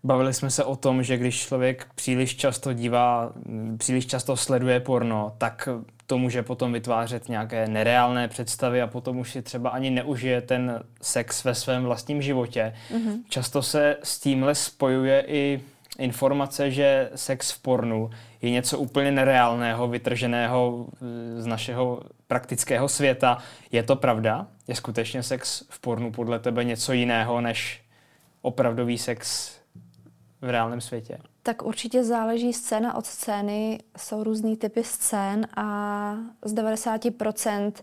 Bavili 0.03 0.33
jsme 0.33 0.49
se 0.49 0.63
o 0.63 0.75
tom, 0.75 1.03
že 1.03 1.17
když 1.17 1.39
člověk 1.39 1.87
příliš 1.95 2.35
často 2.35 2.73
dívá, 2.73 3.33
příliš 3.77 4.05
často 4.05 4.37
sleduje 4.37 4.79
porno, 4.79 5.35
tak 5.37 5.69
to 6.07 6.17
může 6.17 6.43
potom 6.43 6.73
vytvářet 6.73 7.29
nějaké 7.29 7.67
nereálné 7.67 8.27
představy 8.27 8.81
a 8.81 8.87
potom 8.87 9.17
už 9.17 9.31
si 9.31 9.41
třeba 9.41 9.69
ani 9.69 9.89
neužije 9.89 10.41
ten 10.41 10.83
sex 11.01 11.43
ve 11.43 11.55
svém 11.55 11.83
vlastním 11.83 12.21
životě. 12.21 12.73
Mm-hmm. 12.91 13.23
Často 13.29 13.61
se 13.61 13.97
s 14.03 14.19
tímhle 14.19 14.55
spojuje 14.55 15.25
i 15.27 15.61
informace, 15.97 16.71
že 16.71 17.09
sex 17.15 17.51
v 17.51 17.61
pornu 17.61 18.09
je 18.41 18.51
něco 18.51 18.79
úplně 18.79 19.11
nereálného, 19.11 19.87
vytrženého 19.87 20.87
z 21.37 21.45
našeho 21.45 22.01
praktického 22.27 22.89
světa. 22.89 23.37
Je 23.71 23.83
to 23.83 23.95
pravda? 23.95 24.47
Je 24.67 24.75
skutečně 24.75 25.23
sex 25.23 25.63
v 25.69 25.79
pornu 25.79 26.11
podle 26.11 26.39
tebe 26.39 26.63
něco 26.63 26.93
jiného 26.93 27.41
než 27.41 27.81
opravdový 28.41 28.97
sex 28.97 29.51
v 30.41 30.49
reálném 30.49 30.81
světě? 30.81 31.17
Tak 31.45 31.61
určitě 31.61 32.03
záleží 32.03 32.53
scéna 32.53 32.95
od 32.95 33.05
scény. 33.05 33.79
Jsou 33.97 34.23
různý 34.23 34.57
typy 34.57 34.83
scén 34.83 35.47
a 35.55 36.17
z 36.45 36.53
90% 36.53 37.73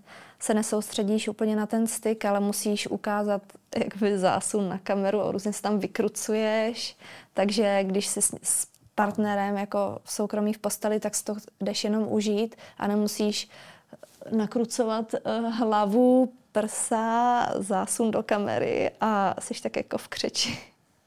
se 0.41 0.55
nesoustředíš 0.55 1.29
úplně 1.29 1.57
na 1.57 1.67
ten 1.67 1.87
styk, 1.87 2.25
ale 2.25 2.41
musíš 2.41 2.87
ukázat 2.87 3.43
jakby 3.79 4.19
zásun 4.19 4.69
na 4.69 4.79
kameru 4.79 5.21
a 5.21 5.31
různě 5.31 5.53
se 5.53 5.63
tam 5.63 5.79
vykrucuješ. 5.79 6.97
Takže 7.35 7.85
když 7.85 8.07
jsi 8.07 8.21
s 8.43 8.67
partnerem 8.95 9.57
jako 9.57 9.99
v 10.05 10.13
soukromí 10.13 10.53
v 10.53 10.59
posteli, 10.59 11.01
tak 11.01 11.15
si 11.15 11.25
to 11.25 11.35
jdeš 11.61 11.85
jenom 11.85 12.13
užít 12.13 12.57
a 12.79 12.87
nemusíš 12.87 13.49
nakrucovat 14.31 15.15
eh, 15.15 15.41
hlavu, 15.41 16.33
prsa, 16.53 17.47
zásun 17.59 18.11
do 18.11 18.23
kamery 18.23 18.91
a 19.01 19.35
jsi 19.41 19.63
tak 19.63 19.77
jako 19.77 19.99
v 19.99 20.09
křeči. 20.09 20.59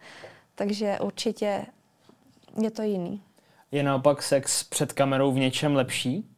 Takže 0.55 0.97
určitě 1.01 1.65
je 2.61 2.71
to 2.71 2.81
jiný. 2.81 3.21
Je 3.71 3.83
naopak 3.83 4.23
sex 4.23 4.63
před 4.63 4.93
kamerou 4.93 5.31
v 5.31 5.39
něčem 5.39 5.75
lepší? 5.75 6.29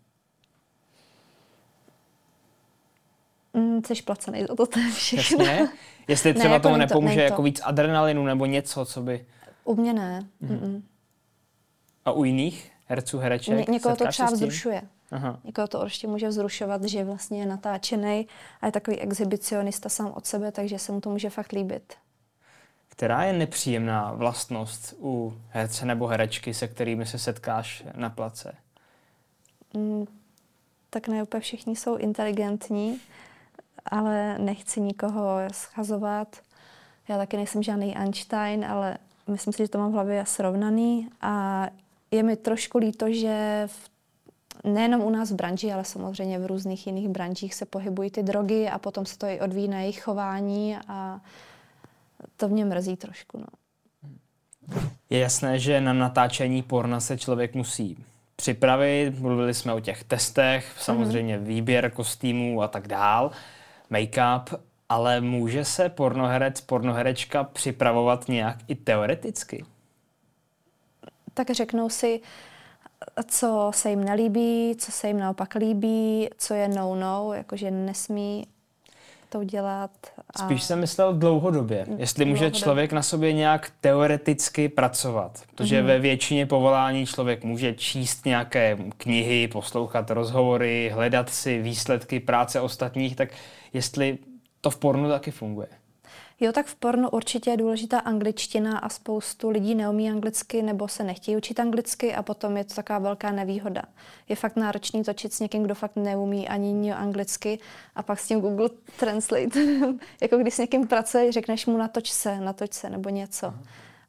Mm, 3.54 3.82
jsi 3.84 4.02
placený 4.02 4.42
za 4.42 4.56
to, 4.56 4.66
to 4.66 4.80
je 4.80 4.92
všechno. 4.92 5.46
Jasně. 5.46 5.70
Jestli 6.08 6.34
třeba 6.34 6.50
ne, 6.50 6.54
jako 6.54 6.64
tomu 6.64 6.78
nepomůže 6.78 7.16
to, 7.16 7.22
jako 7.22 7.42
víc 7.42 7.62
adrenalinu 7.64 8.26
nebo 8.26 8.46
něco, 8.46 8.86
co 8.86 9.02
by... 9.02 9.26
U 9.64 9.76
mě 9.76 9.94
ne. 9.94 10.28
Mm-mm. 10.44 10.82
A 12.06 12.12
u 12.12 12.24
jiných 12.24 12.72
herců, 12.86 13.18
hereček? 13.18 13.68
Ně, 13.68 13.74
někoho 13.74 13.96
to 13.96 14.08
třeba 14.08 14.30
vzrušuje. 14.30 14.82
Aha. 15.12 15.40
Někoho 15.44 15.68
to 15.68 15.82
určitě 15.82 16.08
může 16.08 16.28
vzrušovat, 16.28 16.84
že 16.84 17.04
vlastně 17.04 17.40
je 17.40 17.46
natáčený 17.46 18.28
a 18.62 18.66
je 18.66 18.72
takový 18.72 19.00
exhibicionista 19.00 19.90
sám 19.90 20.12
od 20.16 20.26
sebe, 20.26 20.52
takže 20.52 20.80
se 20.80 20.92
mu 20.92 21.02
to 21.02 21.10
může 21.10 21.30
fakt 21.30 21.52
líbit. 21.52 21.94
Která 22.98 23.24
je 23.24 23.34
nepříjemná 23.34 24.14
vlastnost 24.14 24.96
u 25.00 25.34
herce 25.50 25.86
nebo 25.86 26.08
herečky, 26.08 26.54
se 26.54 26.68
kterými 26.68 27.06
se 27.06 27.20
setkáš 27.20 27.84
na 27.96 28.10
place? 28.10 28.56
Mm, 29.74 30.06
tak 30.90 31.08
ne 31.08 31.24
úplně 31.24 31.42
všichni 31.42 31.76
jsou 31.76 31.96
inteligentní, 31.96 33.00
ale 33.86 34.38
nechci 34.40 34.82
nikoho 34.82 35.38
schazovat. 35.52 36.38
Já 37.08 37.18
taky 37.18 37.38
nejsem 37.38 37.64
žádný 37.64 37.98
Einstein, 37.98 38.66
ale 38.66 38.98
myslím 39.28 39.54
si, 39.54 39.64
že 39.64 39.70
to 39.70 39.78
mám 39.78 39.92
v 39.92 39.94
hlavě 39.94 40.26
srovnaný 40.26 41.10
a 41.22 41.66
je 42.12 42.24
mi 42.24 42.36
trošku 42.36 42.78
líto, 42.78 43.06
že 43.14 43.64
v, 43.68 43.90
nejenom 44.64 45.02
u 45.02 45.10
nás 45.10 45.32
v 45.32 45.36
branži, 45.36 45.74
ale 45.74 45.86
samozřejmě 45.86 46.40
v 46.40 46.46
různých 46.46 46.88
jiných 46.88 47.10
branžích 47.10 47.54
se 47.54 47.66
pohybují 47.66 48.12
ty 48.12 48.24
drogy 48.24 48.70
a 48.70 48.80
potom 48.80 49.06
se 49.06 49.18
to 49.18 49.26
i 49.26 49.40
odvíjí 49.40 49.68
na 49.68 49.80
jejich 49.80 50.04
chování 50.04 50.78
a 50.88 51.22
to 52.38 52.48
mě 52.48 52.66
mrzí 52.66 52.96
trošku. 52.96 53.38
No. 53.38 53.46
Je 55.10 55.20
jasné, 55.20 55.60
že 55.60 55.82
na 55.82 55.94
natáčení 55.94 56.64
porna 56.64 57.00
se 57.00 57.18
člověk 57.18 57.56
musí 57.56 57.98
připravit. 58.36 59.20
Mluvili 59.20 59.54
jsme 59.54 59.74
o 59.74 59.80
těch 59.80 60.04
testech, 60.04 60.76
samozřejmě 60.80 61.38
mm-hmm. 61.38 61.44
výběr 61.44 61.92
kostýmů 61.92 62.62
a 62.62 62.68
tak 62.68 62.88
dál, 62.88 63.32
make-up, 63.92 64.60
ale 64.90 65.22
může 65.22 65.66
se 65.66 65.90
pornoherec, 65.90 66.62
pornoherečka 66.62 67.44
připravovat 67.44 68.28
nějak 68.28 68.58
i 68.68 68.76
teoreticky? 68.76 69.66
Tak 71.34 71.50
řeknou 71.50 71.90
si, 71.90 72.22
co 73.28 73.72
se 73.74 73.90
jim 73.90 74.04
nelíbí, 74.04 74.76
co 74.80 74.92
se 74.92 75.08
jim 75.08 75.20
naopak 75.20 75.56
líbí, 75.56 76.30
co 76.38 76.54
je 76.54 76.68
no-no, 76.68 77.34
jakože 77.34 77.72
nesmí 77.72 78.48
to 79.30 79.40
udělat. 79.40 79.92
A... 80.36 80.46
Spíš 80.46 80.64
jsem 80.64 80.80
myslel 80.80 81.14
dlouhodobě. 81.14 81.86
Jestli 81.98 82.26
může 82.26 82.40
dlouhodobě. 82.40 82.62
člověk 82.62 82.92
na 82.92 83.02
sobě 83.04 83.34
nějak 83.34 83.72
teoreticky 83.82 84.70
pracovat. 84.70 85.44
Protože 85.56 85.82
mm-hmm. 85.82 85.86
ve 85.86 86.00
většině 86.00 86.46
povolání 86.46 87.06
člověk 87.06 87.44
může 87.44 87.74
číst 87.74 88.26
nějaké 88.26 88.78
knihy, 88.98 89.48
poslouchat 89.48 90.12
rozhovory, 90.12 90.92
hledat 90.94 91.30
si 91.30 91.62
výsledky 91.62 92.20
práce 92.20 92.62
ostatních, 92.62 93.16
tak 93.16 93.30
jestli 93.74 94.18
to 94.62 94.70
v 94.70 94.78
pornu 94.78 95.10
taky 95.10 95.32
funguje. 95.32 95.68
Jo, 96.40 96.52
tak 96.52 96.66
v 96.66 96.76
pornu 96.76 97.10
určitě 97.10 97.50
je 97.50 97.58
důležitá 97.58 98.00
angličtina 98.00 98.78
a 98.78 98.90
spoustu 98.90 99.50
lidí 99.50 99.76
neumí 99.76 100.10
anglicky 100.10 100.62
nebo 100.62 100.88
se 100.88 101.04
nechtějí 101.04 101.38
učit 101.38 101.60
anglicky 101.60 102.16
a 102.16 102.24
potom 102.24 102.58
je 102.58 102.64
to 102.64 102.74
taková 102.74 103.00
velká 103.00 103.32
nevýhoda. 103.32 103.82
Je 104.30 104.36
fakt 104.36 104.56
náročný 104.56 105.04
točit 105.04 105.34
s 105.34 105.40
někým, 105.40 105.64
kdo 105.64 105.76
fakt 105.76 105.96
neumí 105.96 106.48
ani 106.48 106.94
anglicky 106.94 107.60
a 107.96 108.04
pak 108.04 108.20
s 108.20 108.28
tím 108.28 108.42
Google 108.42 108.70
Translate, 109.00 109.60
jako 110.22 110.38
když 110.38 110.54
s 110.54 110.58
někým 110.58 110.88
pracuje, 110.88 111.32
řekneš 111.32 111.66
mu 111.66 111.78
natoč 111.78 112.12
se, 112.12 112.40
natoč 112.40 112.74
se 112.74 112.90
nebo 112.90 113.10
něco. 113.10 113.54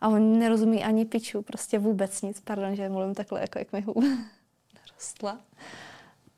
A 0.01 0.09
on 0.09 0.39
nerozumí 0.39 0.85
ani 0.85 1.05
piču, 1.05 1.43
prostě 1.43 1.79
vůbec 1.79 2.22
nic. 2.22 2.41
Pardon, 2.41 2.76
že 2.76 2.89
mluvím 2.89 3.14
takhle, 3.14 3.41
jako 3.41 3.59
jak 3.59 3.72
mi 3.72 3.85
narostla. 4.74 5.39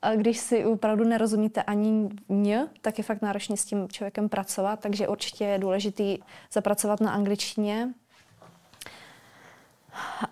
A 0.02 0.14
když 0.14 0.38
si 0.38 0.64
opravdu 0.64 1.04
nerozumíte 1.04 1.62
ani 1.62 2.08
ň, 2.28 2.68
tak 2.80 2.98
je 2.98 3.04
fakt 3.04 3.22
náročné 3.22 3.56
s 3.56 3.64
tím 3.64 3.88
člověkem 3.88 4.28
pracovat, 4.28 4.80
takže 4.80 5.08
určitě 5.08 5.44
je 5.44 5.58
důležité 5.58 6.16
zapracovat 6.52 7.00
na 7.00 7.12
angličtině. 7.12 7.94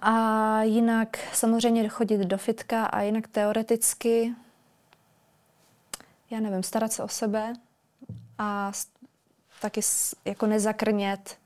A 0.02 0.62
jinak 0.62 1.18
samozřejmě 1.32 1.88
chodit 1.88 2.20
do 2.20 2.38
fitka 2.38 2.84
a 2.84 3.00
jinak 3.00 3.28
teoreticky, 3.28 4.34
já 6.30 6.40
nevím, 6.40 6.62
starat 6.62 6.92
se 6.92 7.02
o 7.02 7.08
sebe 7.08 7.52
a 8.38 8.72
taky 9.60 9.80
jako 10.24 10.46
nezakrnět 10.46 11.38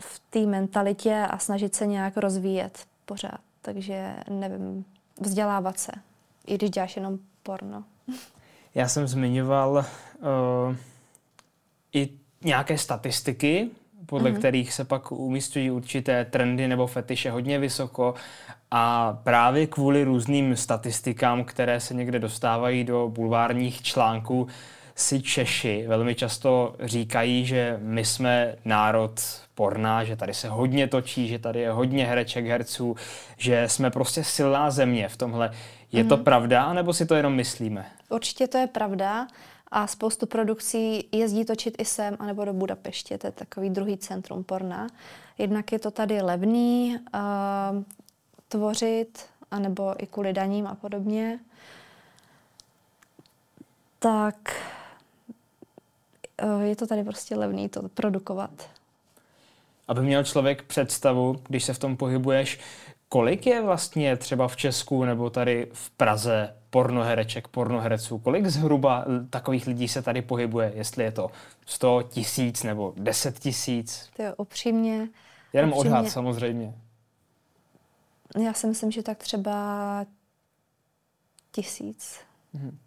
v 0.00 0.22
té 0.30 0.38
mentalitě 0.38 1.26
a 1.30 1.38
snažit 1.38 1.74
se 1.74 1.86
nějak 1.86 2.16
rozvíjet 2.16 2.86
pořád. 3.04 3.40
Takže 3.62 4.16
nevím, 4.30 4.84
vzdělávat 5.20 5.78
se 5.78 5.92
i 6.46 6.54
když 6.54 6.70
děláš 6.70 6.96
jenom 6.96 7.18
porno. 7.42 7.84
Já 8.74 8.88
jsem 8.88 9.06
zmiňoval 9.06 9.72
uh, 9.72 10.76
i 11.92 12.08
nějaké 12.44 12.78
statistiky, 12.78 13.70
podle 14.06 14.30
mm-hmm. 14.30 14.38
kterých 14.38 14.72
se 14.72 14.84
pak 14.84 15.12
umístují 15.12 15.70
určité 15.70 16.24
trendy 16.24 16.68
nebo 16.68 16.86
fetiše 16.86 17.30
hodně 17.30 17.58
vysoko 17.58 18.14
a 18.70 19.12
právě 19.22 19.66
kvůli 19.66 20.04
různým 20.04 20.56
statistikám, 20.56 21.44
které 21.44 21.80
se 21.80 21.94
někde 21.94 22.18
dostávají 22.18 22.84
do 22.84 23.08
bulvárních 23.08 23.82
článků, 23.82 24.46
si 24.94 25.22
Češi 25.22 25.84
velmi 25.88 26.14
často 26.14 26.74
říkají, 26.80 27.46
že 27.46 27.78
my 27.82 28.04
jsme 28.04 28.56
národ 28.64 29.20
porná, 29.54 30.04
že 30.04 30.16
tady 30.16 30.34
se 30.34 30.48
hodně 30.48 30.86
točí, 30.86 31.28
že 31.28 31.38
tady 31.38 31.60
je 31.60 31.70
hodně 31.70 32.06
hereček, 32.06 32.46
herců, 32.46 32.96
že 33.36 33.68
jsme 33.68 33.90
prostě 33.90 34.24
silná 34.24 34.70
země 34.70 35.08
v 35.08 35.16
tomhle. 35.16 35.50
Je 35.92 36.02
mm. 36.02 36.08
to 36.08 36.16
mhm. 36.16 36.24
pravda, 36.24 36.72
nebo 36.72 36.92
si 36.92 37.06
to 37.06 37.14
jenom 37.14 37.34
myslíme? 37.34 37.86
Určitě 38.08 38.48
to 38.48 38.58
je 38.58 38.66
pravda 38.66 39.26
a 39.70 39.86
spoustu 39.86 40.26
produkcí 40.26 41.08
jezdí 41.12 41.44
točit 41.44 41.74
i 41.78 41.84
sem, 41.84 42.16
anebo 42.18 42.44
do 42.44 42.52
Budapeště, 42.52 43.18
to 43.18 43.26
je 43.26 43.32
takový 43.32 43.70
druhý 43.70 43.96
centrum 43.96 44.44
porna. 44.44 44.86
Jednak 45.38 45.72
je 45.72 45.78
to 45.78 45.90
tady 45.90 46.22
levný 46.22 46.96
uh, 47.14 47.82
tvořit, 48.48 49.26
anebo 49.50 50.02
i 50.02 50.06
kvůli 50.06 50.32
daním 50.32 50.66
a 50.66 50.74
podobně. 50.74 51.38
Tak 53.98 54.62
uh, 56.42 56.62
je 56.62 56.76
to 56.76 56.86
tady 56.86 57.04
prostě 57.04 57.36
levný 57.36 57.68
to 57.68 57.88
produkovat. 57.88 58.50
Aby 59.88 60.00
měl 60.00 60.24
člověk 60.24 60.62
představu, 60.62 61.42
když 61.48 61.64
se 61.64 61.74
v 61.74 61.78
tom 61.78 61.96
pohybuješ, 61.96 62.58
kolik 63.08 63.46
je 63.46 63.62
vlastně 63.62 64.16
třeba 64.16 64.48
v 64.48 64.56
Česku 64.56 65.04
nebo 65.04 65.30
tady 65.30 65.68
v 65.72 65.90
Praze 65.90 66.54
pornohereček, 66.70 67.48
pornohereců? 67.48 68.18
Kolik 68.18 68.46
zhruba 68.46 69.04
takových 69.30 69.66
lidí 69.66 69.88
se 69.88 70.02
tady 70.02 70.22
pohybuje? 70.22 70.72
Jestli 70.74 71.04
je 71.04 71.12
to 71.12 71.30
100 71.66 72.02
tisíc 72.02 72.62
nebo 72.62 72.94
10 72.96 73.38
tisíc? 73.38 74.10
To 74.16 74.22
je 74.22 74.34
upřímně. 74.34 75.08
Jenom 75.52 75.72
upřímně, 75.72 75.90
odhad 75.90 76.08
samozřejmě. 76.10 76.74
Já 78.44 78.52
si 78.52 78.66
myslím, 78.66 78.90
že 78.90 79.02
tak 79.02 79.18
třeba 79.18 80.06
tisíc. 81.52 82.20
Mhm. 82.52 82.78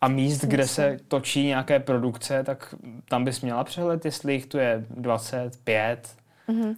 A 0.00 0.08
míst, 0.08 0.44
kde 0.44 0.68
se 0.68 0.96
točí 1.08 1.46
nějaké 1.46 1.80
produkce, 1.80 2.44
tak 2.44 2.74
tam 3.08 3.24
bys 3.24 3.40
měla 3.40 3.64
přehled, 3.64 4.04
jestli 4.04 4.32
jich 4.32 4.46
tu 4.46 4.58
je 4.58 4.86
25? 4.90 6.16
Mm-hmm. 6.48 6.76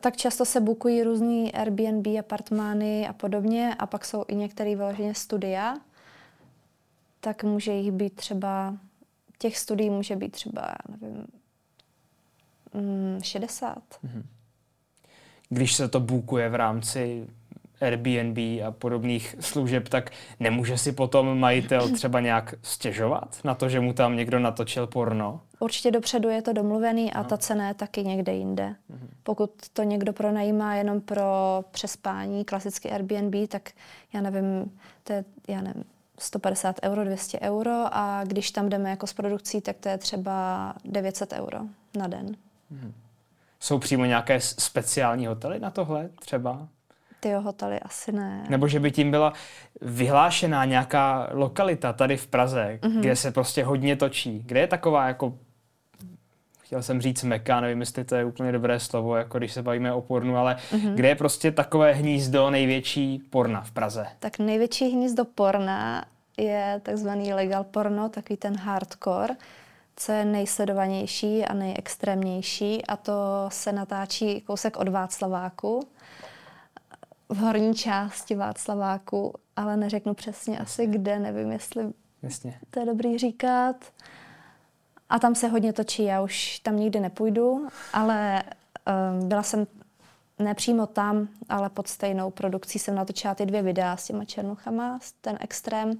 Tak 0.00 0.16
často 0.16 0.44
se 0.44 0.60
bukují 0.60 1.02
různý 1.02 1.52
Airbnb, 1.52 2.06
apartmány 2.18 3.08
a 3.08 3.12
podobně 3.12 3.74
a 3.78 3.86
pak 3.86 4.04
jsou 4.04 4.24
i 4.28 4.34
některé 4.34 4.76
vyloženě 4.76 5.14
studia. 5.14 5.76
Tak 7.20 7.44
může 7.44 7.72
jich 7.72 7.92
být 7.92 8.16
třeba, 8.16 8.76
těch 9.38 9.58
studií 9.58 9.90
může 9.90 10.16
být 10.16 10.32
třeba, 10.32 10.74
nevím, 10.88 11.26
60. 13.22 13.78
Mm-hmm. 13.78 14.22
Když 15.48 15.74
se 15.74 15.88
to 15.88 16.00
bukuje 16.00 16.48
v 16.48 16.54
rámci 16.54 17.26
Airbnb 17.80 18.38
a 18.38 18.70
podobných 18.70 19.36
služeb, 19.40 19.88
tak 19.88 20.10
nemůže 20.40 20.78
si 20.78 20.92
potom 20.92 21.38
majitel 21.38 21.90
třeba 21.90 22.20
nějak 22.20 22.54
stěžovat 22.62 23.38
na 23.44 23.54
to, 23.54 23.68
že 23.68 23.80
mu 23.80 23.92
tam 23.92 24.16
někdo 24.16 24.38
natočil 24.38 24.86
porno? 24.86 25.40
Určitě 25.62 25.90
dopředu 25.90 26.28
je 26.28 26.42
to 26.42 26.52
domluvený 26.52 27.12
a 27.12 27.24
ta 27.24 27.36
cena 27.36 27.68
je 27.68 27.74
taky 27.74 28.04
někde 28.04 28.32
jinde. 28.34 28.74
Mhm. 28.88 29.08
Pokud 29.22 29.50
to 29.72 29.82
někdo 29.82 30.12
pronajímá 30.12 30.74
jenom 30.74 31.00
pro 31.00 31.24
přespání, 31.70 32.44
klasický 32.44 32.90
Airbnb, 32.90 33.48
tak 33.48 33.70
já 34.12 34.20
nevím, 34.20 34.78
to 35.04 35.12
je, 35.12 35.24
já 35.48 35.60
nevím, 35.60 35.84
150 36.18 36.76
euro, 36.82 37.04
200 37.04 37.40
euro 37.40 37.84
a 37.92 38.24
když 38.24 38.50
tam 38.50 38.68
jdeme 38.68 38.90
jako 38.90 39.06
s 39.06 39.12
produkcí, 39.12 39.60
tak 39.60 39.76
to 39.76 39.88
je 39.88 39.98
třeba 39.98 40.74
900 40.84 41.32
euro 41.32 41.58
na 41.98 42.06
den. 42.06 42.36
Hmm. 42.70 42.92
Jsou 43.60 43.78
přímo 43.78 44.04
nějaké 44.04 44.40
speciální 44.40 45.26
hotely 45.26 45.60
na 45.60 45.70
tohle 45.70 46.08
třeba? 46.20 46.68
Ty 47.20 47.32
hotely 47.32 47.80
asi 47.80 48.12
ne. 48.12 48.46
Nebo 48.48 48.68
že 48.68 48.80
by 48.80 48.90
tím 48.90 49.10
byla 49.10 49.32
vyhlášená 49.80 50.64
nějaká 50.64 51.28
lokalita 51.32 51.92
tady 51.92 52.16
v 52.16 52.26
Praze, 52.26 52.78
mm-hmm. 52.82 53.00
kde 53.00 53.16
se 53.16 53.30
prostě 53.30 53.64
hodně 53.64 53.96
točí. 53.96 54.42
Kde 54.46 54.60
je 54.60 54.66
taková 54.66 55.08
jako 55.08 55.38
chtěl 56.62 56.82
jsem 56.82 57.00
říct 57.00 57.22
meka, 57.22 57.60
nevím, 57.60 57.80
jestli 57.80 58.04
to 58.04 58.14
je 58.14 58.24
úplně 58.24 58.52
dobré 58.52 58.80
slovo, 58.80 59.16
jako 59.16 59.38
když 59.38 59.52
se 59.52 59.62
bavíme 59.62 59.92
o 59.92 60.00
pornu, 60.00 60.36
ale 60.36 60.56
mm-hmm. 60.70 60.94
kde 60.94 61.08
je 61.08 61.14
prostě 61.14 61.52
takové 61.52 61.92
hnízdo 61.92 62.50
největší 62.50 63.22
porna 63.30 63.60
v 63.60 63.70
Praze? 63.70 64.06
Tak 64.18 64.38
největší 64.38 64.88
hnízdo 64.88 65.24
porna 65.24 66.04
je 66.36 66.80
takzvaný 66.82 67.34
legal 67.34 67.64
porno, 67.64 68.08
takový 68.08 68.36
ten 68.36 68.56
hardcore, 68.56 69.34
co 69.96 70.12
je 70.12 70.24
nejsledovanější 70.24 71.44
a 71.44 71.54
nejextrémnější 71.54 72.86
a 72.86 72.96
to 72.96 73.12
se 73.48 73.72
natáčí 73.72 74.40
kousek 74.40 74.76
od 74.76 74.88
Václaváku 74.88 75.88
v 77.28 77.36
horní 77.36 77.74
části 77.74 78.34
Václaváku, 78.34 79.34
ale 79.56 79.76
neřeknu 79.76 80.14
přesně 80.14 80.58
asi 80.58 80.86
kde, 80.86 81.18
nevím, 81.18 81.52
jestli 81.52 81.84
Jasně. 82.22 82.58
to 82.70 82.80
je 82.80 82.86
dobrý 82.86 83.18
říkat. 83.18 83.76
A 85.12 85.18
tam 85.18 85.34
se 85.34 85.48
hodně 85.48 85.72
točí, 85.72 86.04
já 86.04 86.22
už 86.22 86.58
tam 86.58 86.76
nikdy 86.76 87.00
nepůjdu, 87.00 87.68
ale 87.92 88.42
um, 89.20 89.28
byla 89.28 89.42
jsem 89.42 89.66
nepřímo 90.38 90.86
tam, 90.86 91.28
ale 91.48 91.70
pod 91.70 91.88
stejnou 91.88 92.30
produkcí 92.30 92.78
jsem 92.78 92.94
natočila 92.94 93.34
ty 93.34 93.46
dvě 93.46 93.62
videa 93.62 93.96
s 93.96 94.06
těma 94.06 94.24
černuchama, 94.24 94.98
ten 95.20 95.38
extrém. 95.40 95.92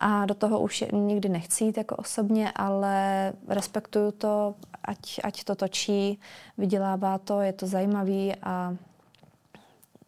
A 0.00 0.26
do 0.26 0.34
toho 0.34 0.60
už 0.60 0.84
nikdy 0.92 1.28
nechci 1.28 1.64
jít 1.64 1.76
jako 1.76 1.96
osobně, 1.96 2.52
ale 2.56 3.32
respektuju 3.48 4.10
to, 4.12 4.54
ať, 4.84 5.20
ať 5.24 5.44
to 5.44 5.54
točí, 5.54 6.20
vydělává 6.58 7.18
to, 7.18 7.40
je 7.40 7.52
to 7.52 7.66
zajímavý 7.66 8.34
a 8.42 8.76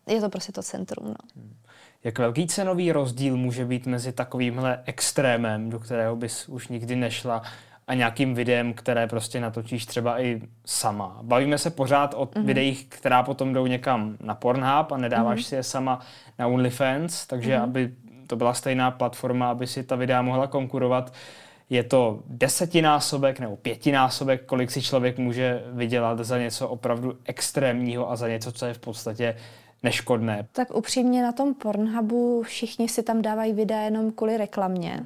je 0.06 0.20
to 0.20 0.28
prostě 0.28 0.52
to 0.52 0.62
centrum. 0.62 1.08
No. 1.08 1.44
Jak 2.04 2.18
velký 2.18 2.46
cenový 2.46 2.92
rozdíl 2.92 3.36
může 3.36 3.64
být 3.64 3.86
mezi 3.86 4.12
takovýmhle 4.12 4.82
extrémem, 4.86 5.70
do 5.70 5.78
kterého 5.78 6.16
bys 6.16 6.48
už 6.48 6.68
nikdy 6.68 6.96
nešla, 6.96 7.42
a 7.86 7.94
nějakým 7.94 8.34
videem, 8.34 8.74
které 8.74 9.06
prostě 9.06 9.40
natočíš 9.40 9.86
třeba 9.86 10.20
i 10.20 10.42
sama. 10.66 11.18
Bavíme 11.22 11.58
se 11.58 11.70
pořád 11.70 12.14
o 12.16 12.26
mm-hmm. 12.26 12.44
videích, 12.44 12.86
která 12.88 13.22
potom 13.22 13.52
jdou 13.52 13.66
někam 13.66 14.16
na 14.20 14.34
Pornhub 14.34 14.92
a 14.92 14.96
nedáváš 14.96 15.40
mm-hmm. 15.40 15.48
si 15.48 15.54
je 15.54 15.62
sama 15.62 16.00
na 16.38 16.46
OnlyFans, 16.46 17.26
takže 17.26 17.56
mm-hmm. 17.56 17.62
aby 17.62 17.92
to 18.26 18.36
byla 18.36 18.54
stejná 18.54 18.90
platforma, 18.90 19.50
aby 19.50 19.66
si 19.66 19.82
ta 19.82 19.96
videa 19.96 20.22
mohla 20.22 20.46
konkurovat. 20.46 21.12
Je 21.70 21.84
to 21.84 22.22
desetinásobek 22.26 23.40
nebo 23.40 23.56
pětinásobek, 23.56 24.44
kolik 24.44 24.70
si 24.70 24.82
člověk 24.82 25.18
může 25.18 25.62
vydělat 25.72 26.18
za 26.18 26.38
něco 26.38 26.68
opravdu 26.68 27.18
extrémního 27.24 28.10
a 28.10 28.16
za 28.16 28.28
něco, 28.28 28.52
co 28.52 28.66
je 28.66 28.74
v 28.74 28.78
podstatě 28.78 29.36
neškodné. 29.82 30.46
Tak 30.52 30.74
upřímně 30.74 31.22
na 31.22 31.32
tom 31.32 31.54
Pornhubu 31.54 32.42
všichni 32.42 32.88
si 32.88 33.02
tam 33.02 33.22
dávají 33.22 33.52
videa 33.52 33.80
jenom 33.80 34.12
kvůli 34.12 34.36
reklamě. 34.36 35.04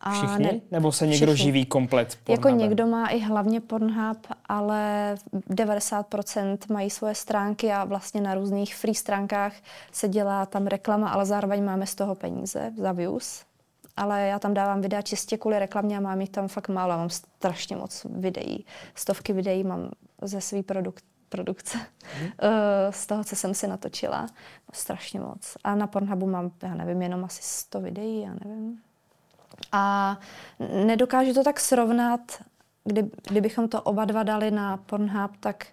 A 0.00 0.10
všichni? 0.10 0.44
Ne, 0.44 0.60
Nebo 0.70 0.92
se 0.92 1.06
někdo 1.06 1.32
všichni. 1.32 1.44
živí 1.44 1.66
komplet 1.66 2.18
Pornhubem? 2.24 2.52
Jako 2.52 2.62
někdo 2.62 2.86
má 2.86 3.06
i 3.06 3.18
hlavně 3.20 3.60
Pornhub, 3.60 4.26
ale 4.48 5.14
90% 5.50 6.58
mají 6.72 6.90
svoje 6.90 7.14
stránky 7.14 7.72
a 7.72 7.84
vlastně 7.84 8.20
na 8.20 8.34
různých 8.34 8.74
free 8.74 8.94
stránkách 8.94 9.52
se 9.92 10.08
dělá 10.08 10.46
tam 10.46 10.66
reklama, 10.66 11.08
ale 11.08 11.26
zároveň 11.26 11.64
máme 11.64 11.86
z 11.86 11.94
toho 11.94 12.14
peníze 12.14 12.72
za 12.76 12.92
views. 12.92 13.44
Ale 13.96 14.26
já 14.26 14.38
tam 14.38 14.54
dávám 14.54 14.80
videa 14.80 15.02
čistě 15.02 15.38
kvůli 15.38 15.58
reklamě 15.58 15.96
a 15.96 16.00
mám 16.00 16.20
jich 16.20 16.30
tam 16.30 16.48
fakt 16.48 16.68
málo. 16.68 16.96
Mám 16.96 17.10
strašně 17.10 17.76
moc 17.76 18.06
videí. 18.10 18.64
Stovky 18.94 19.32
videí 19.32 19.64
mám 19.64 19.90
ze 20.22 20.40
svý 20.40 20.62
produkt, 20.62 21.04
produkce. 21.28 21.78
Hmm. 22.18 22.30
z 22.90 23.06
toho, 23.06 23.24
co 23.24 23.36
jsem 23.36 23.54
si 23.54 23.66
natočila. 23.66 24.26
Strašně 24.72 25.20
moc. 25.20 25.56
A 25.64 25.74
na 25.74 25.86
Pornhubu 25.86 26.26
mám, 26.26 26.50
já 26.62 26.74
nevím, 26.74 27.02
jenom 27.02 27.24
asi 27.24 27.42
100 27.42 27.80
videí, 27.80 28.20
já 28.20 28.34
nevím. 28.44 28.78
A 29.76 30.18
nedokážu 30.84 31.34
to 31.34 31.44
tak 31.44 31.60
srovnat, 31.60 32.20
kdy, 32.84 33.10
kdybychom 33.28 33.68
to 33.68 33.82
oba 33.82 34.04
dva 34.04 34.22
dali 34.22 34.50
na 34.50 34.76
Pornhub, 34.76 35.36
tak 35.40 35.66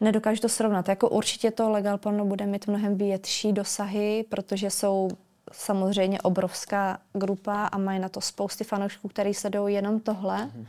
nedokážu 0.00 0.40
to 0.40 0.48
srovnat. 0.48 0.88
Jako 0.88 1.08
určitě 1.08 1.50
to 1.50 1.70
legal 1.70 1.98
porno 1.98 2.24
bude 2.24 2.46
mít 2.46 2.66
mnohem 2.66 2.96
větší 2.96 3.52
dosahy, 3.52 4.24
protože 4.28 4.70
jsou 4.70 5.08
samozřejmě 5.52 6.20
obrovská 6.20 6.98
grupa 7.12 7.66
a 7.66 7.78
mají 7.78 7.98
na 7.98 8.08
to 8.08 8.20
spousty 8.20 8.64
fanoušků, 8.64 9.08
který 9.08 9.32
jdou 9.48 9.66
jenom 9.66 10.00
tohle. 10.00 10.44
Mm. 10.44 10.66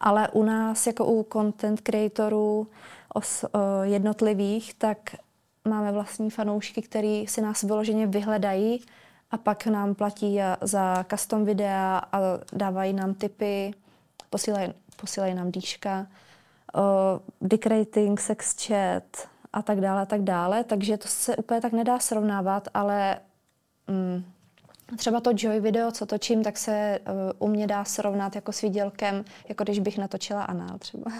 Ale 0.00 0.28
u 0.28 0.42
nás, 0.42 0.86
jako 0.86 1.04
u 1.04 1.26
content 1.32 1.80
creatorů 1.80 2.68
os, 3.14 3.44
o, 3.44 3.48
jednotlivých, 3.82 4.74
tak 4.74 4.98
máme 5.64 5.92
vlastní 5.92 6.30
fanoušky, 6.30 6.82
který 6.82 7.26
si 7.26 7.40
nás 7.40 7.62
vyloženě 7.62 8.06
vyhledají 8.06 8.84
a 9.30 9.36
pak 9.36 9.66
nám 9.66 9.94
platí 9.94 10.38
za 10.60 11.04
custom 11.10 11.44
videa 11.44 12.02
a 12.12 12.18
dávají 12.52 12.92
nám 12.92 13.14
tipy, 13.14 13.74
posílají, 14.30 14.72
posílají 14.96 15.34
nám 15.34 15.50
dýška, 15.50 16.06
uh, 16.76 17.48
dick 17.48 17.66
rating, 17.66 18.20
sex 18.20 18.66
chat 18.66 19.28
a 19.52 19.62
tak 19.62 19.80
dále, 19.80 20.02
a 20.02 20.06
tak 20.06 20.22
dále. 20.22 20.64
Takže 20.64 20.96
to 20.96 21.08
se 21.08 21.36
úplně 21.36 21.60
tak 21.60 21.72
nedá 21.72 21.98
srovnávat, 21.98 22.68
ale 22.74 23.20
um, 23.88 24.24
třeba 24.96 25.20
to 25.20 25.30
Joy 25.36 25.60
video, 25.60 25.90
co 25.90 26.06
točím, 26.06 26.44
tak 26.44 26.58
se 26.58 26.98
uh, 27.38 27.48
u 27.48 27.52
mě 27.52 27.66
dá 27.66 27.84
srovnat 27.84 28.34
jako 28.34 28.52
s 28.52 28.60
výdělkem, 28.60 29.24
jako 29.48 29.64
když 29.64 29.78
bych 29.78 29.98
natočila 29.98 30.42
anál 30.42 30.78
třeba. 30.78 31.10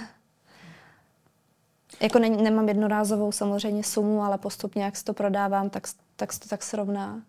Jako 2.00 2.18
ne, 2.18 2.28
nemám 2.28 2.68
jednorázovou 2.68 3.32
samozřejmě 3.32 3.84
sumu, 3.84 4.22
ale 4.22 4.38
postupně, 4.38 4.84
jak 4.84 4.96
si 4.96 5.04
to 5.04 5.14
prodávám, 5.14 5.70
tak, 5.70 5.86
tak 6.16 6.32
se 6.32 6.40
to 6.40 6.48
tak 6.48 6.62
srovná 6.62 7.22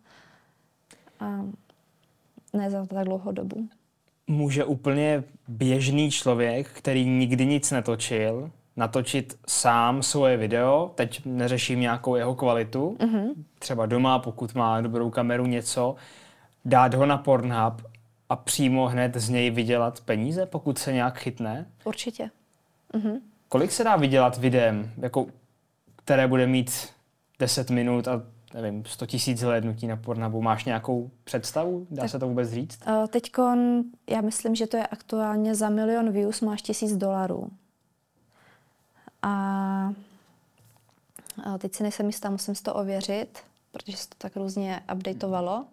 a 1.19 1.45
ne 2.53 2.71
za 2.71 2.85
tak 2.85 3.05
dlouhou 3.05 3.31
dobu. 3.31 3.69
Může 4.27 4.65
úplně 4.65 5.23
běžný 5.47 6.11
člověk, 6.11 6.69
který 6.69 7.05
nikdy 7.05 7.45
nic 7.45 7.71
netočil, 7.71 8.51
natočit 8.75 9.39
sám 9.47 10.03
svoje 10.03 10.37
video, 10.37 10.91
teď 10.95 11.21
neřeším 11.25 11.79
nějakou 11.79 12.15
jeho 12.15 12.35
kvalitu, 12.35 12.97
mm-hmm. 12.99 13.33
třeba 13.59 13.85
doma, 13.85 14.19
pokud 14.19 14.55
má 14.55 14.81
dobrou 14.81 15.09
kameru, 15.09 15.45
něco, 15.45 15.95
dát 16.65 16.93
ho 16.93 17.05
na 17.05 17.17
Pornhub 17.17 17.81
a 18.29 18.35
přímo 18.35 18.87
hned 18.87 19.15
z 19.15 19.29
něj 19.29 19.49
vydělat 19.49 20.01
peníze, 20.01 20.45
pokud 20.45 20.77
se 20.77 20.93
nějak 20.93 21.19
chytne? 21.19 21.65
Určitě. 21.83 22.29
Mm-hmm. 22.93 23.19
Kolik 23.49 23.71
se 23.71 23.83
dá 23.83 23.95
vydělat 23.95 24.37
videem, 24.37 24.91
jako, 24.97 25.25
které 25.95 26.27
bude 26.27 26.47
mít 26.47 26.89
10 27.39 27.69
minut 27.69 28.07
a 28.07 28.23
nevím, 28.53 28.85
100 28.85 29.05
tisíc 29.05 29.41
hlednutí 29.41 29.87
na 29.87 29.97
Pornhubu. 29.97 30.41
Máš 30.41 30.65
nějakou 30.65 31.11
představu? 31.23 31.87
Dá 31.89 32.01
tak, 32.01 32.09
se 32.09 32.19
to 32.19 32.27
vůbec 32.27 32.49
říct? 32.49 32.79
Uh, 32.87 32.93
eh, 33.03 33.07
Teď 33.07 33.31
já 34.09 34.21
myslím, 34.21 34.55
že 34.55 34.67
to 34.67 34.77
je 34.77 34.87
aktuálně 34.87 35.55
za 35.55 35.69
milion 35.69 36.11
views 36.11 36.41
máš 36.41 36.61
tisíc 36.61 36.97
dolarů. 36.97 37.49
A, 39.21 39.93
a 41.43 41.57
teď 41.57 41.75
si 41.75 41.83
nejsem 41.83 42.07
jistá, 42.07 42.29
musím 42.29 42.55
si 42.55 42.63
to 42.63 42.73
ověřit, 42.73 43.39
protože 43.71 43.97
se 43.97 44.09
to 44.09 44.15
tak 44.17 44.35
různě 44.35 44.81
updateovalo. 44.93 45.65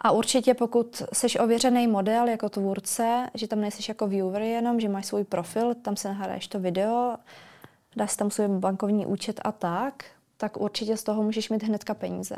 A 0.00 0.10
určitě 0.10 0.54
pokud 0.54 1.02
jsi 1.12 1.38
ověřený 1.38 1.86
model 1.86 2.28
jako 2.28 2.48
tvůrce, 2.48 3.30
že 3.34 3.48
tam 3.48 3.60
nejsi 3.60 3.82
jako 3.88 4.06
viewer 4.06 4.42
jenom, 4.42 4.80
že 4.80 4.88
máš 4.88 5.06
svůj 5.06 5.24
profil, 5.24 5.74
tam 5.74 5.96
se 5.96 6.08
nahraješ 6.08 6.48
to 6.48 6.60
video, 6.60 7.16
dáš 7.96 8.16
tam 8.16 8.30
svůj 8.30 8.48
bankovní 8.48 9.06
účet 9.06 9.40
a 9.44 9.52
tak, 9.52 10.04
tak 10.44 10.60
určitě 10.60 10.96
z 10.96 11.02
toho 11.02 11.22
můžeš 11.22 11.50
mít 11.50 11.62
hnedka 11.62 11.94
peníze. 11.94 12.36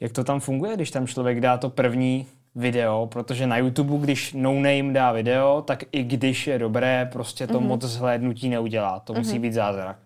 Jak 0.00 0.12
to 0.12 0.24
tam 0.24 0.40
funguje, 0.40 0.76
když 0.76 0.90
tam 0.90 1.06
člověk 1.06 1.40
dá 1.40 1.58
to 1.58 1.70
první 1.70 2.26
video, 2.54 3.06
protože 3.06 3.46
na 3.46 3.56
YouTube, 3.56 3.98
když 3.98 4.32
no 4.32 4.52
name 4.52 4.92
dá 4.92 5.12
video, 5.12 5.62
tak 5.62 5.84
i 5.92 6.02
když 6.02 6.46
je 6.46 6.58
dobré, 6.58 7.08
prostě 7.12 7.46
to 7.46 7.60
mm-hmm. 7.60 7.66
moc 7.66 7.82
zhlédnutí 7.82 8.48
neudělá. 8.48 9.00
To 9.00 9.12
mm-hmm. 9.12 9.18
musí 9.18 9.38
být 9.38 9.52
zázrak. 9.52 9.96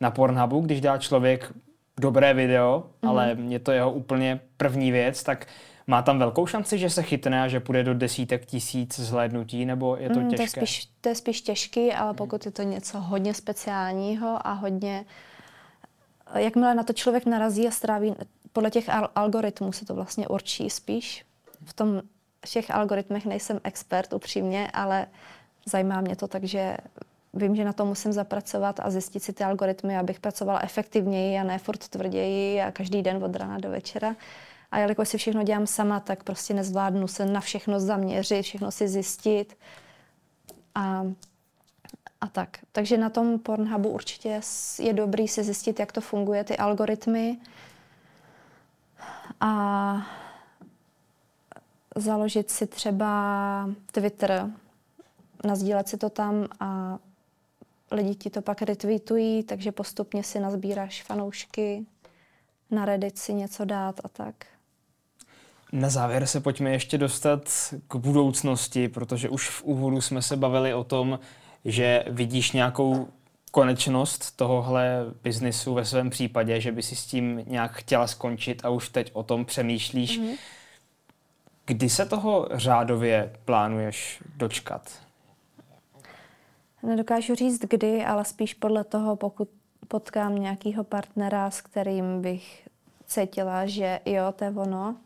Na 0.00 0.10
Pornhubu, 0.10 0.60
když 0.60 0.80
dá 0.80 0.98
člověk 0.98 1.52
dobré 2.00 2.34
video, 2.34 2.80
mm-hmm. 2.80 3.08
ale 3.08 3.36
je 3.48 3.58
to 3.58 3.72
jeho 3.72 3.92
úplně 3.92 4.40
první 4.56 4.92
věc, 4.92 5.22
tak 5.22 5.46
má 5.86 6.02
tam 6.02 6.18
velkou 6.18 6.46
šanci, 6.46 6.78
že 6.78 6.90
se 6.90 7.02
chytne 7.02 7.42
a 7.42 7.48
že 7.48 7.60
půjde 7.60 7.84
do 7.84 7.94
desítek 7.94 8.46
tisíc 8.46 9.00
zhlédnutí, 9.00 9.64
nebo 9.64 9.96
je 9.96 10.10
to 10.10 10.20
mm, 10.20 10.30
těžké? 10.30 10.36
To 10.36 10.60
je, 10.60 10.66
spíš, 10.66 10.88
to 11.00 11.08
je 11.08 11.14
spíš 11.14 11.40
těžký, 11.40 11.92
ale 11.92 12.08
mhm. 12.08 12.16
pokud 12.16 12.46
je 12.46 12.52
to 12.52 12.62
něco 12.62 13.00
hodně 13.00 13.34
speciálního 13.34 14.46
a 14.46 14.52
hodně... 14.52 15.04
Jakmile 16.34 16.74
na 16.74 16.82
to 16.82 16.92
člověk 16.92 17.26
narazí 17.26 17.68
a 17.68 17.70
stráví, 17.70 18.14
podle 18.52 18.70
těch 18.70 18.88
al- 18.88 19.08
algoritmů 19.14 19.72
se 19.72 19.84
to 19.84 19.94
vlastně 19.94 20.28
určí 20.28 20.70
spíš. 20.70 21.24
V 21.64 21.72
tom 21.72 22.02
v 22.46 22.50
těch 22.50 22.70
algoritmech 22.70 23.26
nejsem 23.26 23.60
expert 23.64 24.12
upřímně, 24.12 24.70
ale 24.72 25.06
zajímá 25.66 26.00
mě 26.00 26.16
to, 26.16 26.28
takže 26.28 26.76
vím, 27.34 27.56
že 27.56 27.64
na 27.64 27.72
to 27.72 27.84
musím 27.84 28.12
zapracovat 28.12 28.80
a 28.80 28.90
zjistit 28.90 29.22
si 29.22 29.32
ty 29.32 29.44
algoritmy, 29.44 29.98
abych 29.98 30.20
pracovala 30.20 30.60
efektivněji 30.62 31.38
a 31.38 31.44
ne 31.44 31.58
furt 31.58 31.88
tvrději 31.88 32.60
a 32.60 32.70
každý 32.70 33.02
den 33.02 33.24
od 33.24 33.36
rána 33.36 33.58
do 33.58 33.70
večera. 33.70 34.16
A 34.70 34.78
jelikož 34.78 35.08
si 35.08 35.18
všechno 35.18 35.42
dělám 35.42 35.66
sama, 35.66 36.00
tak 36.00 36.24
prostě 36.24 36.54
nezvládnu 36.54 37.08
se 37.08 37.26
na 37.26 37.40
všechno 37.40 37.80
zaměřit, 37.80 38.42
všechno 38.42 38.70
si 38.70 38.88
zjistit. 38.88 39.56
A, 40.74 41.06
a 42.24 42.28
tak. 42.28 42.58
Takže 42.72 42.98
na 42.98 43.10
tom 43.10 43.38
Pornhubu 43.38 43.88
určitě 43.88 44.40
je 44.78 44.92
dobrý 44.92 45.28
si 45.28 45.44
zjistit, 45.44 45.80
jak 45.80 45.92
to 45.92 46.00
funguje, 46.00 46.44
ty 46.44 46.56
algoritmy. 46.56 47.38
A 49.40 50.06
založit 51.96 52.50
si 52.50 52.66
třeba 52.66 53.70
Twitter, 53.92 54.50
nazdílet 55.44 55.88
si 55.88 55.96
to 55.96 56.10
tam 56.10 56.46
a 56.60 56.98
lidi 57.90 58.14
ti 58.14 58.30
to 58.30 58.42
pak 58.42 58.62
retweetují, 58.62 59.42
takže 59.42 59.72
postupně 59.72 60.24
si 60.24 60.40
nazbíráš 60.40 61.02
fanoušky, 61.02 61.86
na 62.70 62.84
Reddit 62.84 63.18
si 63.18 63.34
něco 63.34 63.64
dát 63.64 64.00
a 64.04 64.08
tak. 64.08 64.34
Na 65.72 65.90
závěr 65.90 66.26
se 66.26 66.40
pojďme 66.40 66.70
ještě 66.70 66.98
dostat 66.98 67.50
k 67.88 67.96
budoucnosti, 67.96 68.88
protože 68.88 69.28
už 69.28 69.48
v 69.48 69.64
úvodu 69.64 70.00
jsme 70.00 70.22
se 70.22 70.36
bavili 70.36 70.74
o 70.74 70.84
tom, 70.84 71.18
že 71.64 72.04
vidíš 72.06 72.52
nějakou 72.52 73.08
konečnost 73.50 74.36
tohohle 74.36 75.04
biznisu 75.22 75.74
ve 75.74 75.84
svém 75.84 76.10
případě, 76.10 76.60
že 76.60 76.72
by 76.72 76.82
si 76.82 76.96
s 76.96 77.06
tím 77.06 77.42
nějak 77.46 77.72
chtěla 77.72 78.06
skončit 78.06 78.64
a 78.64 78.68
už 78.68 78.88
teď 78.88 79.10
o 79.12 79.22
tom 79.22 79.44
přemýšlíš. 79.44 80.20
Mm-hmm. 80.20 80.36
Kdy 81.66 81.88
se 81.88 82.06
toho 82.06 82.48
řádově 82.52 83.32
plánuješ 83.44 84.22
dočkat? 84.36 84.90
Nedokážu 86.82 87.34
říct 87.34 87.60
kdy, 87.60 88.04
ale 88.04 88.24
spíš 88.24 88.54
podle 88.54 88.84
toho, 88.84 89.16
pokud 89.16 89.48
potkám 89.88 90.34
nějakého 90.34 90.84
partnera, 90.84 91.50
s 91.50 91.60
kterým 91.60 92.22
bych 92.22 92.68
cítila, 93.06 93.66
že 93.66 94.00
jo, 94.04 94.32
to 94.36 94.44
je 94.44 94.50
ono. 94.50 94.96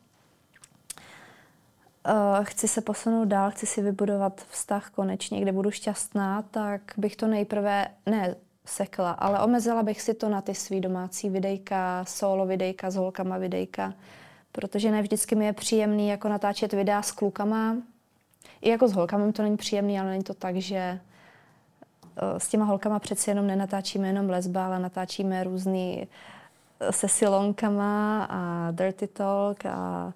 Uh, 2.08 2.44
chci 2.44 2.68
se 2.68 2.80
posunout 2.80 3.24
dál, 3.24 3.50
chci 3.50 3.66
si 3.66 3.82
vybudovat 3.82 4.40
vztah 4.50 4.90
konečně, 4.90 5.40
kde 5.40 5.52
budu 5.52 5.70
šťastná, 5.70 6.42
tak 6.42 6.80
bych 6.96 7.16
to 7.16 7.26
nejprve 7.26 7.86
ne 8.06 8.34
sekla, 8.64 9.10
ale 9.10 9.40
omezila 9.40 9.82
bych 9.82 10.02
si 10.02 10.14
to 10.14 10.28
na 10.28 10.40
ty 10.40 10.54
svý 10.54 10.80
domácí 10.80 11.30
videjka, 11.30 12.04
solo 12.08 12.46
videjka, 12.46 12.90
s 12.90 12.96
holkama 12.96 13.38
videjka, 13.38 13.94
protože 14.52 14.90
ne 14.90 15.02
vždycky 15.02 15.34
mi 15.34 15.44
je 15.44 15.52
příjemný 15.52 16.08
jako 16.08 16.28
natáčet 16.28 16.72
videa 16.72 17.02
s 17.02 17.12
klukama. 17.12 17.76
I 18.60 18.70
jako 18.70 18.88
s 18.88 18.92
holkami 18.92 19.32
to 19.32 19.42
není 19.42 19.56
příjemný, 19.56 20.00
ale 20.00 20.10
není 20.10 20.24
to 20.24 20.34
tak, 20.34 20.56
že 20.56 21.00
Eh, 22.18 22.40
s 22.40 22.48
těma 22.48 22.64
holkama 22.64 22.98
přeci 22.98 23.30
jenom 23.30 23.46
nenatáčíme 23.46 24.06
jenom 24.06 24.30
lesba, 24.30 24.66
ale 24.66 24.78
natáčíme 24.78 25.44
různý 25.44 26.08
eh, 26.80 26.92
se 26.92 27.08
silonkama 27.08 28.24
a 28.30 28.70
dirty 28.70 29.06
talk 29.06 29.66
a 29.66 30.12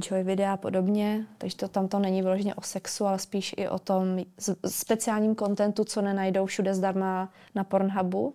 joy 0.00 0.22
videa 0.22 0.52
a 0.52 0.56
podobně. 0.56 1.26
Takže 1.38 1.56
to 1.56 1.68
tam 1.68 1.88
to 1.88 1.98
není 1.98 2.22
vyloženě 2.22 2.54
o 2.54 2.62
sexu, 2.62 3.06
ale 3.06 3.18
spíš 3.18 3.54
i 3.56 3.68
o 3.68 3.78
tom 3.78 4.18
speciálním 4.66 5.34
kontentu, 5.34 5.84
co 5.84 6.02
nenajdou 6.02 6.46
všude 6.46 6.74
zdarma 6.74 7.28
na 7.54 7.64
Pornhubu. 7.64 8.34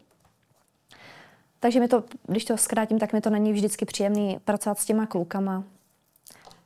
Takže 1.59 1.79
mi 1.79 1.87
to, 1.87 2.03
když 2.27 2.45
to 2.45 2.57
zkrátím, 2.57 2.99
tak 2.99 3.13
mi 3.13 3.21
to 3.21 3.29
není 3.29 3.53
vždycky 3.53 3.85
příjemný 3.85 4.37
pracovat 4.45 4.79
s 4.79 4.85
těma 4.85 5.05
klukama. 5.05 5.63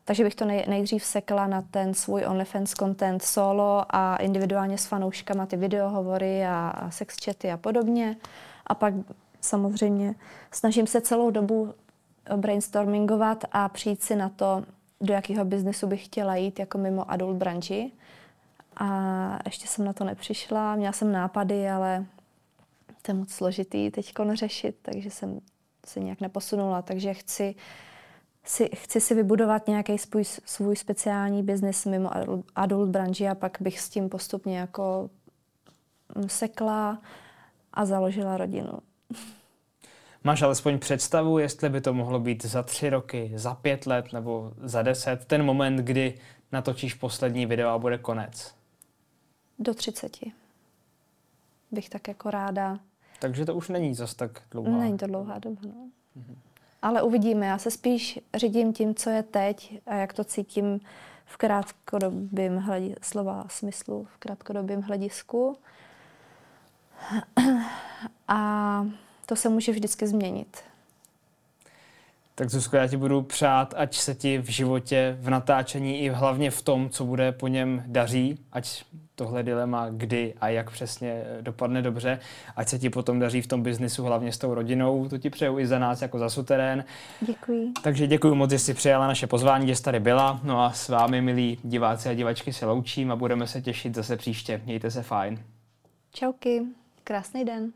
Takže 0.05 0.23
bych 0.23 0.35
to 0.35 0.45
nej, 0.45 0.65
nejdřív 0.67 1.05
sekla 1.05 1.47
na 1.47 1.61
ten 1.61 1.93
svůj 1.93 2.25
OnlyFans 2.25 2.71
content 2.71 3.23
solo 3.23 3.85
a 3.89 4.15
individuálně 4.15 4.77
s 4.77 4.85
fanouškama 4.85 5.45
ty 5.45 5.57
videohovory 5.57 6.45
a, 6.45 6.69
a 6.69 6.91
sex 6.91 7.15
chaty 7.25 7.51
a 7.51 7.57
podobně. 7.57 8.17
A 8.67 8.75
pak 8.75 8.93
samozřejmě 9.41 10.15
snažím 10.51 10.87
se 10.87 11.01
celou 11.01 11.31
dobu 11.31 11.73
brainstormingovat 12.35 13.45
a 13.51 13.69
přijít 13.69 14.03
si 14.03 14.15
na 14.15 14.29
to, 14.29 14.63
do 15.01 15.13
jakého 15.13 15.45
biznesu 15.45 15.87
bych 15.87 16.05
chtěla 16.05 16.35
jít 16.35 16.59
jako 16.59 16.77
mimo 16.77 17.11
adult 17.11 17.37
branži. 17.37 17.91
A 18.77 19.39
ještě 19.45 19.67
jsem 19.67 19.85
na 19.85 19.93
to 19.93 20.03
nepřišla, 20.03 20.75
měla 20.75 20.93
jsem 20.93 21.11
nápady, 21.11 21.69
ale 21.69 22.05
to 23.01 23.11
je 23.11 23.15
moc 23.15 23.31
složitý 23.31 23.91
teď 23.91 24.13
řešit, 24.33 24.75
takže 24.81 25.11
jsem 25.11 25.39
se 25.85 25.99
nějak 25.99 26.21
neposunula. 26.21 26.81
Takže 26.81 27.13
chci 27.13 27.55
si, 28.43 28.69
chci 28.75 29.01
si 29.01 29.15
vybudovat 29.15 29.67
nějaký 29.67 29.97
svůj, 29.97 30.23
svůj 30.25 30.75
speciální 30.75 31.43
biznis 31.43 31.85
mimo 31.85 32.09
adult 32.55 32.89
branži 32.89 33.27
a 33.27 33.35
pak 33.35 33.57
bych 33.59 33.79
s 33.79 33.89
tím 33.89 34.09
postupně 34.09 34.59
jako 34.59 35.09
mm, 36.15 36.29
sekla 36.29 37.01
a 37.73 37.85
založila 37.85 38.37
rodinu. 38.37 38.71
Máš 40.23 40.41
alespoň 40.41 40.79
představu, 40.79 41.39
jestli 41.39 41.69
by 41.69 41.81
to 41.81 41.93
mohlo 41.93 42.19
být 42.19 42.45
za 42.45 42.63
tři 42.63 42.89
roky, 42.89 43.31
za 43.35 43.55
pět 43.55 43.85
let 43.85 44.13
nebo 44.13 44.53
za 44.63 44.81
deset, 44.81 45.25
ten 45.25 45.43
moment, 45.43 45.75
kdy 45.75 46.17
natočíš 46.51 46.93
poslední 46.93 47.45
video 47.45 47.69
a 47.69 47.79
bude 47.79 47.97
konec? 47.97 48.55
Do 49.59 49.73
třiceti. 49.73 50.31
Bych 51.71 51.89
tak 51.89 52.07
jako 52.07 52.31
ráda. 52.31 52.79
Takže 53.19 53.45
to 53.45 53.55
už 53.55 53.69
není 53.69 53.95
zas 53.95 54.13
tak 54.15 54.41
dlouhá. 54.51 54.77
Není 54.77 54.97
to 54.97 55.07
dlouhá 55.07 55.39
doba, 55.39 55.61
no. 55.63 55.89
Mm-hmm. 56.17 56.35
Ale 56.81 57.01
uvidíme. 57.01 57.45
Já 57.45 57.57
se 57.57 57.71
spíš 57.71 58.19
řídím 58.35 58.73
tím, 58.73 58.95
co 58.95 59.09
je 59.09 59.23
teď 59.23 59.81
a 59.85 59.95
jak 59.95 60.13
to 60.13 60.23
cítím 60.23 60.79
v 61.25 61.37
krátkodobém 61.37 62.57
hledisku, 62.57 62.99
slova 63.01 63.45
smyslu, 63.49 64.07
v 64.13 64.17
krátkodobém 64.17 64.81
hledisku. 64.81 65.57
A 68.27 68.85
to 69.31 69.35
se 69.35 69.49
může 69.49 69.71
vždycky 69.71 70.07
změnit. 70.07 70.57
Tak 72.35 72.49
Zuzko, 72.49 72.77
já 72.77 72.87
ti 72.87 72.97
budu 72.97 73.21
přát, 73.21 73.73
ať 73.77 73.95
se 73.95 74.15
ti 74.15 74.37
v 74.37 74.49
životě, 74.49 75.17
v 75.19 75.29
natáčení 75.29 75.99
i 75.99 76.09
hlavně 76.09 76.51
v 76.51 76.61
tom, 76.61 76.89
co 76.89 77.05
bude 77.05 77.31
po 77.31 77.47
něm 77.47 77.83
daří, 77.87 78.39
ať 78.51 78.83
tohle 79.15 79.43
dilema, 79.43 79.89
kdy 79.89 80.33
a 80.41 80.47
jak 80.47 80.71
přesně 80.71 81.23
dopadne 81.41 81.81
dobře, 81.81 82.19
ať 82.55 82.67
se 82.67 82.79
ti 82.79 82.89
potom 82.89 83.19
daří 83.19 83.41
v 83.41 83.47
tom 83.47 83.63
biznisu, 83.63 84.03
hlavně 84.03 84.31
s 84.31 84.37
tou 84.37 84.53
rodinou. 84.53 85.09
To 85.09 85.17
ti 85.17 85.29
přeju 85.29 85.59
i 85.59 85.67
za 85.67 85.79
nás 85.79 86.01
jako 86.01 86.19
za 86.19 86.29
suterén. 86.29 86.85
Děkuji. 87.21 87.71
Takže 87.83 88.07
děkuji 88.07 88.35
moc, 88.35 88.51
že 88.51 88.59
jsi 88.59 88.73
přijala 88.73 89.07
naše 89.07 89.27
pozvání, 89.27 89.67
že 89.67 89.75
jsi 89.75 89.83
tady 89.83 89.99
byla. 89.99 90.39
No 90.43 90.63
a 90.63 90.71
s 90.71 90.89
vámi, 90.89 91.21
milí 91.21 91.59
diváci 91.63 92.09
a 92.09 92.13
divačky, 92.13 92.53
se 92.53 92.65
loučím 92.65 93.11
a 93.11 93.15
budeme 93.15 93.47
se 93.47 93.61
těšit 93.61 93.95
zase 93.95 94.17
příště. 94.17 94.61
Mějte 94.65 94.91
se 94.91 95.03
fajn. 95.03 95.43
Čauky, 96.13 96.61
krásný 97.03 97.45
den. 97.45 97.71